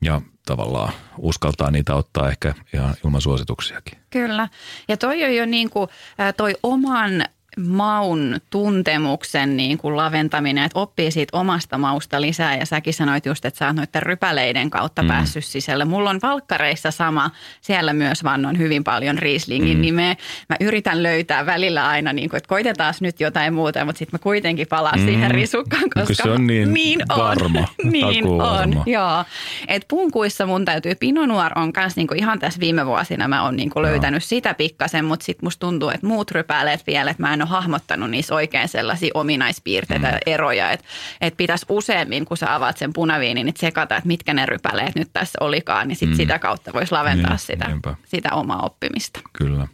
Ja 0.03 0.23
tavallaan 0.51 0.93
uskaltaa 1.19 1.71
niitä 1.71 1.95
ottaa 1.95 2.29
ehkä 2.29 2.55
ihan 2.75 2.95
ilman 3.05 3.21
suosituksiakin. 3.21 3.99
Kyllä. 4.11 4.49
Ja 4.89 4.97
toi 4.97 5.25
on 5.25 5.37
jo 5.37 5.47
niin 5.47 5.71
kuin, 5.71 5.89
toi 6.37 6.55
oman 6.63 7.25
maun 7.59 8.41
tuntemuksen 8.51 9.57
niin 9.57 9.79
kuin 9.79 9.97
laventaminen, 9.97 10.65
että 10.65 10.79
oppii 10.79 11.11
siitä 11.11 11.39
omasta 11.39 11.79
mausta 11.79 12.21
lisää. 12.21 12.57
Ja 12.57 12.67
säkin 12.67 12.95
sanoit 12.95 13.27
just, 13.27 13.45
että 13.45 13.59
sä 13.59 13.67
oot 13.67 13.77
noiden 13.77 14.03
rypäleiden 14.03 14.71
kautta 14.71 15.03
mm. 15.03 15.09
päässyt 15.09 15.45
sisälle. 15.45 15.85
Mulla 15.85 16.11
on 16.11 16.21
valkkareissa 16.23 16.91
sama, 16.91 17.31
siellä 17.61 17.93
myös 17.93 18.25
vannon 18.25 18.59
hyvin 18.59 18.85
paljon 18.85 19.19
Rieslingin 19.19 19.77
mm. 19.77 19.81
nimeä. 19.83 20.17
Mä 20.49 20.57
yritän 20.61 21.03
löytää 21.03 21.47
välillä 21.47 21.89
aina, 21.89 22.13
niin 22.13 22.31
kuin, 22.31 22.39
että 22.39 22.49
koitetaan 22.49 22.95
nyt 23.01 23.21
jotain 23.21 23.55
muuta, 23.55 23.85
mutta 23.85 23.99
sitten 23.99 24.19
mä 24.19 24.23
kuitenkin 24.23 24.67
palaan 24.71 24.99
mm. 24.99 25.05
siihen 25.05 25.31
risukkaan, 25.31 25.83
Kun 25.83 25.91
koska 26.07 26.23
se 26.23 26.31
on 26.31 26.47
niin 26.47 27.03
on. 27.09 27.19
varma, 27.19 27.69
niin 27.93 28.07
on, 28.07 28.15
takuuvarma. 28.15 28.85
joo. 28.87 29.25
Et 29.69 29.85
punkuissa 29.89 30.47
mun 30.47 30.65
täytyy, 30.65 30.95
Pinot 30.95 31.29
Noir 31.29 31.53
on 31.57 31.73
kans 31.73 31.97
niinku 31.97 32.15
ihan 32.15 32.39
tässä 32.39 32.61
viime 32.61 32.87
vuosina 32.87 33.29
mä 33.29 33.45
oon 33.45 33.57
niinku 33.57 33.83
löytänyt 33.83 34.25
sitä 34.25 34.55
pikkasen, 34.55 35.05
mutta 35.05 35.25
sit 35.25 35.43
musta 35.43 35.61
tuntuu, 35.61 35.89
että 35.89 36.07
muut 36.07 36.31
rypäleet 36.31 36.87
vielä, 36.87 37.11
että 37.11 37.23
mä 37.23 37.35
en 37.35 37.40
ole 37.43 37.51
hahmottanut 37.51 38.11
niissä 38.11 38.35
oikein 38.35 38.69
sellaisia 38.69 39.11
ominaispiirteitä 39.15 40.07
mm. 40.07 40.13
ja 40.13 40.19
eroja, 40.27 40.71
että 40.71 40.87
et 41.21 41.37
pitäisi 41.37 41.67
useammin, 41.69 42.25
kun 42.25 42.37
sä 42.37 42.55
avaat 42.55 42.77
sen 42.77 42.93
punaviinin, 42.93 43.45
niin 43.47 43.55
tsekata, 43.55 43.97
että 43.97 44.09
mitkä 44.09 44.35
ne 44.35 44.47
rypäleet 44.47 44.95
nyt 44.95 45.11
tässä 45.13 45.39
olikaan, 45.41 45.89
niin 45.89 45.97
sit 45.97 46.11
mm. 46.11 46.17
sitä 46.17 46.39
kautta 46.39 46.73
voisi 46.73 46.93
laventaa 46.93 47.31
Niin, 47.31 47.39
sitä, 47.39 47.69
niinpä. 47.69 47.95
sitä 48.05 48.29
omaa 48.33 48.63
oppimista. 48.63 49.21
Kyllä. 49.33 49.69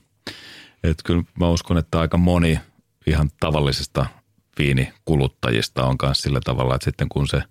Et 0.84 0.98
kyllä 1.04 1.22
mä 1.40 1.48
uskon, 1.48 1.78
että 1.78 2.00
aika 2.00 2.16
moni 2.16 2.60
ihan 3.06 3.30
tavallisista 3.40 4.06
viinikuluttajista 4.58 5.84
on 5.84 5.96
myös 6.02 6.22
sillä 6.22 6.40
tavalla, 6.44 6.74
että 6.74 6.84
sitten 6.84 7.08
kun 7.08 7.28
se 7.28 7.42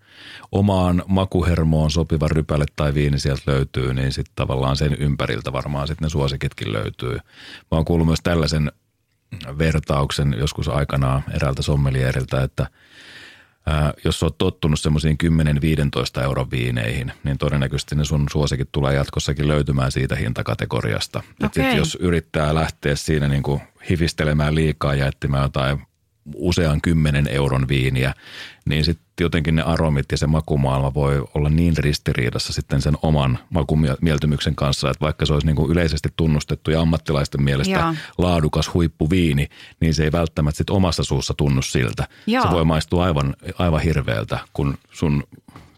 omaan 0.52 1.04
makuhermoon 1.08 1.92
sopiva 1.92 2.28
rypäle 2.28 2.66
tai 2.76 2.94
viini 2.94 3.20
sieltä 3.20 3.42
löytyy, 3.48 3.94
niin 3.94 4.12
sitten 4.12 4.36
tavallaan 4.36 4.76
sen 4.76 4.96
ympäriltä 5.00 5.54
varmaan 5.54 5.88
sitten 5.88 6.06
ne 6.06 6.10
suosikitkin 6.10 6.74
löytyy. 6.74 7.14
Mä 7.16 7.22
oon 7.72 7.86
kuullut 7.86 8.08
myös 8.08 8.20
tällaisen 8.24 8.72
vertauksen 9.58 10.36
joskus 10.40 10.68
aikanaan 10.68 11.24
eräältä 11.34 11.62
sommelieriltä, 11.62 12.44
että 12.44 12.68
ää, 13.66 13.94
jos 14.04 14.24
oot 14.24 14.38
tottunut 14.38 14.80
semmoisiin 14.80 15.18
10-15 16.20 16.24
euron 16.24 16.52
viineihin, 16.52 17.12
niin 17.24 17.38
todennäköisesti 17.38 17.96
ne 17.96 18.06
sun 18.06 18.26
suosikit 18.32 18.70
tulee 18.72 18.94
jatkossakin 18.94 19.48
löytymään 19.48 19.92
siitä 19.92 20.16
hintakategoriasta. 20.16 21.24
Et 21.46 21.54
sit 21.54 21.74
jos 21.78 21.98
yrittää 22.02 22.56
lähteä 22.56 22.96
siinä 22.96 23.28
niin 23.28 23.44
kuin 23.44 23.62
hifistelemään 23.90 24.56
liikaa 24.56 24.96
ja 24.96 25.08
etsimään 25.08 25.44
jotain 25.44 25.82
usean 26.36 26.82
kymmenen 26.82 27.28
euron 27.28 27.68
viiniä, 27.68 28.14
niin 28.66 28.86
sitten 28.86 29.05
jotenkin 29.24 29.56
ne 29.56 29.62
aromit 29.62 30.06
ja 30.12 30.18
se 30.18 30.28
makumaailma 30.28 30.94
voi 30.94 31.26
olla 31.34 31.50
niin 31.50 31.78
ristiriidassa 31.78 32.54
sitten 32.54 32.82
sen 32.82 32.98
oman 33.02 33.40
makumieltymyksen 33.50 34.56
kanssa, 34.56 34.90
että 34.90 35.06
vaikka 35.06 35.26
se 35.26 35.34
olisi 35.34 35.48
niin 35.48 35.56
kuin 35.56 35.72
yleisesti 35.72 36.10
tunnustettu 36.16 36.72
ja 36.72 36.82
ammattilaisten 36.82 37.44
mielestä 37.44 37.80
Joo. 37.80 37.96
laadukas 38.18 38.74
huippuviini, 38.74 39.50
niin 39.80 39.94
se 39.94 40.04
ei 40.04 40.12
välttämättä 40.12 40.58
sit 40.58 40.70
omassa 40.70 41.04
suussa 41.04 41.34
tunnu 41.34 41.62
siltä. 41.62 42.08
Joo. 42.28 42.44
Se 42.44 42.52
voi 42.52 42.66
maistua 42.66 43.04
aivan, 43.04 43.36
aivan 43.60 43.82
hirveältä, 43.82 44.40
kun 44.54 44.78
sun 44.92 45.24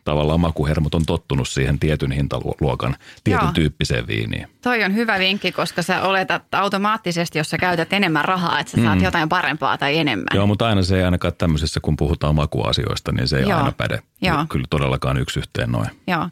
tavallaan 0.08 0.40
makuhermot 0.40 0.96
on 0.96 1.06
tottunut 1.06 1.48
siihen 1.48 1.80
tietyn 1.80 2.12
hintaluokan, 2.12 2.96
tietyn 3.24 3.46
Joo. 3.46 3.54
tyyppiseen 3.54 4.08
viiniin. 4.08 4.48
Toi 4.62 4.84
on 4.84 4.96
hyvä 4.96 5.20
vinkki, 5.20 5.52
koska 5.52 5.82
sä 5.82 6.02
oletat 6.02 6.44
automaattisesti, 6.52 7.38
jos 7.40 7.50
sä 7.50 7.58
käytät 7.58 7.94
enemmän 7.94 8.26
rahaa, 8.26 8.60
että 8.60 8.72
sä 8.72 8.84
saat 8.84 9.02
jotain 9.02 9.30
parempaa 9.30 9.78
tai 9.78 9.98
enemmän. 9.98 10.28
Mm. 10.34 10.38
Joo, 10.38 10.48
mutta 10.48 10.68
aina 10.68 10.82
se 10.82 10.98
ei 10.98 11.04
ainakaan 11.04 11.34
tämmöisessä, 11.38 11.80
kun 11.80 11.98
puhutaan 11.98 12.36
makuasioista, 12.36 13.12
niin 13.12 13.28
se 13.28 13.38
ei 13.38 13.50
Joo. 13.50 13.58
aina 13.58 13.72
päde. 13.72 14.02
Joo. 14.22 14.46
Kyllä 14.50 14.66
todellakaan 14.70 15.18
yksi 15.18 15.40
yhteen 15.40 15.72
noin. 15.72 15.88
Joo. 16.08 16.30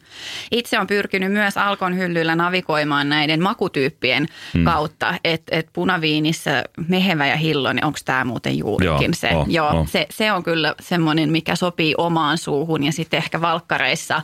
Itse 0.52 0.80
on 0.80 0.88
pyrkinyt 0.88 1.32
myös 1.32 1.58
Alkon 1.58 1.98
hyllyllä 1.98 2.36
navigoimaan 2.36 3.10
näiden 3.10 3.44
makutyyppien 3.44 4.28
hmm. 4.54 4.64
kautta, 4.64 5.14
että 5.24 5.58
et 5.58 5.70
punaviinissä 5.74 6.64
mehevä 6.88 7.28
ja 7.28 7.36
hillo, 7.36 7.74
niin 7.74 7.86
onko 7.86 8.00
tämä 8.06 8.26
muuten 8.26 8.58
juurikin 8.58 8.88
Joo, 8.88 9.14
se? 9.14 9.30
on, 9.36 9.52
Joo, 9.52 9.68
on. 9.68 9.88
Se, 9.88 10.08
se 10.10 10.32
on 10.32 10.44
kyllä 10.44 10.76
semmoinen, 10.80 11.32
mikä 11.32 11.56
sopii 11.56 11.96
omaan 11.98 12.38
suuhun 12.38 12.84
ja 12.84 12.92
sitten 12.92 13.18
ehkä 13.18 13.42
valkkareissa 13.42 14.22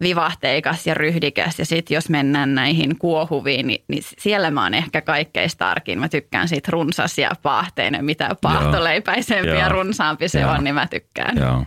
vivahteikas 0.00 0.86
ja 0.86 0.94
ryhdikäs. 0.94 1.58
Ja 1.58 1.66
sitten 1.66 1.94
jos 1.94 2.08
mennään 2.08 2.54
näihin 2.54 2.98
kuohuviin, 2.98 3.66
niin, 3.66 3.84
niin 3.88 4.02
siellä 4.18 4.50
mä 4.50 4.62
oon 4.62 4.74
ehkä 4.74 5.00
kaikkein 5.00 5.50
tarkin. 5.58 5.98
Mä 5.98 6.08
tykkään 6.08 6.48
siitä 6.48 6.68
runsas 6.72 7.18
ja 7.18 7.30
paahteinen, 7.42 8.04
mitä 8.04 8.36
paahtoleipäisempi 8.42 9.48
ja 9.48 9.54
Joo. 9.54 9.68
runsaampi 9.68 10.28
se 10.28 10.40
Joo. 10.40 10.50
on, 10.50 10.64
niin 10.64 10.74
mä 10.74 10.86
tykkään. 10.86 11.36
Joo. 11.36 11.64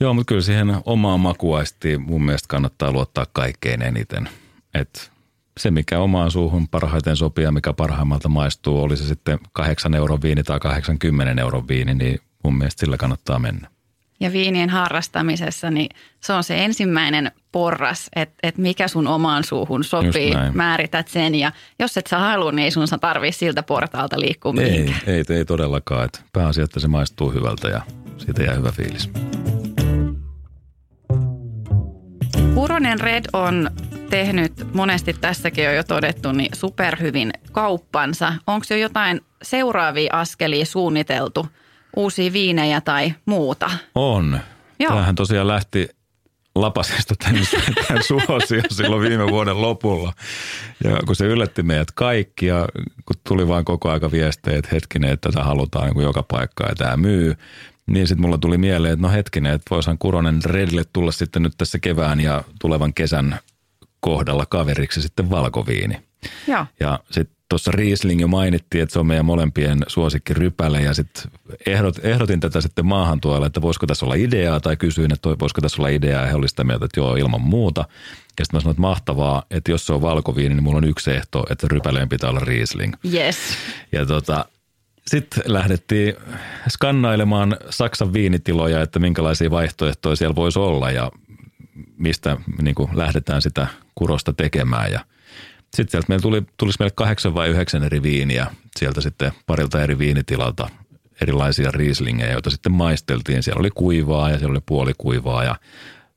Joo, 0.00 0.14
mutta 0.14 0.28
kyllä 0.28 0.42
siihen 0.42 0.76
omaan 0.84 1.20
makuaistiin 1.20 2.02
mun 2.02 2.24
mielestä 2.24 2.48
kannattaa 2.48 2.92
luottaa 2.92 3.26
kaikkein 3.32 3.82
eniten. 3.82 4.28
Et 4.74 5.10
se, 5.60 5.70
mikä 5.70 5.98
omaan 5.98 6.30
suuhun 6.30 6.68
parhaiten 6.68 7.16
sopii 7.16 7.44
ja 7.44 7.52
mikä 7.52 7.72
parhaimmalta 7.72 8.28
maistuu, 8.28 8.82
oli 8.82 8.96
se 8.96 9.04
sitten 9.04 9.38
8 9.52 9.94
euron 9.94 10.22
viini 10.22 10.42
tai 10.42 10.60
80 10.60 11.42
euron 11.42 11.68
viini, 11.68 11.94
niin 11.94 12.20
mun 12.44 12.58
mielestä 12.58 12.80
sillä 12.80 12.96
kannattaa 12.96 13.38
mennä. 13.38 13.68
Ja 14.20 14.32
viinien 14.32 14.70
harrastamisessa, 14.70 15.70
niin 15.70 15.88
se 16.20 16.32
on 16.32 16.44
se 16.44 16.64
ensimmäinen 16.64 17.32
porras, 17.52 18.08
että 18.16 18.34
et 18.42 18.58
mikä 18.58 18.88
sun 18.88 19.06
omaan 19.06 19.44
suuhun 19.44 19.84
sopii, 19.84 20.34
määrität 20.52 21.08
sen. 21.08 21.34
Ja 21.34 21.52
jos 21.78 21.96
et 21.96 22.06
sä 22.06 22.18
halua, 22.18 22.52
niin 22.52 22.64
ei 22.64 22.70
sun 22.70 22.86
tarvii 23.00 23.32
siltä 23.32 23.62
portaalta 23.62 24.20
liikkua 24.20 24.52
Ei, 24.58 24.70
mihinkään. 24.70 25.00
ei, 25.06 25.24
ei 25.28 25.44
todellakaan. 25.44 26.04
Et 26.04 26.24
pääasia, 26.32 26.64
että 26.64 26.80
se 26.80 26.88
maistuu 26.88 27.32
hyvältä 27.32 27.68
ja 27.68 27.80
siitä 28.18 28.42
jää 28.42 28.54
hyvä 28.54 28.72
fiilis. 28.72 29.10
Puronen 32.54 33.00
Red 33.00 33.24
on 33.32 33.70
tehnyt, 34.10 34.74
monesti 34.74 35.12
tässäkin 35.12 35.68
on 35.68 35.74
jo 35.74 35.84
todettu, 35.84 36.32
niin 36.32 36.50
superhyvin 36.56 37.30
kauppansa. 37.52 38.32
Onko 38.46 38.66
jo 38.70 38.76
jotain 38.76 39.20
seuraavia 39.42 40.12
askelia 40.12 40.64
suunniteltu, 40.64 41.46
uusia 41.96 42.32
viinejä 42.32 42.80
tai 42.80 43.14
muuta? 43.26 43.70
On. 43.94 44.40
Joo. 44.78 44.88
Tämähän 44.88 45.14
tosiaan 45.14 45.48
lähti 45.48 45.88
lapasesta 46.54 47.14
tämän, 47.24 47.42
suosio 48.08 48.62
silloin 48.70 49.02
viime 49.02 49.26
vuoden 49.26 49.62
lopulla. 49.62 50.12
Ja 50.84 50.96
kun 51.06 51.16
se 51.16 51.26
yllätti 51.26 51.62
meidät 51.62 51.90
kaikki 51.90 52.46
ja 52.46 52.68
kun 53.06 53.16
tuli 53.28 53.48
vaan 53.48 53.64
koko 53.64 53.90
aika 53.90 54.10
viestejä, 54.10 54.58
että 54.58 54.70
hetkinen, 54.72 55.10
että 55.10 55.28
tätä 55.28 55.44
halutaan 55.44 55.84
niin 55.84 55.94
kuin 55.94 56.04
joka 56.04 56.22
paikkaan 56.22 56.70
ja 56.70 56.74
tämä 56.74 56.96
myy, 56.96 57.36
niin 57.86 58.06
sitten 58.08 58.22
mulla 58.22 58.38
tuli 58.38 58.58
mieleen, 58.58 58.92
että 58.92 59.06
no 59.06 59.12
hetkinen, 59.12 59.52
että 59.52 59.70
voisihan 59.70 59.98
Kuronen 59.98 60.44
Redille 60.44 60.84
tulla 60.92 61.12
sitten 61.12 61.42
nyt 61.42 61.52
tässä 61.58 61.78
kevään 61.78 62.20
ja 62.20 62.44
tulevan 62.60 62.94
kesän 62.94 63.38
kohdalla 64.00 64.46
kaveriksi 64.46 65.02
sitten 65.02 65.30
valkoviini. 65.30 66.00
Joo. 66.46 66.66
Ja 66.80 66.98
sitten 67.10 67.36
tuossa 67.48 67.70
Riesling 67.70 68.20
jo 68.20 68.28
mainittiin, 68.28 68.82
että 68.82 68.92
se 68.92 68.98
on 68.98 69.06
meidän 69.06 69.24
molempien 69.24 69.78
suosikki 69.86 70.34
rypäle 70.34 70.82
ja 70.82 70.94
sitten 70.94 71.22
ehdot, 71.66 71.98
ehdotin 72.02 72.40
tätä 72.40 72.60
sitten 72.60 72.86
maahan 72.86 73.20
tuolla, 73.20 73.46
että 73.46 73.62
voisiko 73.62 73.86
tässä 73.86 74.06
olla 74.06 74.14
ideaa 74.14 74.60
tai 74.60 74.76
kysyin, 74.76 75.12
että 75.12 75.28
voisiko 75.40 75.60
tässä 75.60 75.82
olla 75.82 75.88
ideaa 75.88 76.22
ja 76.22 76.28
he 76.28 76.34
olivat 76.34 76.50
sitä 76.50 76.64
mieltä, 76.64 76.84
että 76.84 77.00
joo 77.00 77.16
ilman 77.16 77.40
muuta. 77.40 77.80
Ja 78.38 78.44
sitten 78.44 78.56
mä 78.56 78.60
sanoin, 78.60 78.72
että 78.72 78.80
mahtavaa, 78.80 79.42
että 79.50 79.70
jos 79.70 79.86
se 79.86 79.92
on 79.92 80.02
valkoviini, 80.02 80.54
niin 80.54 80.62
mulla 80.62 80.78
on 80.78 80.84
yksi 80.84 81.10
ehto, 81.10 81.46
että 81.50 81.66
rypäleen 81.70 82.08
pitää 82.08 82.30
olla 82.30 82.40
Riesling. 82.40 82.94
Yes. 83.12 83.36
Ja 83.92 84.06
tota, 84.06 84.44
sitten 85.06 85.42
lähdettiin 85.46 86.14
skannailemaan 86.68 87.56
Saksan 87.70 88.12
viinitiloja, 88.12 88.82
että 88.82 88.98
minkälaisia 88.98 89.50
vaihtoehtoja 89.50 90.16
siellä 90.16 90.36
voisi 90.36 90.58
olla 90.58 90.90
ja 90.90 91.10
mistä 91.98 92.36
niin 92.62 92.74
kuin 92.74 92.90
lähdetään 92.92 93.42
sitä 93.42 93.66
kurosta 93.94 94.32
tekemään. 94.32 94.92
Ja 94.92 95.00
sitten 95.74 95.90
sieltä 95.90 96.06
meillä 96.08 96.22
tuli, 96.22 96.42
tulisi 96.56 96.76
meille 96.78 96.92
kahdeksan 96.96 97.34
vai 97.34 97.48
yhdeksän 97.48 97.84
eri 97.84 98.02
viiniä 98.02 98.46
sieltä 98.76 99.00
sitten 99.00 99.32
parilta 99.46 99.82
eri 99.82 99.98
viinitilalta 99.98 100.68
erilaisia 101.22 101.70
riislingejä, 101.70 102.32
joita 102.32 102.50
sitten 102.50 102.72
maisteltiin. 102.72 103.42
Siellä 103.42 103.60
oli 103.60 103.70
kuivaa 103.70 104.30
ja 104.30 104.38
siellä 104.38 104.52
oli 104.52 104.62
puolikuivaa 104.66 105.44
ja 105.44 105.56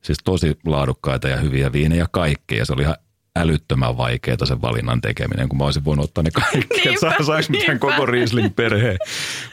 siis 0.02 0.18
tosi 0.24 0.58
laadukkaita 0.66 1.28
ja 1.28 1.36
hyviä 1.36 1.72
viinejä 1.72 2.06
kaikkea. 2.10 2.64
Se 2.64 2.72
oli 2.72 2.82
ihan 2.82 2.96
älyttömän 3.38 3.96
vaikeaa 3.96 4.46
sen 4.46 4.62
valinnan 4.62 5.00
tekeminen, 5.00 5.48
kun 5.48 5.58
mä 5.58 5.64
olisin 5.64 5.84
voinut 5.84 6.04
ottaa 6.04 6.24
ne 6.24 6.30
kaikki, 6.30 6.88
että 6.88 7.00
saa, 7.00 7.24
saanko 7.24 7.46
mitään 7.48 7.78
koko 7.78 8.06
Riesling 8.06 8.56
perheen. 8.56 8.98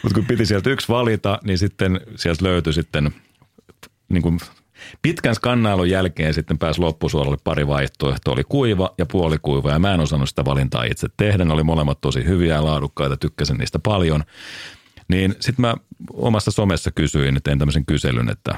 Mutta 0.03 0.15
kun 0.15 0.25
piti 0.25 0.45
sieltä 0.45 0.69
yksi 0.69 0.89
valita, 0.89 1.39
niin 1.43 1.57
sitten 1.57 2.01
sieltä 2.15 2.45
löytyi 2.45 2.73
sitten 2.73 3.11
niin 4.09 4.21
kuin 4.21 4.39
pitkän 5.01 5.36
skannailun 5.36 5.89
jälkeen 5.89 6.33
sitten 6.33 6.57
pääsi 6.57 6.81
loppusuoralle 6.81 7.38
pari 7.43 7.67
vaihtoehtoa. 7.67 8.33
Oli 8.33 8.43
kuiva 8.43 8.93
ja 8.97 9.05
puolikuiva 9.05 9.71
ja 9.71 9.79
mä 9.79 9.93
en 9.93 9.99
osannut 9.99 10.29
sitä 10.29 10.45
valintaa 10.45 10.83
itse 10.83 11.07
tehdä. 11.17 11.45
Ne 11.45 11.53
oli 11.53 11.63
molemmat 11.63 12.01
tosi 12.01 12.25
hyviä 12.25 12.53
ja 12.53 12.65
laadukkaita, 12.65 13.17
tykkäsin 13.17 13.57
niistä 13.57 13.79
paljon. 13.79 14.23
Niin 15.07 15.36
sitten 15.39 15.61
mä 15.61 15.75
omassa 16.13 16.51
somessa 16.51 16.91
kysyin, 16.91 17.39
tein 17.43 17.59
tämmöisen 17.59 17.86
kyselyn, 17.86 18.29
että, 18.29 18.55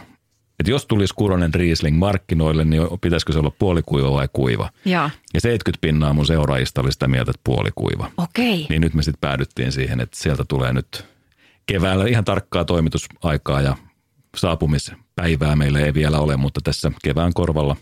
että 0.60 0.72
jos 0.72 0.86
tulisi 0.86 1.14
Kuronen 1.14 1.54
Riesling 1.54 1.98
markkinoille, 1.98 2.66
niin 2.66 2.82
pitäisikö 3.02 3.34
se 3.34 3.40
olla 3.40 3.52
puolikuiva 3.60 4.12
vai 4.12 4.30
kuiva? 4.34 4.70
Joo. 4.86 5.10
Ja 5.34 5.42
70 5.42 5.82
pinnaa 5.82 6.14
mun 6.14 6.26
seuraajista 6.26 6.82
oli 6.82 6.92
sitä 6.92 7.08
mieltä, 7.08 7.32
että 7.32 7.42
puolikuiva. 7.44 8.12
Okei. 8.18 8.66
Niin 8.70 8.82
nyt 8.82 8.94
me 8.94 9.04
sitten 9.04 9.22
päädyttiin 9.22 9.72
siihen, 9.72 10.00
että 10.00 10.18
sieltä 10.18 10.44
tulee 10.48 10.74
nyt 10.74 11.06
keväällä 11.66 12.06
ihan 12.08 12.26
tarkkaa 12.26 12.66
toimitusaikaa 12.66 13.62
ja 13.62 13.76
saapumispäivää 15.18 15.56
meillä 15.56 15.80
ei 15.80 15.94
vielä 15.94 16.20
ole, 16.20 16.38
mutta 16.38 16.62
tässä 16.64 16.92
kevään 17.04 17.34
korvalla 17.34 17.76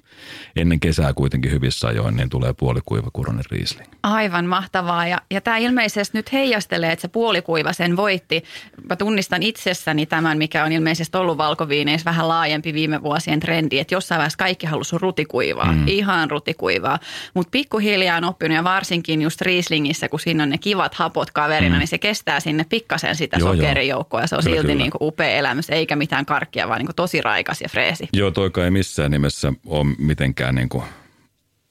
ennen 0.56 0.80
kesää 0.80 1.14
kuitenkin 1.14 1.52
hyvissä 1.52 1.88
ajoin, 1.88 2.16
niin 2.16 2.30
tulee 2.30 2.54
puolikuiva 2.54 3.10
kuronen 3.14 3.44
Riesling. 3.52 3.92
Aivan 4.04 4.46
mahtavaa. 4.46 5.08
Ja, 5.08 5.22
ja 5.32 5.42
tämä 5.42 5.58
ilmeisesti 5.58 6.18
nyt 6.18 6.34
heijastelee, 6.34 6.92
että 6.92 7.02
se 7.02 7.08
puolikuiva 7.08 7.74
sen 7.74 7.98
voitti. 7.98 8.44
Mä 8.90 8.96
tunnistan 8.96 9.44
itsessäni 9.44 10.06
tämän, 10.06 10.38
mikä 10.38 10.64
on 10.64 10.72
ilmeisesti 10.72 11.18
ollut 11.18 11.38
valkoviineissä 11.38 12.06
vähän 12.06 12.28
laajempi 12.28 12.74
viime 12.74 13.04
vuosien 13.04 13.40
trendi, 13.40 13.80
että 13.80 13.96
jossain 13.96 14.20
vaiheessa 14.20 14.38
kaikki 14.38 14.68
halusi 14.68 14.98
rutikuivaa, 14.98 15.72
mm. 15.72 15.88
ihan 15.88 16.32
rutikuivaa. 16.32 17.00
Mutta 17.34 17.52
pikkuhiljaa 17.52 18.18
on 18.18 18.24
oppinut 18.24 18.56
ja 18.56 18.64
varsinkin 18.64 19.22
just 19.22 19.42
Rieslingissä, 19.42 20.10
kun 20.10 20.20
siinä 20.20 20.44
on 20.44 20.50
ne 20.50 20.58
kivat 20.58 20.94
hapot 20.96 21.32
kaverina, 21.32 21.76
mm. 21.76 21.80
niin 21.80 21.88
se 21.88 21.98
kestää 21.98 22.40
sinne 22.40 22.66
pikkasen 22.70 23.16
sitä 23.16 23.38
joo. 23.40 23.54
sokerijoukkoa 23.54 24.22
ja 24.22 24.28
se 24.28 24.36
on 24.36 24.44
Kyllä, 24.44 24.56
silti 24.56 24.68
kyllä. 24.68 24.84
niin 24.84 24.92
kuin 24.92 25.08
upea 25.08 25.30
elämys, 25.30 25.70
eikä 25.70 25.96
mitään 25.96 26.26
karkkia, 26.26 26.68
vaan 26.68 26.80
niin 26.80 26.88
kuin 26.88 26.96
tosi 26.96 27.22
raikas 27.26 27.62
ja 27.62 27.70
freesi. 27.70 28.10
Joo, 28.14 28.32
toika 28.32 28.66
ei 28.66 28.72
missään 28.72 29.12
nimessä 29.12 29.54
ole 29.66 29.96
mitenkään 29.98 30.56
niin 30.56 30.70
kuin 30.70 30.84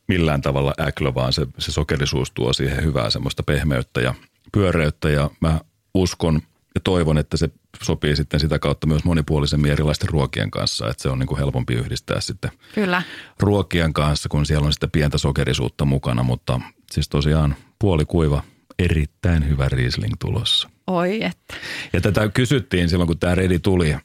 millään 0.09 0.41
tavalla 0.41 0.75
äklö, 0.81 1.15
vaan 1.15 1.33
se, 1.33 1.47
se 1.59 1.73
sokerisuus 1.73 2.31
tuo 2.31 2.53
siihen 2.53 2.85
hyvää 2.85 3.11
semmoista 3.11 3.43
pehmeyttä 3.43 4.01
ja 4.01 4.15
pyöreyttä 4.53 5.11
ja 5.11 5.31
mä 5.41 5.61
uskon 5.95 6.41
ja 6.75 6.81
toivon, 6.81 7.19
että 7.19 7.37
se 7.37 7.49
sopii 7.83 8.17
sitten 8.17 8.41
sitä 8.41 8.59
kautta 8.59 8.87
myös 8.87 9.05
monipuolisemmin 9.05 9.73
erilaisten 9.73 10.09
ruokien 10.09 10.51
kanssa, 10.51 10.91
että 10.91 11.03
se 11.03 11.09
on 11.09 11.19
niin 11.19 11.27
kuin 11.27 11.39
helpompi 11.39 11.75
yhdistää 11.75 12.21
sitten 12.21 12.51
Kyllä. 12.75 13.03
ruokien 13.41 13.93
kanssa, 13.93 14.29
kun 14.29 14.47
siellä 14.47 14.67
on 14.67 14.73
sitä 14.73 14.89
pientä 14.89 15.19
sokerisuutta 15.19 15.85
mukana, 15.85 16.23
mutta 16.23 16.61
siis 16.93 17.09
tosiaan 17.09 17.57
puolikuiva, 17.79 18.43
erittäin 18.79 19.49
hyvä 19.49 19.69
Riesling 19.69 20.15
tulossa. 20.21 20.71
Oi 20.87 21.25
että. 21.25 21.55
Ja 21.93 22.01
tätä 22.01 22.29
kysyttiin 22.29 22.89
silloin, 22.89 23.07
kun 23.07 23.19
tämä 23.19 23.35
Redi 23.35 23.59
tuli 23.59 23.97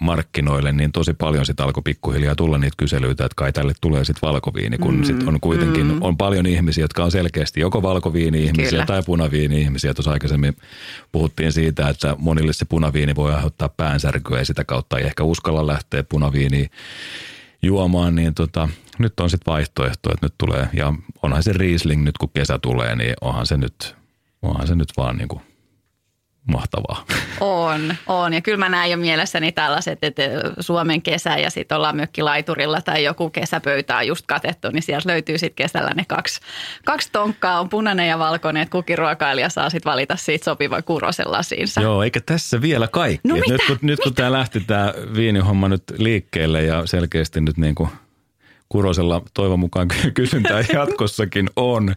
markkinoille, 0.00 0.72
niin 0.72 0.92
tosi 0.92 1.14
paljon 1.14 1.46
sitten 1.46 1.66
alkoi 1.66 1.82
pikkuhiljaa 1.82 2.34
tulla 2.34 2.58
niitä 2.58 2.74
kyselyitä, 2.76 3.24
että 3.24 3.34
kai 3.36 3.52
tälle 3.52 3.72
tulee 3.80 4.04
sitten 4.04 4.28
valkoviini, 4.28 4.78
kun 4.78 4.96
mm, 4.96 5.04
sitten 5.04 5.28
on 5.28 5.40
kuitenkin, 5.40 5.86
mm. 5.86 5.98
on 6.00 6.16
paljon 6.16 6.46
ihmisiä, 6.46 6.84
jotka 6.84 7.04
on 7.04 7.10
selkeästi 7.10 7.60
joko 7.60 7.82
valkoviini-ihmisiä 7.82 8.70
Kyllä. 8.70 8.86
tai 8.86 9.02
punaviini-ihmisiä. 9.02 9.94
Tuossa 9.94 10.10
aikaisemmin 10.10 10.56
puhuttiin 11.12 11.52
siitä, 11.52 11.88
että 11.88 12.16
monille 12.18 12.52
se 12.52 12.64
punaviini 12.64 13.14
voi 13.14 13.34
aiheuttaa 13.34 13.68
päänsärkyä 13.68 14.38
ja 14.38 14.44
sitä 14.44 14.64
kautta 14.64 14.98
ei 14.98 15.06
ehkä 15.06 15.22
uskalla 15.22 15.66
lähteä 15.66 16.02
punaviiniin 16.02 16.70
juomaan, 17.62 18.14
niin 18.14 18.34
tota, 18.34 18.68
nyt 18.98 19.20
on 19.20 19.30
sitten 19.30 19.52
vaihtoehto, 19.52 20.12
että 20.12 20.26
nyt 20.26 20.34
tulee, 20.38 20.68
ja 20.72 20.92
onhan 21.22 21.42
se 21.42 21.52
Riesling 21.52 22.04
nyt 22.04 22.18
kun 22.18 22.30
kesä 22.34 22.58
tulee, 22.58 22.96
niin 22.96 23.14
onhan 23.20 23.46
se 23.46 23.56
nyt, 23.56 23.96
onhan 24.42 24.66
se 24.66 24.74
nyt 24.74 24.88
vaan 24.96 25.16
niin 25.16 25.28
kuin 25.28 25.42
mahtavaa. 26.50 27.04
On, 27.40 27.94
on. 28.06 28.32
Ja 28.32 28.40
kyllä 28.40 28.58
mä 28.58 28.68
näen 28.68 28.90
jo 28.90 28.96
mielessäni 28.96 29.52
tällaiset, 29.52 29.98
että 30.04 30.22
Suomen 30.60 31.02
kesä 31.02 31.36
ja 31.36 31.50
sitten 31.50 31.76
ollaan 31.76 31.96
mökkilaiturilla 31.96 32.80
tai 32.80 33.04
joku 33.04 33.30
kesäpöytä 33.30 33.96
on 33.96 34.06
just 34.06 34.26
katettu, 34.26 34.70
niin 34.70 34.82
sieltä 34.82 35.08
löytyy 35.08 35.38
sitten 35.38 35.64
kesällä 35.64 35.90
ne 35.94 36.04
kaksi, 36.08 36.40
kaksi 36.84 37.08
tonkkaa, 37.12 37.60
on 37.60 37.68
punainen 37.68 38.08
ja 38.08 38.18
valkoinen, 38.18 38.62
että 38.62 38.72
kukin 38.72 38.98
ruokailija 38.98 39.48
saa 39.48 39.70
sitten 39.70 39.90
valita 39.90 40.16
siitä 40.16 40.44
sopivan 40.44 40.84
kurosen 40.84 41.32
lasiinsa. 41.32 41.80
Joo, 41.80 42.02
eikä 42.02 42.20
tässä 42.20 42.60
vielä 42.60 42.88
kaikki. 42.88 43.28
No 43.28 43.34
mitä? 43.34 43.52
Nyt 43.52 43.62
kun, 43.66 43.78
nyt 43.82 44.00
kun 44.00 44.14
tämä 44.14 44.32
lähti 44.32 44.60
tämä 44.60 44.94
viinihomma 45.16 45.68
nyt 45.68 45.82
liikkeelle 45.98 46.62
ja 46.62 46.86
selkeästi 46.86 47.40
nyt 47.40 47.56
niin 47.56 47.74
kuin 47.74 47.90
Kurosella 48.68 49.22
toivon 49.34 49.60
mukaan 49.60 49.88
ky- 49.88 50.10
kysyntää 50.10 50.64
jatkossakin 50.72 51.50
on, 51.56 51.94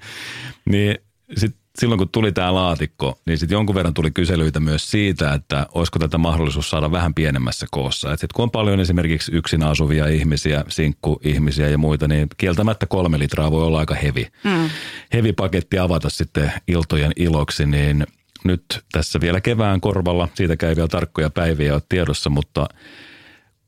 niin 0.66 0.98
sit 1.38 1.56
silloin 1.80 1.98
kun 1.98 2.10
tuli 2.10 2.32
tämä 2.32 2.54
laatikko, 2.54 3.20
niin 3.26 3.38
sitten 3.38 3.56
jonkun 3.56 3.76
verran 3.76 3.94
tuli 3.94 4.12
kyselyitä 4.12 4.60
myös 4.60 4.92
siitä, 4.92 5.34
että 5.34 5.68
olisiko 5.74 6.00
tätä 6.00 6.18
mahdollisuus 6.18 6.70
saada 6.70 6.92
vähän 6.92 7.14
pienemmässä 7.14 7.66
koossa. 7.72 8.14
Et 8.14 8.20
sit 8.20 8.34
kun 8.34 8.44
on 8.44 8.52
paljon 8.52 8.80
esimerkiksi 8.80 9.32
yksin 9.36 9.64
asuvia 9.64 10.08
ihmisiä, 10.08 10.66
sinkkuihmisiä 10.68 11.70
ja 11.70 11.78
muita, 11.78 12.08
niin 12.08 12.28
kieltämättä 12.38 12.86
kolme 12.86 13.20
litraa 13.20 13.52
voi 13.52 13.64
olla 13.64 13.80
aika 13.80 13.96
hevi. 13.96 14.28
Mm. 14.44 14.70
Hevi 15.14 15.34
paketti 15.34 15.80
avata 15.80 16.10
sitten 16.10 16.52
iltojen 16.68 17.12
iloksi, 17.16 17.66
niin 17.66 18.08
nyt 18.44 18.66
tässä 18.92 19.22
vielä 19.22 19.42
kevään 19.42 19.82
korvalla, 19.82 20.28
siitä 20.34 20.58
käy 20.58 20.76
vielä 20.76 20.88
tarkkoja 20.88 21.30
päiviä 21.30 21.74
ole 21.74 21.82
tiedossa, 21.90 22.30
mutta 22.30 22.68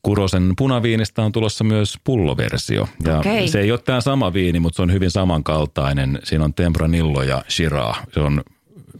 Kurosen 0.06 0.54
punaviinistä 0.58 1.22
on 1.22 1.32
tulossa 1.32 1.64
myös 1.64 2.00
pulloversio. 2.04 2.88
Ja 3.06 3.20
Okei. 3.20 3.48
se 3.48 3.60
ei 3.60 3.72
ole 3.72 3.80
tämä 3.80 4.02
sama 4.02 4.34
viini, 4.34 4.60
mutta 4.60 4.76
se 4.76 4.82
on 4.82 4.94
hyvin 4.94 5.12
samankaltainen. 5.12 6.20
Siinä 6.24 6.46
on 6.46 6.54
Tempranillo 6.54 7.24
ja 7.24 7.44
Shiraa. 7.50 7.96
Se 8.14 8.20
on 8.20 8.44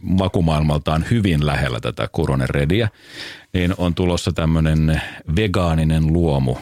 makumaailmaltaan 0.00 1.04
hyvin 1.10 1.46
lähellä 1.46 1.80
tätä 1.80 2.08
Kuronen 2.12 2.48
Rediä. 2.48 2.88
Niin 3.52 3.74
on 3.78 3.94
tulossa 3.94 4.32
tämmöinen 4.32 5.02
vegaaninen 5.36 6.12
luomu 6.12 6.56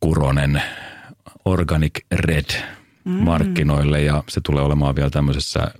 Kuronen 0.00 0.62
Organic 1.44 1.98
Red 2.12 2.62
markkinoille 3.04 4.02
ja 4.02 4.24
se 4.28 4.40
tulee 4.40 4.64
olemaan 4.64 4.96
vielä 4.96 5.10
tämmöisessä 5.10 5.70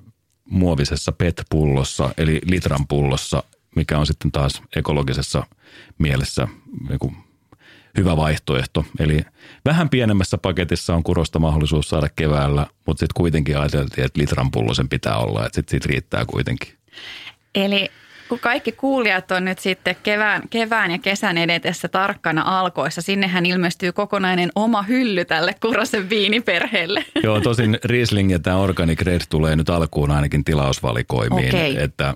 muovisessa 0.50 1.12
PET-pullossa, 1.12 2.10
eli 2.18 2.40
litran 2.44 2.86
pullossa, 2.88 3.42
mikä 3.76 3.98
on 3.98 4.06
sitten 4.06 4.32
taas 4.32 4.62
ekologisessa 4.76 5.46
mielessä 5.98 6.48
niin 6.88 7.16
hyvä 7.96 8.16
vaihtoehto. 8.16 8.84
Eli 8.98 9.20
vähän 9.64 9.88
pienemmässä 9.88 10.38
paketissa 10.38 10.94
on 10.94 11.02
kurosta 11.02 11.38
mahdollisuus 11.38 11.88
saada 11.88 12.08
keväällä, 12.16 12.66
mutta 12.86 13.00
sitten 13.00 13.14
kuitenkin 13.16 13.58
ajateltiin, 13.58 14.04
että 14.04 14.20
litran 14.20 14.50
pullo 14.50 14.74
sen 14.74 14.88
pitää 14.88 15.16
olla, 15.16 15.46
että 15.46 15.56
sitten 15.56 15.70
siitä 15.70 15.88
riittää 15.88 16.24
kuitenkin. 16.24 16.74
Eli 17.54 17.90
kun 18.28 18.38
kaikki 18.38 18.72
kuulijat 18.72 19.30
on 19.30 19.44
nyt 19.44 19.58
sitten 19.58 19.96
kevään, 20.02 20.42
kevään 20.50 20.90
ja 20.90 20.98
kesän 20.98 21.38
edetessä 21.38 21.88
tarkkana 21.88 22.58
alkoissa, 22.58 23.02
sinnehän 23.02 23.46
ilmestyy 23.46 23.92
kokonainen 23.92 24.50
oma 24.54 24.82
hylly 24.82 25.24
tälle 25.24 25.54
Kurosen 25.60 26.10
viiniperheelle. 26.10 27.04
Joo, 27.22 27.40
tosin 27.40 27.78
Riesling 27.84 28.32
ja 28.32 28.38
tämä 28.38 28.56
Organic 28.56 29.00
Red 29.00 29.20
tulee 29.28 29.56
nyt 29.56 29.70
alkuun 29.70 30.10
ainakin 30.10 30.44
tilausvalikoimiin, 30.44 31.48
Okei. 31.48 31.82
että 31.82 32.14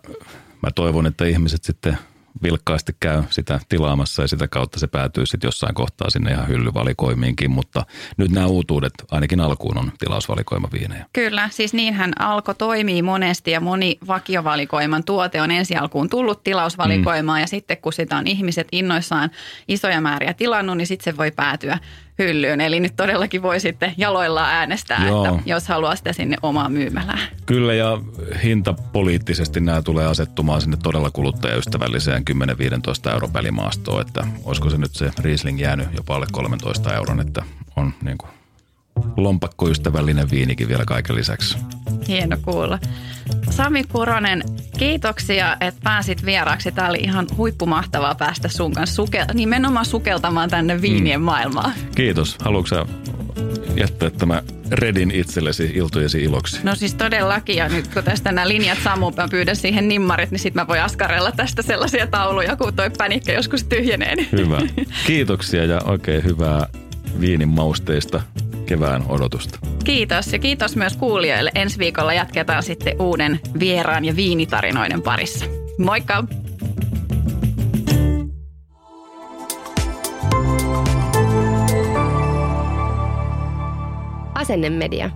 mä 0.65 0.71
toivon, 0.75 1.07
että 1.07 1.25
ihmiset 1.25 1.65
sitten 1.65 1.99
vilkkaasti 2.43 2.97
käy 3.01 3.23
sitä 3.31 3.61
tilaamassa 3.69 4.23
ja 4.23 4.29
sitä 4.29 4.49
kautta 4.49 4.79
se 4.79 4.87
päätyy 4.87 5.27
sitten 5.27 5.49
jossain 5.49 5.75
kohtaa 5.75 6.11
sinne 6.11 6.31
ihan 6.31 6.49
hyllyvalikoimiinkin, 6.49 7.51
mutta 7.51 7.87
nyt 8.17 8.31
nämä 8.31 8.47
uutuudet 8.47 8.93
ainakin 9.11 9.41
alkuun 9.41 9.79
on 9.79 9.93
tilausvalikoima 9.99 10.69
viinejä. 10.73 11.07
Kyllä, 11.13 11.49
siis 11.53 11.75
niinhän 11.75 12.13
Alko 12.19 12.55
toimii 12.55 13.03
monesti 13.03 13.51
ja 13.51 13.61
moni 13.61 13.99
vakiovalikoiman 14.07 15.05
tuote 15.05 15.43
on 15.43 15.51
ensi 15.51 15.77
alkuun 15.77 16.09
tullut 16.09 16.45
tilausvalikoimaan 16.45 17.39
mm. 17.39 17.43
ja 17.43 17.47
sitten 17.47 17.77
kun 17.77 17.93
sitä 17.93 18.17
on 18.17 18.27
ihmiset 18.27 18.69
innoissaan 18.73 19.31
isoja 19.69 20.01
määriä 20.01 20.35
tilannut, 20.35 20.77
niin 20.77 20.87
sitten 20.87 21.13
se 21.13 21.17
voi 21.17 21.31
päätyä 21.31 21.79
hyllyyn. 22.19 22.61
Eli 22.61 22.81
nyt 22.81 22.97
todellakin 22.97 23.43
voi 23.43 23.61
sitten 23.61 23.95
jaloillaan 23.97 24.55
äänestää, 24.55 25.07
Joo. 25.07 25.25
että 25.27 25.43
jos 25.47 25.69
haluaa 25.69 25.97
sitä 25.97 26.13
sinne 26.13 26.37
omaa 26.43 26.69
myymälään. 26.69 27.21
Kyllä 27.47 27.75
ja 27.75 27.99
hinta 28.43 28.75
poliittisesti 28.93 29.61
nämä 29.61 29.83
tulee 29.83 30.07
asettumaan 30.07 30.61
sinne 30.61 30.77
todella 30.83 31.11
kuluttajaystävälliseen 31.11 32.23
10-15 33.09 33.13
euro 33.13 33.29
välimaastoon, 33.33 34.01
että 34.01 34.27
olisiko 34.45 34.71
se 34.71 34.79
nyt 34.79 34.95
se 34.95 35.11
Riesling 35.19 35.61
jäänyt 35.61 35.89
jopa 35.97 36.15
alle 36.15 36.27
13 36.33 36.95
euron, 36.95 37.21
että 37.21 37.43
on 37.77 37.95
niin 38.03 38.19
kuin 38.19 38.31
lompakkoystävällinen 39.17 40.31
viinikin 40.31 40.69
vielä 40.69 40.85
kaiken 40.85 41.17
lisäksi. 41.17 41.59
Hieno 42.09 42.37
kuulla. 42.43 42.79
Sami 43.51 43.85
Kuronen, 43.85 44.43
kiitoksia, 44.79 45.57
että 45.61 45.81
pääsit 45.85 46.25
vieraaksi. 46.25 46.73
Tämä 46.73 46.89
oli 46.89 46.99
ihan 46.99 47.27
huippumahtavaa 47.37 48.15
päästä 48.15 48.49
sun 48.49 48.73
kanssa 48.73 49.03
suke- 49.03 49.35
nimenomaan 49.35 49.85
sukeltamaan 49.87 50.51
tänne 50.51 50.83
viinien 50.83 51.21
mm. 51.21 51.25
maailmaan. 51.25 51.73
Kiitos. 51.95 52.37
Haluatko 52.41 52.67
sä 52.67 52.87
jättää 53.77 54.11
tämä 54.11 54.43
Redin 54.71 55.11
itsellesi 55.11 55.73
iltojesi 55.75 56.23
iloksi? 56.23 56.61
No 56.63 56.75
siis 56.75 56.95
todellakin, 56.95 57.57
ja 57.57 57.69
nyt 57.69 57.89
kun 57.89 58.05
tästä 58.05 58.33
nämä 58.33 58.49
linjat 58.49 58.79
sammuu, 58.85 59.13
mä 59.17 59.29
pyydän 59.29 59.57
siihen 59.57 59.89
nimmarit, 59.89 60.31
niin 60.31 60.39
sitten 60.39 60.63
mä 60.63 60.69
voin 60.69 60.83
askarella 60.83 61.33
tästä 61.33 61.63
sellaisia 61.63 62.07
tauluja, 62.07 62.57
kun 62.57 62.75
toi 62.75 62.91
pänikkä 62.99 63.33
joskus 63.33 63.65
tyhjenee. 63.65 64.15
Hyvä. 64.33 64.61
Kiitoksia 65.07 65.65
ja 65.65 65.81
oikein 65.85 66.25
hyvää 66.25 66.67
viinin 67.21 67.49
mausteista 67.49 68.23
kevään 68.67 69.05
odotusta. 69.09 69.59
Kiitos 69.85 70.33
ja 70.33 70.39
kiitos 70.39 70.77
myös 70.77 70.97
kuulijoille. 70.97 71.51
Ensi 71.55 71.79
viikolla 71.79 72.15
jatketaan 72.15 72.63
sitten 72.63 73.01
uuden 73.01 73.41
vieraan 73.59 74.05
ja 74.05 74.17
viinitarinoiden 74.17 75.03
parissa. 75.03 75.45
Moikka! 75.79 76.25
Asennemedia. 84.35 85.11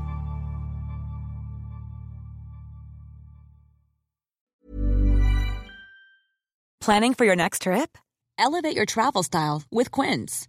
Planning 6.84 7.14
for 7.14 7.26
your 7.26 7.36
next 7.36 7.62
trip? 7.62 7.98
Elevate 8.38 8.76
your 8.76 8.86
travel 8.86 9.22
style 9.22 9.62
with 9.70 9.90
Quince. 9.90 10.48